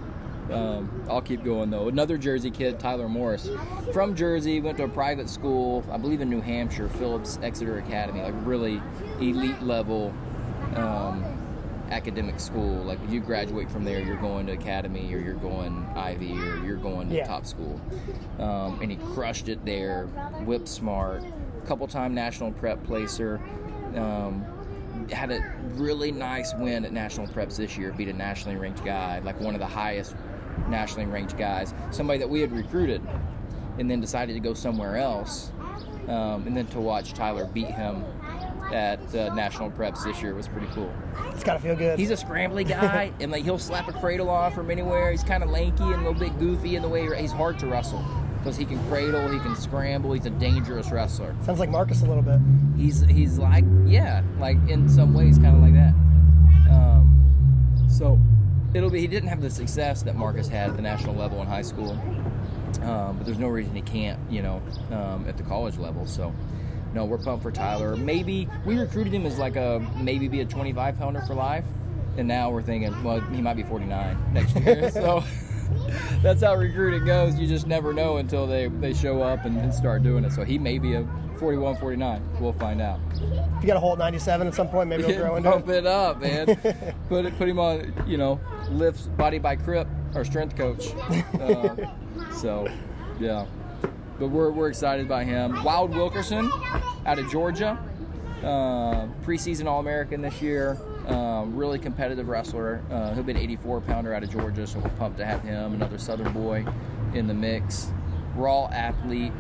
Um, 0.51 1.05
I'll 1.09 1.21
keep 1.21 1.43
going 1.43 1.69
though. 1.69 1.87
Another 1.87 2.17
Jersey 2.17 2.51
kid, 2.51 2.79
Tyler 2.79 3.07
Morris, 3.07 3.49
from 3.93 4.15
Jersey, 4.15 4.59
went 4.59 4.77
to 4.77 4.83
a 4.83 4.87
private 4.89 5.29
school, 5.29 5.83
I 5.89 5.97
believe 5.97 6.19
in 6.19 6.29
New 6.29 6.41
Hampshire, 6.41 6.89
Phillips 6.89 7.39
Exeter 7.41 7.77
Academy, 7.77 8.21
like 8.21 8.33
really 8.43 8.81
elite 9.21 9.61
level 9.61 10.13
um, 10.75 11.23
academic 11.91 12.39
school. 12.39 12.83
Like 12.83 12.99
you 13.09 13.19
graduate 13.19 13.69
from 13.69 13.83
there, 13.83 13.99
you're 13.99 14.15
going 14.15 14.47
to 14.47 14.53
academy, 14.53 15.13
or 15.13 15.19
you're 15.19 15.33
going 15.35 15.85
Ivy, 15.95 16.33
or 16.33 16.57
you're 16.63 16.77
going 16.77 17.09
to 17.09 17.15
Yeah. 17.15 17.27
top 17.27 17.45
school. 17.45 17.79
Um, 18.39 18.79
and 18.81 18.89
he 18.91 18.97
crushed 19.13 19.49
it 19.49 19.63
there. 19.65 20.05
Whip 20.45 20.67
smart, 20.67 21.23
couple 21.65 21.87
time 21.87 22.13
national 22.13 22.51
prep 22.53 22.83
placer. 22.83 23.39
Um, 23.95 24.45
had 25.11 25.31
a 25.31 25.53
really 25.75 26.11
nice 26.11 26.53
win 26.55 26.85
at 26.85 26.93
national 26.93 27.27
preps 27.27 27.57
this 27.57 27.77
year. 27.77 27.91
Beat 27.91 28.07
a 28.07 28.13
nationally 28.13 28.57
ranked 28.57 28.83
guy, 28.85 29.19
like 29.19 29.39
one 29.41 29.53
of 29.53 29.59
the 29.59 29.67
highest 29.67 30.15
nationally 30.69 31.05
ranked 31.05 31.37
guys. 31.37 31.73
Somebody 31.91 32.19
that 32.19 32.29
we 32.29 32.39
had 32.39 32.51
recruited, 32.51 33.01
and 33.79 33.89
then 33.89 33.99
decided 33.99 34.33
to 34.33 34.39
go 34.39 34.53
somewhere 34.53 34.95
else. 34.97 35.51
Um, 36.07 36.47
and 36.47 36.55
then 36.57 36.65
to 36.67 36.79
watch 36.79 37.13
Tyler 37.13 37.45
beat 37.45 37.67
him 37.67 38.03
at 38.73 38.99
uh, 39.15 39.33
national 39.33 39.69
preps 39.71 40.03
this 40.03 40.21
year 40.21 40.33
was 40.33 40.47
pretty 40.47 40.67
cool. 40.67 40.91
It's 41.31 41.43
got 41.43 41.55
to 41.55 41.59
feel 41.59 41.75
good. 41.75 41.99
He's 41.99 42.11
a 42.11 42.15
scrambly 42.15 42.67
guy, 42.69 43.11
and 43.19 43.31
like 43.31 43.43
he'll 43.43 43.57
slap 43.59 43.87
a 43.87 43.93
cradle 43.93 44.29
off 44.29 44.53
from 44.55 44.71
anywhere. 44.71 45.11
He's 45.11 45.23
kind 45.23 45.43
of 45.43 45.49
lanky 45.49 45.83
and 45.83 45.93
a 45.93 45.97
little 45.97 46.13
bit 46.13 46.37
goofy 46.39 46.75
in 46.75 46.81
the 46.81 46.89
way 46.89 47.07
he- 47.07 47.15
he's 47.21 47.31
hard 47.31 47.59
to 47.59 47.67
wrestle 47.67 48.03
because 48.37 48.57
he 48.57 48.65
can 48.65 48.79
cradle, 48.87 49.29
he 49.29 49.39
can 49.39 49.55
scramble. 49.55 50.13
He's 50.13 50.25
a 50.25 50.29
dangerous 50.31 50.91
wrestler. 50.91 51.35
Sounds 51.43 51.59
like 51.59 51.69
Marcus 51.69 52.01
a 52.01 52.05
little 52.05 52.23
bit. 52.23 52.39
He's 52.77 53.01
he's 53.01 53.37
like 53.37 53.65
yeah, 53.85 54.23
like 54.39 54.57
in 54.69 54.87
some 54.89 55.13
ways, 55.13 55.37
kind 55.37 55.55
of 55.55 55.61
like 55.61 55.73
that. 55.73 55.93
Um, 56.71 57.85
so 57.89 58.19
it'll 58.73 58.89
be. 58.89 59.01
He 59.01 59.07
didn't 59.07 59.29
have 59.29 59.41
the 59.41 59.49
success 59.49 60.01
that 60.03 60.15
Marcus 60.15 60.47
had 60.47 60.69
at 60.69 60.75
the 60.75 60.81
national 60.81 61.15
level 61.15 61.41
in 61.41 61.47
high 61.47 61.61
school, 61.61 61.91
um, 62.83 63.17
but 63.17 63.25
there's 63.25 63.37
no 63.39 63.47
reason 63.49 63.75
he 63.75 63.81
can't, 63.81 64.19
you 64.31 64.41
know, 64.41 64.61
um, 64.91 65.25
at 65.27 65.37
the 65.37 65.43
college 65.43 65.77
level. 65.77 66.05
So. 66.05 66.33
No, 66.93 67.05
we're 67.05 67.17
pumped 67.17 67.43
for 67.43 67.51
Tyler. 67.51 67.95
Maybe 67.95 68.47
we 68.65 68.77
recruited 68.77 69.13
him 69.13 69.25
as 69.25 69.37
like 69.37 69.55
a 69.55 69.79
maybe 69.97 70.27
be 70.27 70.41
a 70.41 70.45
25 70.45 70.97
pounder 70.97 71.21
for 71.21 71.33
life, 71.33 71.65
and 72.17 72.27
now 72.27 72.49
we're 72.49 72.61
thinking, 72.61 73.03
well, 73.03 73.21
he 73.21 73.41
might 73.41 73.55
be 73.55 73.63
49 73.63 74.33
next 74.33 74.55
year. 74.57 74.91
so 74.91 75.23
that's 76.21 76.41
how 76.43 76.55
recruiting 76.55 77.05
goes. 77.05 77.39
You 77.39 77.47
just 77.47 77.67
never 77.67 77.93
know 77.93 78.17
until 78.17 78.45
they, 78.45 78.67
they 78.67 78.93
show 78.93 79.21
up 79.21 79.45
and, 79.45 79.57
and 79.57 79.73
start 79.73 80.03
doing 80.03 80.25
it. 80.25 80.31
So 80.33 80.43
he 80.43 80.59
may 80.59 80.79
be 80.79 80.95
a 80.95 81.07
41, 81.37 81.77
49. 81.77 82.21
We'll 82.39 82.53
find 82.53 82.81
out. 82.81 82.99
If 83.13 83.61
you 83.61 83.67
got 83.67 83.77
a 83.77 83.79
hole 83.79 83.93
at 83.93 83.99
97 83.99 84.47
at 84.47 84.53
some 84.53 84.67
point, 84.69 84.89
maybe 84.89 85.03
he'll 85.03 85.17
grow 85.21 85.35
into 85.37 85.49
Pump 85.49 85.69
it. 85.69 85.77
it 85.77 85.87
up, 85.87 86.21
man. 86.21 86.45
put 87.07 87.25
it, 87.25 87.37
put 87.37 87.47
him 87.47 87.57
on, 87.59 87.93
you 88.05 88.17
know, 88.17 88.39
lifts 88.69 89.07
body 89.07 89.39
by 89.39 89.55
crip 89.55 89.87
or 90.13 90.23
strength 90.25 90.55
coach. 90.55 90.93
Uh, 91.39 91.75
so, 92.33 92.67
yeah. 93.19 93.45
But 94.21 94.29
we're, 94.29 94.51
we're 94.51 94.67
excited 94.67 95.07
by 95.09 95.23
him. 95.23 95.63
Wild 95.63 95.95
Wilkerson 95.95 96.51
out 97.07 97.17
of 97.17 97.27
Georgia, 97.31 97.83
uh, 98.43 99.07
preseason 99.25 99.65
All 99.65 99.79
American 99.79 100.21
this 100.21 100.43
year. 100.43 100.77
Um, 101.07 101.55
really 101.55 101.79
competitive 101.79 102.27
wrestler. 102.27 102.83
Uh, 102.91 103.15
he'll 103.15 103.23
be 103.23 103.31
an 103.31 103.39
84 103.39 103.81
pounder 103.81 104.13
out 104.13 104.21
of 104.21 104.29
Georgia, 104.29 104.67
so 104.67 104.77
we're 104.77 104.89
pumped 104.89 105.17
to 105.17 105.25
have 105.25 105.41
him. 105.41 105.73
Another 105.73 105.97
Southern 105.97 106.31
boy 106.33 106.63
in 107.15 107.25
the 107.25 107.33
mix. 107.33 107.91
Raw 108.35 108.67
athlete. 108.67 109.33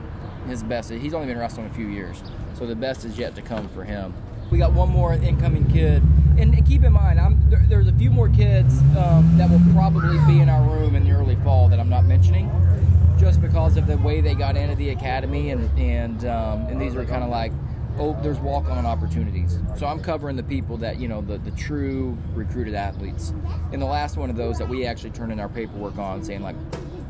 His 0.47 0.63
best. 0.63 0.89
He's 0.89 1.13
only 1.13 1.27
been 1.27 1.37
wrestling 1.37 1.67
a 1.67 1.73
few 1.75 1.87
years, 1.87 2.23
so 2.55 2.65
the 2.65 2.75
best 2.75 3.05
is 3.05 3.19
yet 3.19 3.35
to 3.35 3.43
come 3.43 3.69
for 3.69 3.83
him. 3.83 4.15
We 4.49 4.57
got 4.57 4.73
one 4.73 4.89
more 4.89 5.13
incoming 5.13 5.69
kid, 5.69 6.01
and, 6.39 6.65
keep 6.65 6.83
in 6.83 6.93
mind, 6.93 7.19
there, 7.51 7.63
there's 7.69 7.87
a 7.87 7.93
few 7.93 8.09
more 8.09 8.29
kids 8.29 8.79
um, 8.97 9.37
that 9.37 9.47
will 9.47 9.61
probably 9.73 10.17
be 10.25 10.41
in 10.41 10.49
our 10.49 10.67
room 10.67 10.95
in 10.95 11.03
the 11.03 11.11
early 11.11 11.35
fall 11.43 11.69
that 11.69 11.79
I'm 11.79 11.89
not 11.89 12.05
mentioning 12.05 12.49
just 13.21 13.39
because 13.39 13.77
of 13.77 13.85
the 13.85 13.97
way 13.99 14.19
they 14.19 14.33
got 14.33 14.57
into 14.57 14.75
the 14.75 14.89
academy 14.89 15.51
and 15.51 15.69
and 15.79 16.25
um, 16.25 16.65
and 16.67 16.81
these 16.81 16.95
were 16.95 17.05
kind 17.05 17.23
of 17.23 17.29
like 17.29 17.51
oh 17.99 18.17
there's 18.23 18.39
walk 18.39 18.67
on 18.69 18.83
opportunities 18.85 19.59
so 19.77 19.85
i'm 19.85 20.01
covering 20.01 20.35
the 20.35 20.41
people 20.43 20.75
that 20.75 20.97
you 20.99 21.07
know 21.07 21.21
the, 21.21 21.37
the 21.39 21.51
true 21.51 22.17
recruited 22.33 22.73
athletes 22.73 23.31
and 23.71 23.79
the 23.81 23.85
last 23.85 24.17
one 24.17 24.29
of 24.31 24.35
those 24.35 24.57
that 24.57 24.67
we 24.67 24.85
actually 24.87 25.11
turned 25.11 25.31
in 25.31 25.39
our 25.39 25.49
paperwork 25.49 25.95
on 25.99 26.23
saying 26.23 26.41
like 26.41 26.55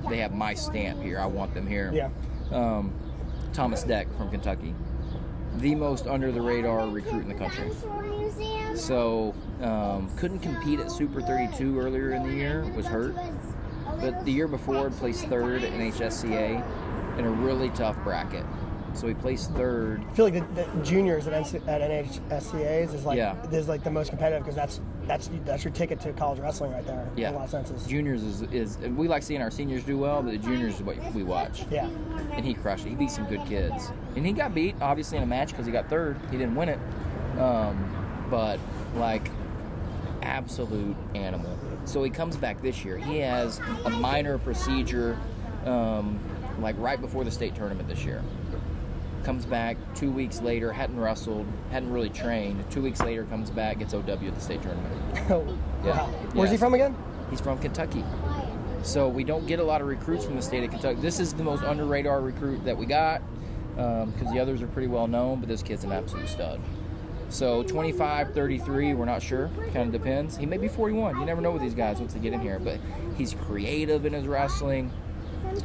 they 0.09 0.17
have 0.17 0.33
my 0.33 0.53
stamp 0.53 1.01
here 1.01 1.17
i 1.17 1.25
want 1.25 1.53
them 1.53 1.65
here 1.65 1.91
Yeah. 1.93 2.09
um, 2.51 2.91
Thomas 3.53 3.83
Deck 3.83 4.07
from 4.17 4.29
Kentucky, 4.31 4.73
the 5.57 5.75
most 5.75 6.07
under 6.07 6.31
the 6.31 6.39
radar 6.41 6.87
recruit 6.87 7.23
in 7.23 7.27
the 7.27 7.33
country. 7.35 7.69
So 8.77 9.35
um, 9.61 10.09
couldn't 10.17 10.39
compete 10.39 10.79
at 10.79 10.89
Super 10.89 11.21
32 11.21 11.77
earlier 11.77 12.11
in 12.13 12.23
the 12.23 12.33
year, 12.33 12.63
was 12.77 12.85
hurt. 12.85 13.13
But 14.01 14.25
the 14.25 14.31
year 14.31 14.47
before, 14.47 14.89
placed 14.89 15.25
third 15.25 15.63
in 15.63 15.73
HSCA 15.91 17.17
in 17.19 17.25
a 17.25 17.29
really 17.29 17.69
tough 17.69 17.95
bracket. 18.03 18.45
So 18.93 19.07
he 19.07 19.13
placed 19.13 19.51
third. 19.51 20.03
I 20.09 20.13
feel 20.13 20.25
like 20.25 20.33
the, 20.55 20.63
the 20.65 20.83
juniors 20.83 21.25
at, 21.25 21.33
NC, 21.45 21.65
at 21.65 21.79
NHSCA's 21.81 22.93
is 22.93 23.05
like 23.05 23.15
Yeah. 23.17 23.41
is 23.49 23.69
like 23.69 23.83
the 23.85 23.91
most 23.91 24.09
competitive 24.09 24.43
because 24.43 24.55
that's 24.55 24.81
that's 25.07 25.29
that's 25.45 25.63
your 25.63 25.71
ticket 25.71 26.01
to 26.01 26.11
college 26.13 26.39
wrestling 26.39 26.73
right 26.73 26.85
there. 26.85 27.07
Yeah, 27.15 27.29
in 27.29 27.35
a 27.35 27.37
lot 27.37 27.43
of 27.45 27.49
senses. 27.51 27.87
Juniors 27.87 28.21
is, 28.23 28.41
is 28.51 28.77
we 28.79 29.07
like 29.07 29.23
seeing 29.23 29.41
our 29.41 29.49
seniors 29.51 29.83
do 29.83 29.97
well, 29.97 30.21
but 30.21 30.31
the 30.31 30.37
juniors 30.37 30.75
is 30.75 30.83
what 30.83 30.97
we 31.13 31.23
watch. 31.23 31.63
Yeah, 31.71 31.87
and 32.33 32.45
he 32.45 32.53
crushed 32.53 32.85
it. 32.85 32.89
He 32.89 32.95
beat 32.95 33.11
some 33.11 33.25
good 33.27 33.45
kids, 33.45 33.91
and 34.17 34.25
he 34.25 34.33
got 34.33 34.53
beat 34.53 34.75
obviously 34.81 35.15
in 35.17 35.23
a 35.23 35.27
match 35.27 35.51
because 35.51 35.65
he 35.65 35.71
got 35.71 35.89
third. 35.89 36.17
He 36.29 36.37
didn't 36.37 36.55
win 36.55 36.67
it, 36.69 36.79
um, 37.39 38.27
but 38.29 38.59
like 38.97 39.29
absolute 40.21 40.97
animal. 41.15 41.57
So 41.85 42.03
he 42.03 42.09
comes 42.09 42.37
back 42.37 42.61
this 42.61 42.85
year. 42.85 42.97
He 42.97 43.17
has 43.19 43.59
a 43.85 43.89
minor 43.89 44.37
procedure, 44.37 45.17
um, 45.65 46.19
like 46.59 46.75
right 46.77 46.99
before 46.99 47.23
the 47.23 47.31
state 47.31 47.55
tournament 47.55 47.87
this 47.87 48.05
year. 48.05 48.23
Comes 49.23 49.45
back 49.45 49.77
two 49.93 50.11
weeks 50.11 50.41
later, 50.41 50.71
hadn't 50.71 50.99
wrestled, 50.99 51.45
hadn't 51.69 51.91
really 51.91 52.09
trained. 52.09 52.69
Two 52.71 52.81
weeks 52.81 53.01
later, 53.01 53.25
comes 53.25 53.51
back, 53.51 53.79
gets 53.79 53.93
OW 53.93 53.99
at 53.99 54.19
the 54.19 54.41
state 54.41 54.61
tournament. 54.61 55.57
Yeah. 55.83 55.95
Wow. 55.95 56.07
Where's 56.33 56.51
he 56.51 56.57
from 56.57 56.75
again? 56.75 56.95
He's 57.31 57.41
from 57.41 57.57
Kentucky. 57.57 58.03
So 58.83 59.07
we 59.07 59.23
don't 59.23 59.47
get 59.47 59.59
a 59.59 59.63
lot 59.63 59.81
of 59.81 59.87
recruits 59.87 60.23
from 60.23 60.35
the 60.35 60.43
state 60.43 60.63
of 60.63 60.69
Kentucky. 60.69 61.01
This 61.01 61.19
is 61.19 61.33
the 61.33 61.43
most 61.43 61.63
under 61.63 61.85
radar 61.85 62.21
recruit 62.21 62.63
that 62.65 62.77
we 62.77 62.85
got 62.85 63.23
because 63.75 64.31
the 64.31 64.39
others 64.39 64.61
are 64.61 64.67
pretty 64.67 64.87
well 64.87 65.07
known, 65.07 65.39
but 65.39 65.49
this 65.49 65.63
kid's 65.63 65.83
an 65.83 65.91
absolute 65.91 66.29
stud. 66.29 66.61
So 67.31 67.63
25, 67.63 68.33
33, 68.33 68.93
we're 68.93 69.05
not 69.05 69.21
sure. 69.21 69.49
Kind 69.73 69.77
of 69.77 69.91
depends. 69.93 70.35
He 70.35 70.45
may 70.45 70.57
be 70.57 70.67
41. 70.67 71.17
You 71.17 71.25
never 71.25 71.41
know 71.41 71.51
with 71.51 71.61
these 71.61 71.73
guys 71.73 71.97
once 71.97 72.13
they 72.13 72.19
get 72.19 72.33
in 72.33 72.41
here. 72.41 72.59
But 72.59 72.79
he's 73.17 73.33
creative 73.33 74.05
in 74.05 74.11
his 74.13 74.27
wrestling. 74.27 74.91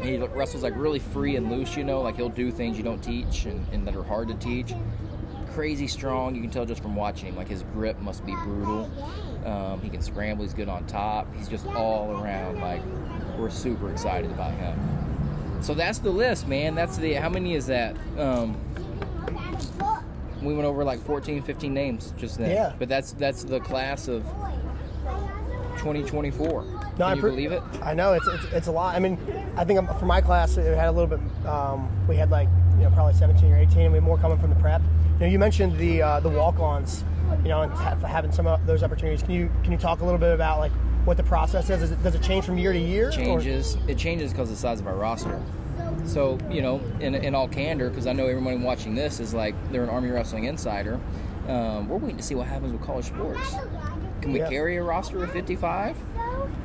He 0.01 0.17
wrestles 0.17 0.63
like 0.63 0.77
really 0.77 1.01
free 1.01 1.37
and 1.37 1.51
loose, 1.51 1.77
you 1.77 1.85
know, 1.85 2.01
like 2.01 2.17
he'll 2.17 2.29
do 2.29 2.51
things 2.51 2.77
you 2.77 2.85
don't 2.85 3.03
teach 3.03 3.47
and, 3.47 3.67
and 3.73 3.87
that 3.87 3.97
are 3.97 4.05
hard 4.05 4.29
to 4.29 4.35
teach. 4.35 4.75
Crazy 5.55 5.89
strong. 5.89 6.37
You 6.37 6.41
can 6.41 6.51
tell 6.51 6.67
just 6.67 6.83
from 6.83 6.95
watching 6.95 7.29
him. 7.29 7.37
Like 7.37 7.49
his 7.49 7.63
grip 7.75 7.99
must 8.01 8.25
be 8.25 8.35
brutal. 8.45 8.91
Um, 9.45 9.81
he 9.81 9.89
can 9.89 10.03
scramble. 10.03 10.45
He's 10.45 10.55
good 10.55 10.69
on 10.69 10.87
top. 10.87 11.35
He's 11.35 11.49
just 11.49 11.67
all 11.67 12.13
around. 12.13 12.61
Like 12.61 12.83
we're 13.37 13.51
super 13.51 13.91
excited 13.91 14.31
about 14.31 14.53
him. 14.53 14.79
So 15.63 15.75
that's 15.75 15.99
the 15.99 16.11
list, 16.11 16.47
man. 16.47 16.77
That's 16.77 16.97
the 16.97 17.15
how 17.15 17.29
many 17.29 17.55
is 17.55 17.67
that? 17.67 17.97
Um, 18.19 18.57
we 20.43 20.55
went 20.55 20.67
over 20.67 20.85
like 20.85 21.01
14, 21.05 21.43
15 21.43 21.73
names 21.75 22.13
just 22.17 22.39
then. 22.39 22.51
Yeah. 22.51 22.73
But 22.79 22.89
that's 22.89 23.13
that's 23.13 23.45
the 23.45 23.61
class 23.61 24.09
of 24.09 24.23
2024. 25.79 26.63
No, 26.65 26.79
Can 26.97 27.03
I 27.03 27.15
you 27.15 27.21
pre- 27.21 27.31
believe 27.31 27.53
it? 27.53 27.63
I 27.83 27.95
know 27.95 28.15
it's, 28.15 28.27
it's 28.29 28.45
it's 28.53 28.67
a 28.69 28.73
lot. 28.73 28.95
I 28.97 28.99
mean, 28.99 29.19
I 29.57 29.65
think 29.65 29.79
um, 29.79 29.87
for 29.99 30.07
my 30.07 30.21
class 30.21 30.57
it 30.57 30.77
had 30.77 30.89
a 30.89 30.93
little 30.93 31.07
bit. 31.19 31.47
Um, 31.47 31.89
we 32.09 32.17
had 32.17 32.31
like 32.31 32.49
you 32.79 32.85
know 32.85 32.91
probably 32.91 33.15
17 33.15 33.51
or 33.53 33.59
18, 33.59 33.81
and 33.81 33.93
we 33.93 33.97
had 33.97 34.05
more 34.05 34.19
coming 34.19 34.39
from 34.39 34.51
the 34.51 34.57
prep. 34.57 34.81
You 35.15 35.21
know, 35.21 35.27
you 35.27 35.39
mentioned 35.39 35.79
the 35.79 36.03
uh, 36.03 36.21
the 36.21 36.29
walk-ons. 36.31 37.05
You 37.43 37.49
know, 37.49 37.63
and 37.63 37.73
ha- 37.73 37.97
having 37.97 38.31
some 38.31 38.47
of 38.47 38.65
those 38.67 38.85
opportunities. 38.85 39.21
Can 39.23 39.33
you 39.33 39.51
can 39.65 39.73
you 39.73 39.79
talk 39.79 40.01
a 40.01 40.05
little 40.05 40.19
bit 40.19 40.33
about 40.33 40.61
like 40.61 40.71
what 41.05 41.17
the 41.17 41.25
process 41.25 41.71
is? 41.71 41.83
is 41.83 41.91
it, 41.93 42.03
does 42.03 42.15
it 42.15 42.23
change 42.23 42.45
from 42.45 42.57
year 42.57 42.73
to 42.73 42.79
year? 42.79 43.09
or- 43.09 43.13
changes. 43.13 43.77
It 43.89 43.99
changes 43.99 44.33
because 44.33 44.49
of 44.49 44.57
the 44.57 44.61
size 44.61 44.81
of 44.81 44.87
our 44.87 44.95
roster. 44.95 45.43
So 46.07 46.39
you 46.51 46.63
know, 46.63 46.81
in, 47.01 47.15
in 47.15 47.35
all 47.35 47.49
candor, 47.49 47.91
because 47.91 48.07
I 48.07 48.13
know 48.13 48.27
everyone 48.27 48.63
watching 48.63 48.95
this 48.95 49.21
is 49.21 49.35
like 49.35 49.55
they're 49.71 49.85
an 49.85 49.91
Army 49.91 50.11
Wrestling 50.11 50.45
insider. 50.45 51.01
Um, 51.49 51.89
we're 51.89 51.99
waiting 51.99 52.17
to 52.17 52.23
see 52.23 52.35
what 52.35 52.47
happens 52.47 52.73
with 52.73 52.83
college 52.83 53.07
sports. 53.07 53.55
Can 54.21 54.33
we 54.33 54.41
carry 54.41 54.77
a 54.77 54.83
roster 54.83 55.23
of 55.23 55.31
55? 55.31 55.97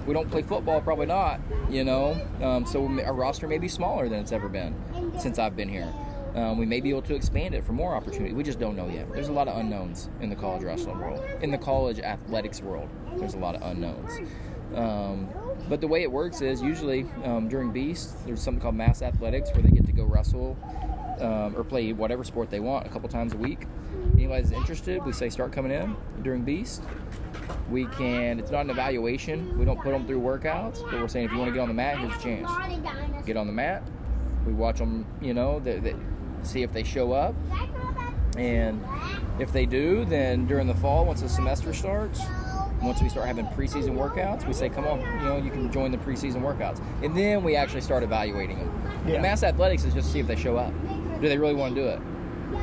We 0.07 0.13
don't 0.13 0.31
play 0.31 0.41
football, 0.41 0.81
probably 0.81 1.05
not. 1.05 1.39
You 1.69 1.83
know, 1.83 2.19
um, 2.41 2.65
so 2.65 2.87
our 3.01 3.13
roster 3.13 3.47
may 3.47 3.59
be 3.59 3.67
smaller 3.67 4.09
than 4.09 4.19
it's 4.19 4.31
ever 4.31 4.49
been 4.49 4.75
since 5.19 5.37
I've 5.37 5.55
been 5.55 5.69
here. 5.69 5.93
Um, 6.33 6.57
we 6.57 6.65
may 6.65 6.79
be 6.79 6.89
able 6.89 7.01
to 7.03 7.15
expand 7.15 7.53
it 7.53 7.63
for 7.63 7.73
more 7.73 7.93
opportunity. 7.93 8.33
We 8.33 8.43
just 8.43 8.59
don't 8.59 8.75
know 8.75 8.87
yet. 8.87 9.11
There's 9.11 9.27
a 9.27 9.33
lot 9.33 9.47
of 9.47 9.57
unknowns 9.57 10.09
in 10.21 10.29
the 10.29 10.35
college 10.35 10.63
wrestling 10.63 10.97
world, 10.99 11.21
in 11.41 11.51
the 11.51 11.57
college 11.57 11.99
athletics 11.99 12.61
world. 12.61 12.89
There's 13.17 13.33
a 13.33 13.39
lot 13.39 13.55
of 13.55 13.61
unknowns. 13.63 14.29
Um, 14.73 15.27
but 15.69 15.81
the 15.81 15.87
way 15.87 16.03
it 16.03 16.11
works 16.11 16.41
is 16.41 16.61
usually 16.61 17.05
um, 17.23 17.47
during 17.47 17.71
Beast, 17.71 18.25
there's 18.25 18.41
something 18.41 18.61
called 18.61 18.75
Mass 18.75 19.01
Athletics 19.01 19.49
where 19.53 19.63
they 19.63 19.69
get 19.69 19.85
to 19.85 19.91
go 19.91 20.03
wrestle 20.03 20.57
um, 21.19 21.55
or 21.55 21.63
play 21.63 21.93
whatever 21.93 22.23
sport 22.23 22.49
they 22.49 22.59
want 22.59 22.85
a 22.85 22.89
couple 22.89 23.07
times 23.07 23.33
a 23.33 23.37
week. 23.37 23.67
Anybody's 24.15 24.51
interested, 24.51 25.03
we 25.05 25.11
say 25.11 25.29
start 25.29 25.51
coming 25.51 25.71
in 25.71 25.95
during 26.23 26.43
Beast. 26.43 26.83
We 27.69 27.85
can, 27.85 28.39
it's 28.39 28.51
not 28.51 28.65
an 28.65 28.69
evaluation. 28.69 29.57
We 29.57 29.65
don't 29.65 29.79
put 29.79 29.91
them 29.91 30.05
through 30.05 30.21
workouts, 30.21 30.81
but 30.89 30.99
we're 30.99 31.07
saying 31.07 31.25
if 31.25 31.31
you 31.31 31.37
want 31.37 31.49
to 31.49 31.53
get 31.53 31.61
on 31.61 31.67
the 31.67 31.73
mat, 31.73 31.99
here's 31.99 32.15
a 32.15 32.19
chance. 32.19 32.49
Get 33.25 33.37
on 33.37 33.47
the 33.47 33.53
mat. 33.53 33.83
We 34.45 34.53
watch 34.53 34.79
them, 34.79 35.05
you 35.21 35.33
know, 35.33 35.59
they, 35.59 35.79
they, 35.79 35.95
see 36.43 36.63
if 36.63 36.73
they 36.73 36.83
show 36.83 37.13
up. 37.13 37.35
And 38.37 38.83
if 39.39 39.51
they 39.51 39.65
do, 39.65 40.05
then 40.05 40.47
during 40.47 40.67
the 40.67 40.75
fall, 40.75 41.05
once 41.05 41.21
the 41.21 41.29
semester 41.29 41.73
starts, 41.73 42.21
once 42.81 43.01
we 43.01 43.09
start 43.09 43.27
having 43.27 43.45
preseason 43.47 43.95
workouts, 43.95 44.45
we 44.47 44.53
say, 44.53 44.69
come 44.69 44.85
on, 44.85 44.99
you 44.99 45.27
know, 45.27 45.37
you 45.37 45.51
can 45.51 45.71
join 45.71 45.91
the 45.91 45.97
preseason 45.97 46.41
workouts. 46.41 46.81
And 47.03 47.15
then 47.15 47.43
we 47.43 47.55
actually 47.55 47.81
start 47.81 48.03
evaluating 48.03 48.57
them. 48.57 49.03
Yeah. 49.05 49.13
And 49.15 49.23
mass 49.23 49.43
athletics 49.43 49.83
is 49.83 49.93
just 49.93 50.07
to 50.07 50.13
see 50.13 50.19
if 50.19 50.27
they 50.27 50.35
show 50.35 50.57
up. 50.57 50.73
Do 51.21 51.29
they 51.29 51.37
really 51.37 51.53
want 51.53 51.75
to 51.75 51.81
do 51.81 51.87
it? 51.87 51.99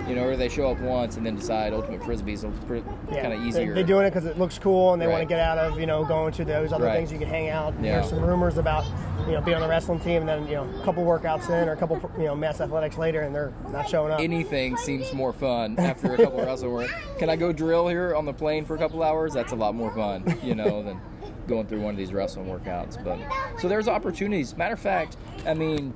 You 0.08 0.14
know, 0.14 0.24
or 0.24 0.36
they 0.36 0.48
show 0.48 0.70
up 0.70 0.80
once 0.80 1.16
and 1.18 1.26
then 1.26 1.36
decide 1.36 1.72
ultimate 1.74 2.00
frisbees 2.00 2.42
are 2.42 2.50
pretty, 2.66 2.86
Yeah, 3.12 3.22
kind 3.22 3.34
of 3.34 3.42
they- 3.42 3.48
easier. 3.48 3.74
They're 3.74 3.84
doing 3.84 4.06
it 4.06 4.10
because 4.10 4.24
it 4.24 4.38
looks 4.38 4.58
cool, 4.58 4.92
and 4.94 5.02
they 5.02 5.06
want 5.06 5.20
to 5.20 5.26
get 5.26 5.38
out 5.38 5.58
of 5.58 5.78
you 5.78 5.86
know 5.86 6.04
going 6.04 6.32
to 6.34 6.44
those 6.44 6.72
other 6.72 6.86
Right. 6.86 6.96
things. 6.96 7.12
You 7.12 7.18
can 7.18 7.28
hang 7.28 7.50
out. 7.50 7.74
Yeah. 7.82 7.96
There's 7.96 8.08
some 8.08 8.20
rumors 8.24 8.56
about 8.56 8.84
you 9.26 9.32
know 9.34 9.40
being 9.42 9.56
on 9.56 9.62
the 9.62 9.68
wrestling 9.68 10.00
team, 10.00 10.22
and 10.22 10.28
then 10.28 10.46
you 10.48 10.54
know 10.54 10.66
a 10.80 10.84
couple 10.84 11.04
workouts 11.04 11.48
in 11.50 11.68
or 11.68 11.72
a 11.72 11.76
couple 11.76 12.00
you 12.18 12.24
know 12.24 12.34
mass 12.34 12.60
athletics 12.60 12.96
later, 12.96 13.20
and 13.20 13.34
they're 13.34 13.52
not 13.70 13.88
showing 13.88 14.12
up. 14.12 14.20
anything 14.20 14.76
seems 14.78 15.12
more 15.12 15.32
fun 15.32 15.74
after 15.78 16.14
a 16.14 16.16
couple 16.16 16.40
of 16.40 16.46
wrestle 16.46 16.72
work. 16.72 16.90
Can 17.18 17.28
I 17.28 17.36
go 17.36 17.52
drill 17.52 17.88
here 17.88 18.14
on 18.14 18.24
the 18.24 18.32
plane 18.32 18.64
for 18.64 18.74
a 18.76 18.78
couple 18.78 19.02
hours? 19.02 19.34
That's 19.34 19.52
a 19.52 19.56
lot 19.56 19.74
more 19.74 19.90
fun, 19.94 20.24
you 20.42 20.54
know, 20.54 20.82
than 20.82 21.00
going 21.46 21.66
through 21.66 21.80
one 21.80 21.90
of 21.90 21.96
these 21.98 22.12
wrestling 22.14 22.46
workouts. 22.46 23.02
But 23.04 23.18
so 23.60 23.68
there's 23.68 23.88
opportunities. 23.88 24.56
Matter 24.56 24.74
of 24.74 24.80
fact, 24.80 25.16
I 25.46 25.52
mean, 25.54 25.92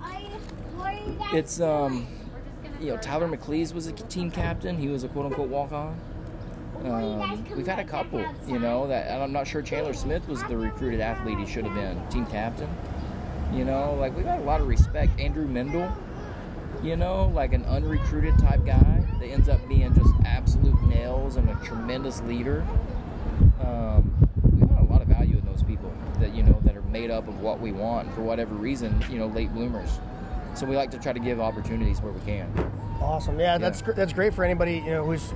it's 1.32 1.60
um, 1.60 2.06
you 2.82 2.90
know, 2.90 2.96
Tyler 2.96 3.28
McLeese 3.28 3.72
was 3.72 3.86
a 3.86 3.92
team 3.92 4.30
captain. 4.30 4.76
He 4.76 4.88
was 4.88 5.04
a 5.04 5.08
quote 5.08 5.26
unquote 5.26 5.48
walk 5.48 5.72
on. 5.72 5.98
Um, 6.84 7.44
we've 7.56 7.66
had 7.66 7.78
a 7.78 7.84
couple, 7.84 8.24
you 8.48 8.58
know, 8.58 8.88
that 8.88 9.06
and 9.06 9.22
I'm 9.22 9.32
not 9.32 9.46
sure 9.46 9.62
Chandler 9.62 9.94
Smith 9.94 10.26
was 10.26 10.42
the 10.44 10.56
recruited 10.56 11.00
athlete 11.00 11.38
he 11.38 11.46
should 11.46 11.64
have 11.64 11.74
been, 11.74 12.04
team 12.08 12.26
captain. 12.26 12.68
You 13.54 13.64
know, 13.64 13.94
like 14.00 14.16
we've 14.16 14.26
had 14.26 14.40
a 14.40 14.44
lot 14.44 14.60
of 14.60 14.66
respect. 14.66 15.18
Andrew 15.20 15.46
Mendel, 15.46 15.92
you 16.82 16.96
know, 16.96 17.30
like 17.34 17.52
an 17.52 17.64
unrecruited 17.66 18.36
type 18.38 18.64
guy 18.66 19.06
that 19.20 19.26
ends 19.26 19.48
up 19.48 19.66
being 19.68 19.94
just 19.94 20.12
absolute 20.24 20.82
nails 20.88 21.36
and 21.36 21.48
a 21.48 21.54
tremendous 21.62 22.20
leader. 22.22 22.66
Um, 23.64 24.28
we've 24.42 24.68
had 24.68 24.80
a 24.80 24.90
lot 24.90 25.02
of 25.02 25.08
value 25.08 25.38
in 25.38 25.44
those 25.44 25.62
people 25.62 25.92
that 26.18 26.34
you 26.34 26.42
know 26.42 26.60
that 26.64 26.76
are 26.76 26.82
made 26.82 27.12
up 27.12 27.28
of 27.28 27.40
what 27.40 27.60
we 27.60 27.70
want 27.70 28.12
for 28.12 28.22
whatever 28.22 28.56
reason, 28.56 29.04
you 29.08 29.18
know, 29.18 29.28
late 29.28 29.54
bloomers. 29.54 30.00
So 30.54 30.66
we 30.66 30.76
like 30.76 30.90
to 30.92 30.98
try 30.98 31.12
to 31.12 31.20
give 31.20 31.40
opportunities 31.40 32.00
where 32.00 32.12
we 32.12 32.20
can. 32.20 32.52
Awesome. 33.00 33.38
Yeah, 33.40 33.58
that's 33.58 33.82
gr- 33.82 33.92
that's 33.92 34.12
great 34.12 34.34
for 34.34 34.44
anybody 34.44 34.74
you 34.76 34.90
know 34.90 35.04
who's 35.04 35.32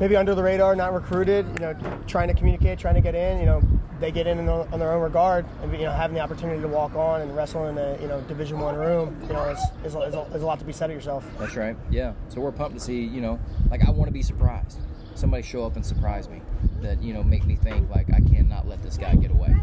maybe 0.00 0.16
under 0.16 0.34
the 0.34 0.42
radar, 0.42 0.74
not 0.76 0.92
recruited. 0.94 1.46
You 1.54 1.66
know, 1.66 2.00
trying 2.06 2.28
to 2.28 2.34
communicate, 2.34 2.78
trying 2.78 2.94
to 2.94 3.00
get 3.00 3.14
in. 3.14 3.38
You 3.40 3.46
know, 3.46 3.62
they 4.00 4.10
get 4.12 4.26
in 4.26 4.38
in 4.38 4.46
their- 4.46 4.66
on 4.72 4.78
their 4.78 4.92
own 4.92 5.02
regard, 5.02 5.44
and 5.62 5.72
you 5.72 5.84
know 5.84 5.90
having 5.92 6.14
the 6.14 6.20
opportunity 6.20 6.60
to 6.62 6.68
walk 6.68 6.94
on 6.94 7.20
and 7.22 7.34
wrestle 7.36 7.66
in 7.66 7.76
a 7.76 7.98
you 8.00 8.08
know 8.08 8.20
Division 8.22 8.58
One 8.60 8.76
room. 8.76 9.16
You 9.26 9.34
know, 9.34 9.44
it's 9.44 9.62
is 9.84 9.94
a, 9.94 10.00
is 10.02 10.14
a, 10.14 10.20
is 10.34 10.42
a 10.42 10.46
lot 10.46 10.58
to 10.60 10.64
be 10.64 10.72
said 10.72 10.90
of 10.90 10.96
yourself. 10.96 11.28
That's 11.38 11.56
right. 11.56 11.76
Yeah. 11.90 12.12
So 12.28 12.40
we're 12.40 12.52
pumped 12.52 12.78
to 12.78 12.82
see, 12.82 13.00
you 13.02 13.20
know, 13.20 13.38
like 13.70 13.86
I 13.86 13.90
want 13.90 14.08
to 14.08 14.12
be 14.12 14.22
surprised. 14.22 14.78
Somebody 15.16 15.42
show 15.42 15.64
up 15.64 15.76
and 15.76 15.84
surprise 15.84 16.28
me. 16.28 16.40
That, 16.82 17.02
you 17.02 17.14
know, 17.14 17.22
make 17.22 17.46
me 17.46 17.56
think 17.56 17.88
like 17.90 18.06
I 18.12 18.20
cannot 18.20 18.68
let 18.68 18.82
this 18.82 18.96
guy 18.98 19.14
get 19.14 19.30
away. 19.30 19.56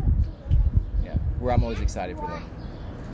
Yeah. 1.03 1.15
Where 1.39 1.53
I'm 1.53 1.61
always 1.63 1.79
excited 1.79 2.17
for 2.17 2.27
them. 2.27 2.43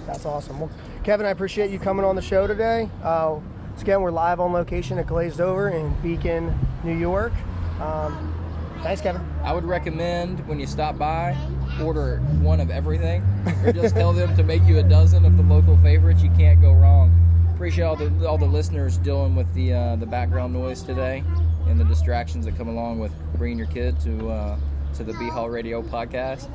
That's 0.09 0.25
awesome. 0.25 0.59
Well, 0.59 0.71
Kevin, 1.03 1.27
I 1.27 1.29
appreciate 1.29 1.69
you 1.69 1.77
coming 1.77 2.03
on 2.03 2.15
the 2.15 2.21
show 2.21 2.47
today. 2.47 2.89
Uh, 3.03 3.39
again, 3.79 4.01
we're 4.01 4.09
live 4.09 4.39
on 4.39 4.51
location 4.51 4.97
at 4.97 5.05
Glazed 5.05 5.39
Over 5.39 5.69
in 5.69 5.93
Beacon, 6.01 6.51
New 6.83 6.97
York. 6.97 7.31
Um, 7.79 8.33
thanks, 8.81 9.01
Kevin. 9.01 9.21
I 9.43 9.53
would 9.53 9.65
recommend 9.65 10.45
when 10.47 10.59
you 10.59 10.65
stop 10.65 10.97
by, 10.97 11.37
order 11.79 12.17
one 12.41 12.59
of 12.59 12.71
everything, 12.71 13.21
or 13.63 13.71
just 13.71 13.93
tell 13.93 14.11
them 14.11 14.35
to 14.35 14.41
make 14.41 14.63
you 14.63 14.79
a 14.79 14.83
dozen 14.83 15.25
of 15.25 15.37
the 15.37 15.43
local 15.43 15.77
favorites. 15.77 16.23
You 16.23 16.31
can't 16.31 16.59
go 16.59 16.73
wrong. 16.73 17.15
Appreciate 17.53 17.83
all 17.83 17.95
the 17.95 18.27
all 18.27 18.39
the 18.39 18.45
listeners 18.47 18.97
dealing 18.97 19.35
with 19.35 19.53
the 19.53 19.73
uh, 19.73 19.95
the 19.97 20.07
background 20.07 20.53
noise 20.53 20.81
today 20.81 21.23
and 21.67 21.79
the 21.79 21.85
distractions 21.85 22.45
that 22.45 22.57
come 22.57 22.67
along 22.67 22.97
with 22.97 23.11
bringing 23.37 23.59
your 23.59 23.67
kid 23.67 23.99
to 23.99 24.29
uh, 24.29 24.57
to 24.95 25.03
the 25.03 25.13
B 25.13 25.29
Hall 25.29 25.49
Radio 25.51 25.83
podcast. 25.83 26.49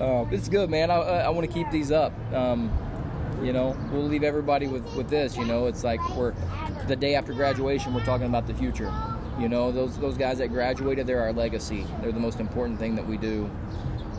Uh, 0.00 0.26
it's 0.32 0.48
good, 0.48 0.68
man. 0.68 0.90
I, 0.90 0.96
I 0.96 1.28
want 1.28 1.46
to 1.46 1.52
keep 1.52 1.70
these 1.70 1.92
up. 1.92 2.12
Um, 2.34 2.72
You 3.42 3.52
know, 3.52 3.76
we'll 3.92 4.02
leave 4.02 4.24
everybody 4.24 4.66
with, 4.66 4.84
with 4.94 5.08
this. 5.08 5.36
You 5.36 5.44
know, 5.44 5.66
it's 5.66 5.84
like 5.84 6.00
we're 6.16 6.34
the 6.86 6.96
day 6.96 7.14
after 7.14 7.32
graduation, 7.32 7.94
we're 7.94 8.04
talking 8.04 8.26
about 8.26 8.46
the 8.46 8.54
future. 8.54 8.92
You 9.38 9.48
know, 9.48 9.70
those 9.70 9.96
those 9.98 10.16
guys 10.16 10.38
that 10.38 10.48
graduated, 10.48 11.06
they're 11.06 11.20
our 11.20 11.32
legacy. 11.32 11.86
They're 12.00 12.12
the 12.12 12.20
most 12.20 12.40
important 12.40 12.78
thing 12.78 12.96
that 12.96 13.06
we 13.06 13.16
do. 13.16 13.48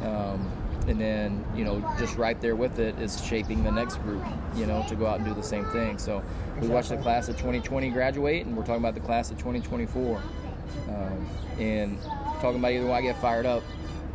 Um, 0.04 0.52
and 0.88 1.00
then, 1.00 1.46
you 1.56 1.64
know, 1.64 1.82
just 2.00 2.18
right 2.18 2.40
there 2.42 2.56
with 2.56 2.80
it 2.80 2.98
is 3.00 3.24
shaping 3.24 3.64
the 3.64 3.72
next 3.72 3.98
group. 3.98 4.24
You 4.56 4.66
know, 4.66 4.86
to 4.88 4.96
go 4.96 5.06
out 5.06 5.18
and 5.18 5.26
do 5.26 5.34
the 5.34 5.44
same 5.44 5.66
thing. 5.66 5.98
So 5.98 6.24
we 6.62 6.68
watched 6.68 6.90
the 6.90 6.98
class 6.98 7.28
of 7.30 7.36
2020 7.38 7.90
graduate, 7.90 8.46
and 8.46 8.56
we're 8.56 8.64
talking 8.64 8.82
about 8.82 8.96
the 8.96 9.02
class 9.02 9.30
of 9.30 9.38
2024. 9.38 10.22
Um, 10.88 11.28
and 11.60 12.02
talking 12.42 12.60
about 12.60 12.72
either 12.72 12.86
way, 12.86 12.94
I 12.94 13.02
get 13.02 13.20
fired 13.22 13.46
up. 13.46 13.64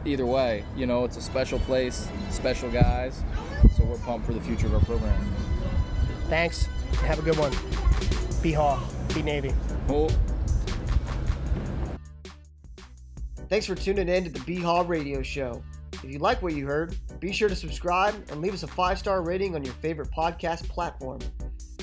Either 0.07 0.27
way, 0.27 0.65
you 0.77 0.85
know, 0.85 1.05
it's 1.05 1.17
a 1.17 1.23
special 1.23 1.59
place, 1.61 2.09
special 2.31 2.71
guys. 2.71 3.23
So 4.05 4.11
pumped 4.11 4.27
for 4.27 4.33
the 4.33 4.41
future 4.41 4.67
of 4.67 4.75
our 4.75 4.81
program. 4.81 5.35
Thanks. 6.29 6.67
Have 7.03 7.19
a 7.19 7.23
good 7.23 7.39
one. 7.39 7.53
Be 8.43 8.53
Haw. 8.53 8.83
Be 9.15 9.23
Navy. 9.23 9.53
Cool. 9.89 10.11
Thanks 13.49 13.67
for 13.67 13.75
tuning 13.75 14.09
in 14.09 14.25
to 14.25 14.31
the 14.31 14.41
B 14.41 14.57
Haw 14.57 14.85
Radio 14.87 15.23
Show. 15.23 15.63
If 15.93 16.11
you 16.11 16.19
like 16.19 16.43
what 16.43 16.55
you 16.55 16.67
heard, 16.67 16.97
be 17.21 17.33
sure 17.33 17.49
to 17.49 17.57
subscribe 17.57 18.15
and 18.31 18.41
leave 18.43 18.53
us 18.53 18.63
a 18.63 18.67
five 18.67 18.99
star 18.99 19.23
rating 19.23 19.55
on 19.55 19.65
your 19.65 19.75
favorite 19.75 20.11
podcast 20.11 20.69
platform. 20.69 21.21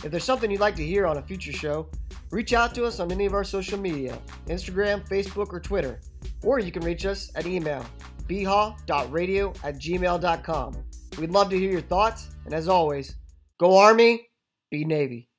If 0.04 0.12
there's 0.12 0.24
something 0.24 0.50
you'd 0.52 0.60
like 0.60 0.76
to 0.76 0.86
hear 0.86 1.08
on 1.08 1.18
a 1.18 1.22
future 1.22 1.54
show, 1.54 1.88
reach 2.30 2.54
out 2.54 2.76
to 2.76 2.86
us 2.86 3.00
on 3.00 3.12
any 3.12 3.26
of 3.26 3.34
our 3.34 3.44
social 3.44 3.80
media 3.80 4.18
Instagram, 4.48 5.08
Facebook, 5.08 5.54
or 5.54 5.60
Twitter. 5.60 6.00
Or 6.44 6.60
you 6.60 6.72
can 6.72 6.84
reach 6.84 7.06
us 7.06 7.32
at 7.36 7.46
email 7.46 7.86
bhaw.radio 8.32 9.50
at 9.64 9.76
gmail.com. 9.76 10.84
We'd 11.18 11.32
love 11.32 11.50
to 11.50 11.58
hear 11.60 11.72
your 11.72 11.82
thoughts, 11.82 12.30
and 12.46 12.54
as 12.54 12.70
always, 12.70 13.16
go 13.60 13.78
Army, 13.78 14.30
be 14.70 14.86
Navy. 14.86 15.31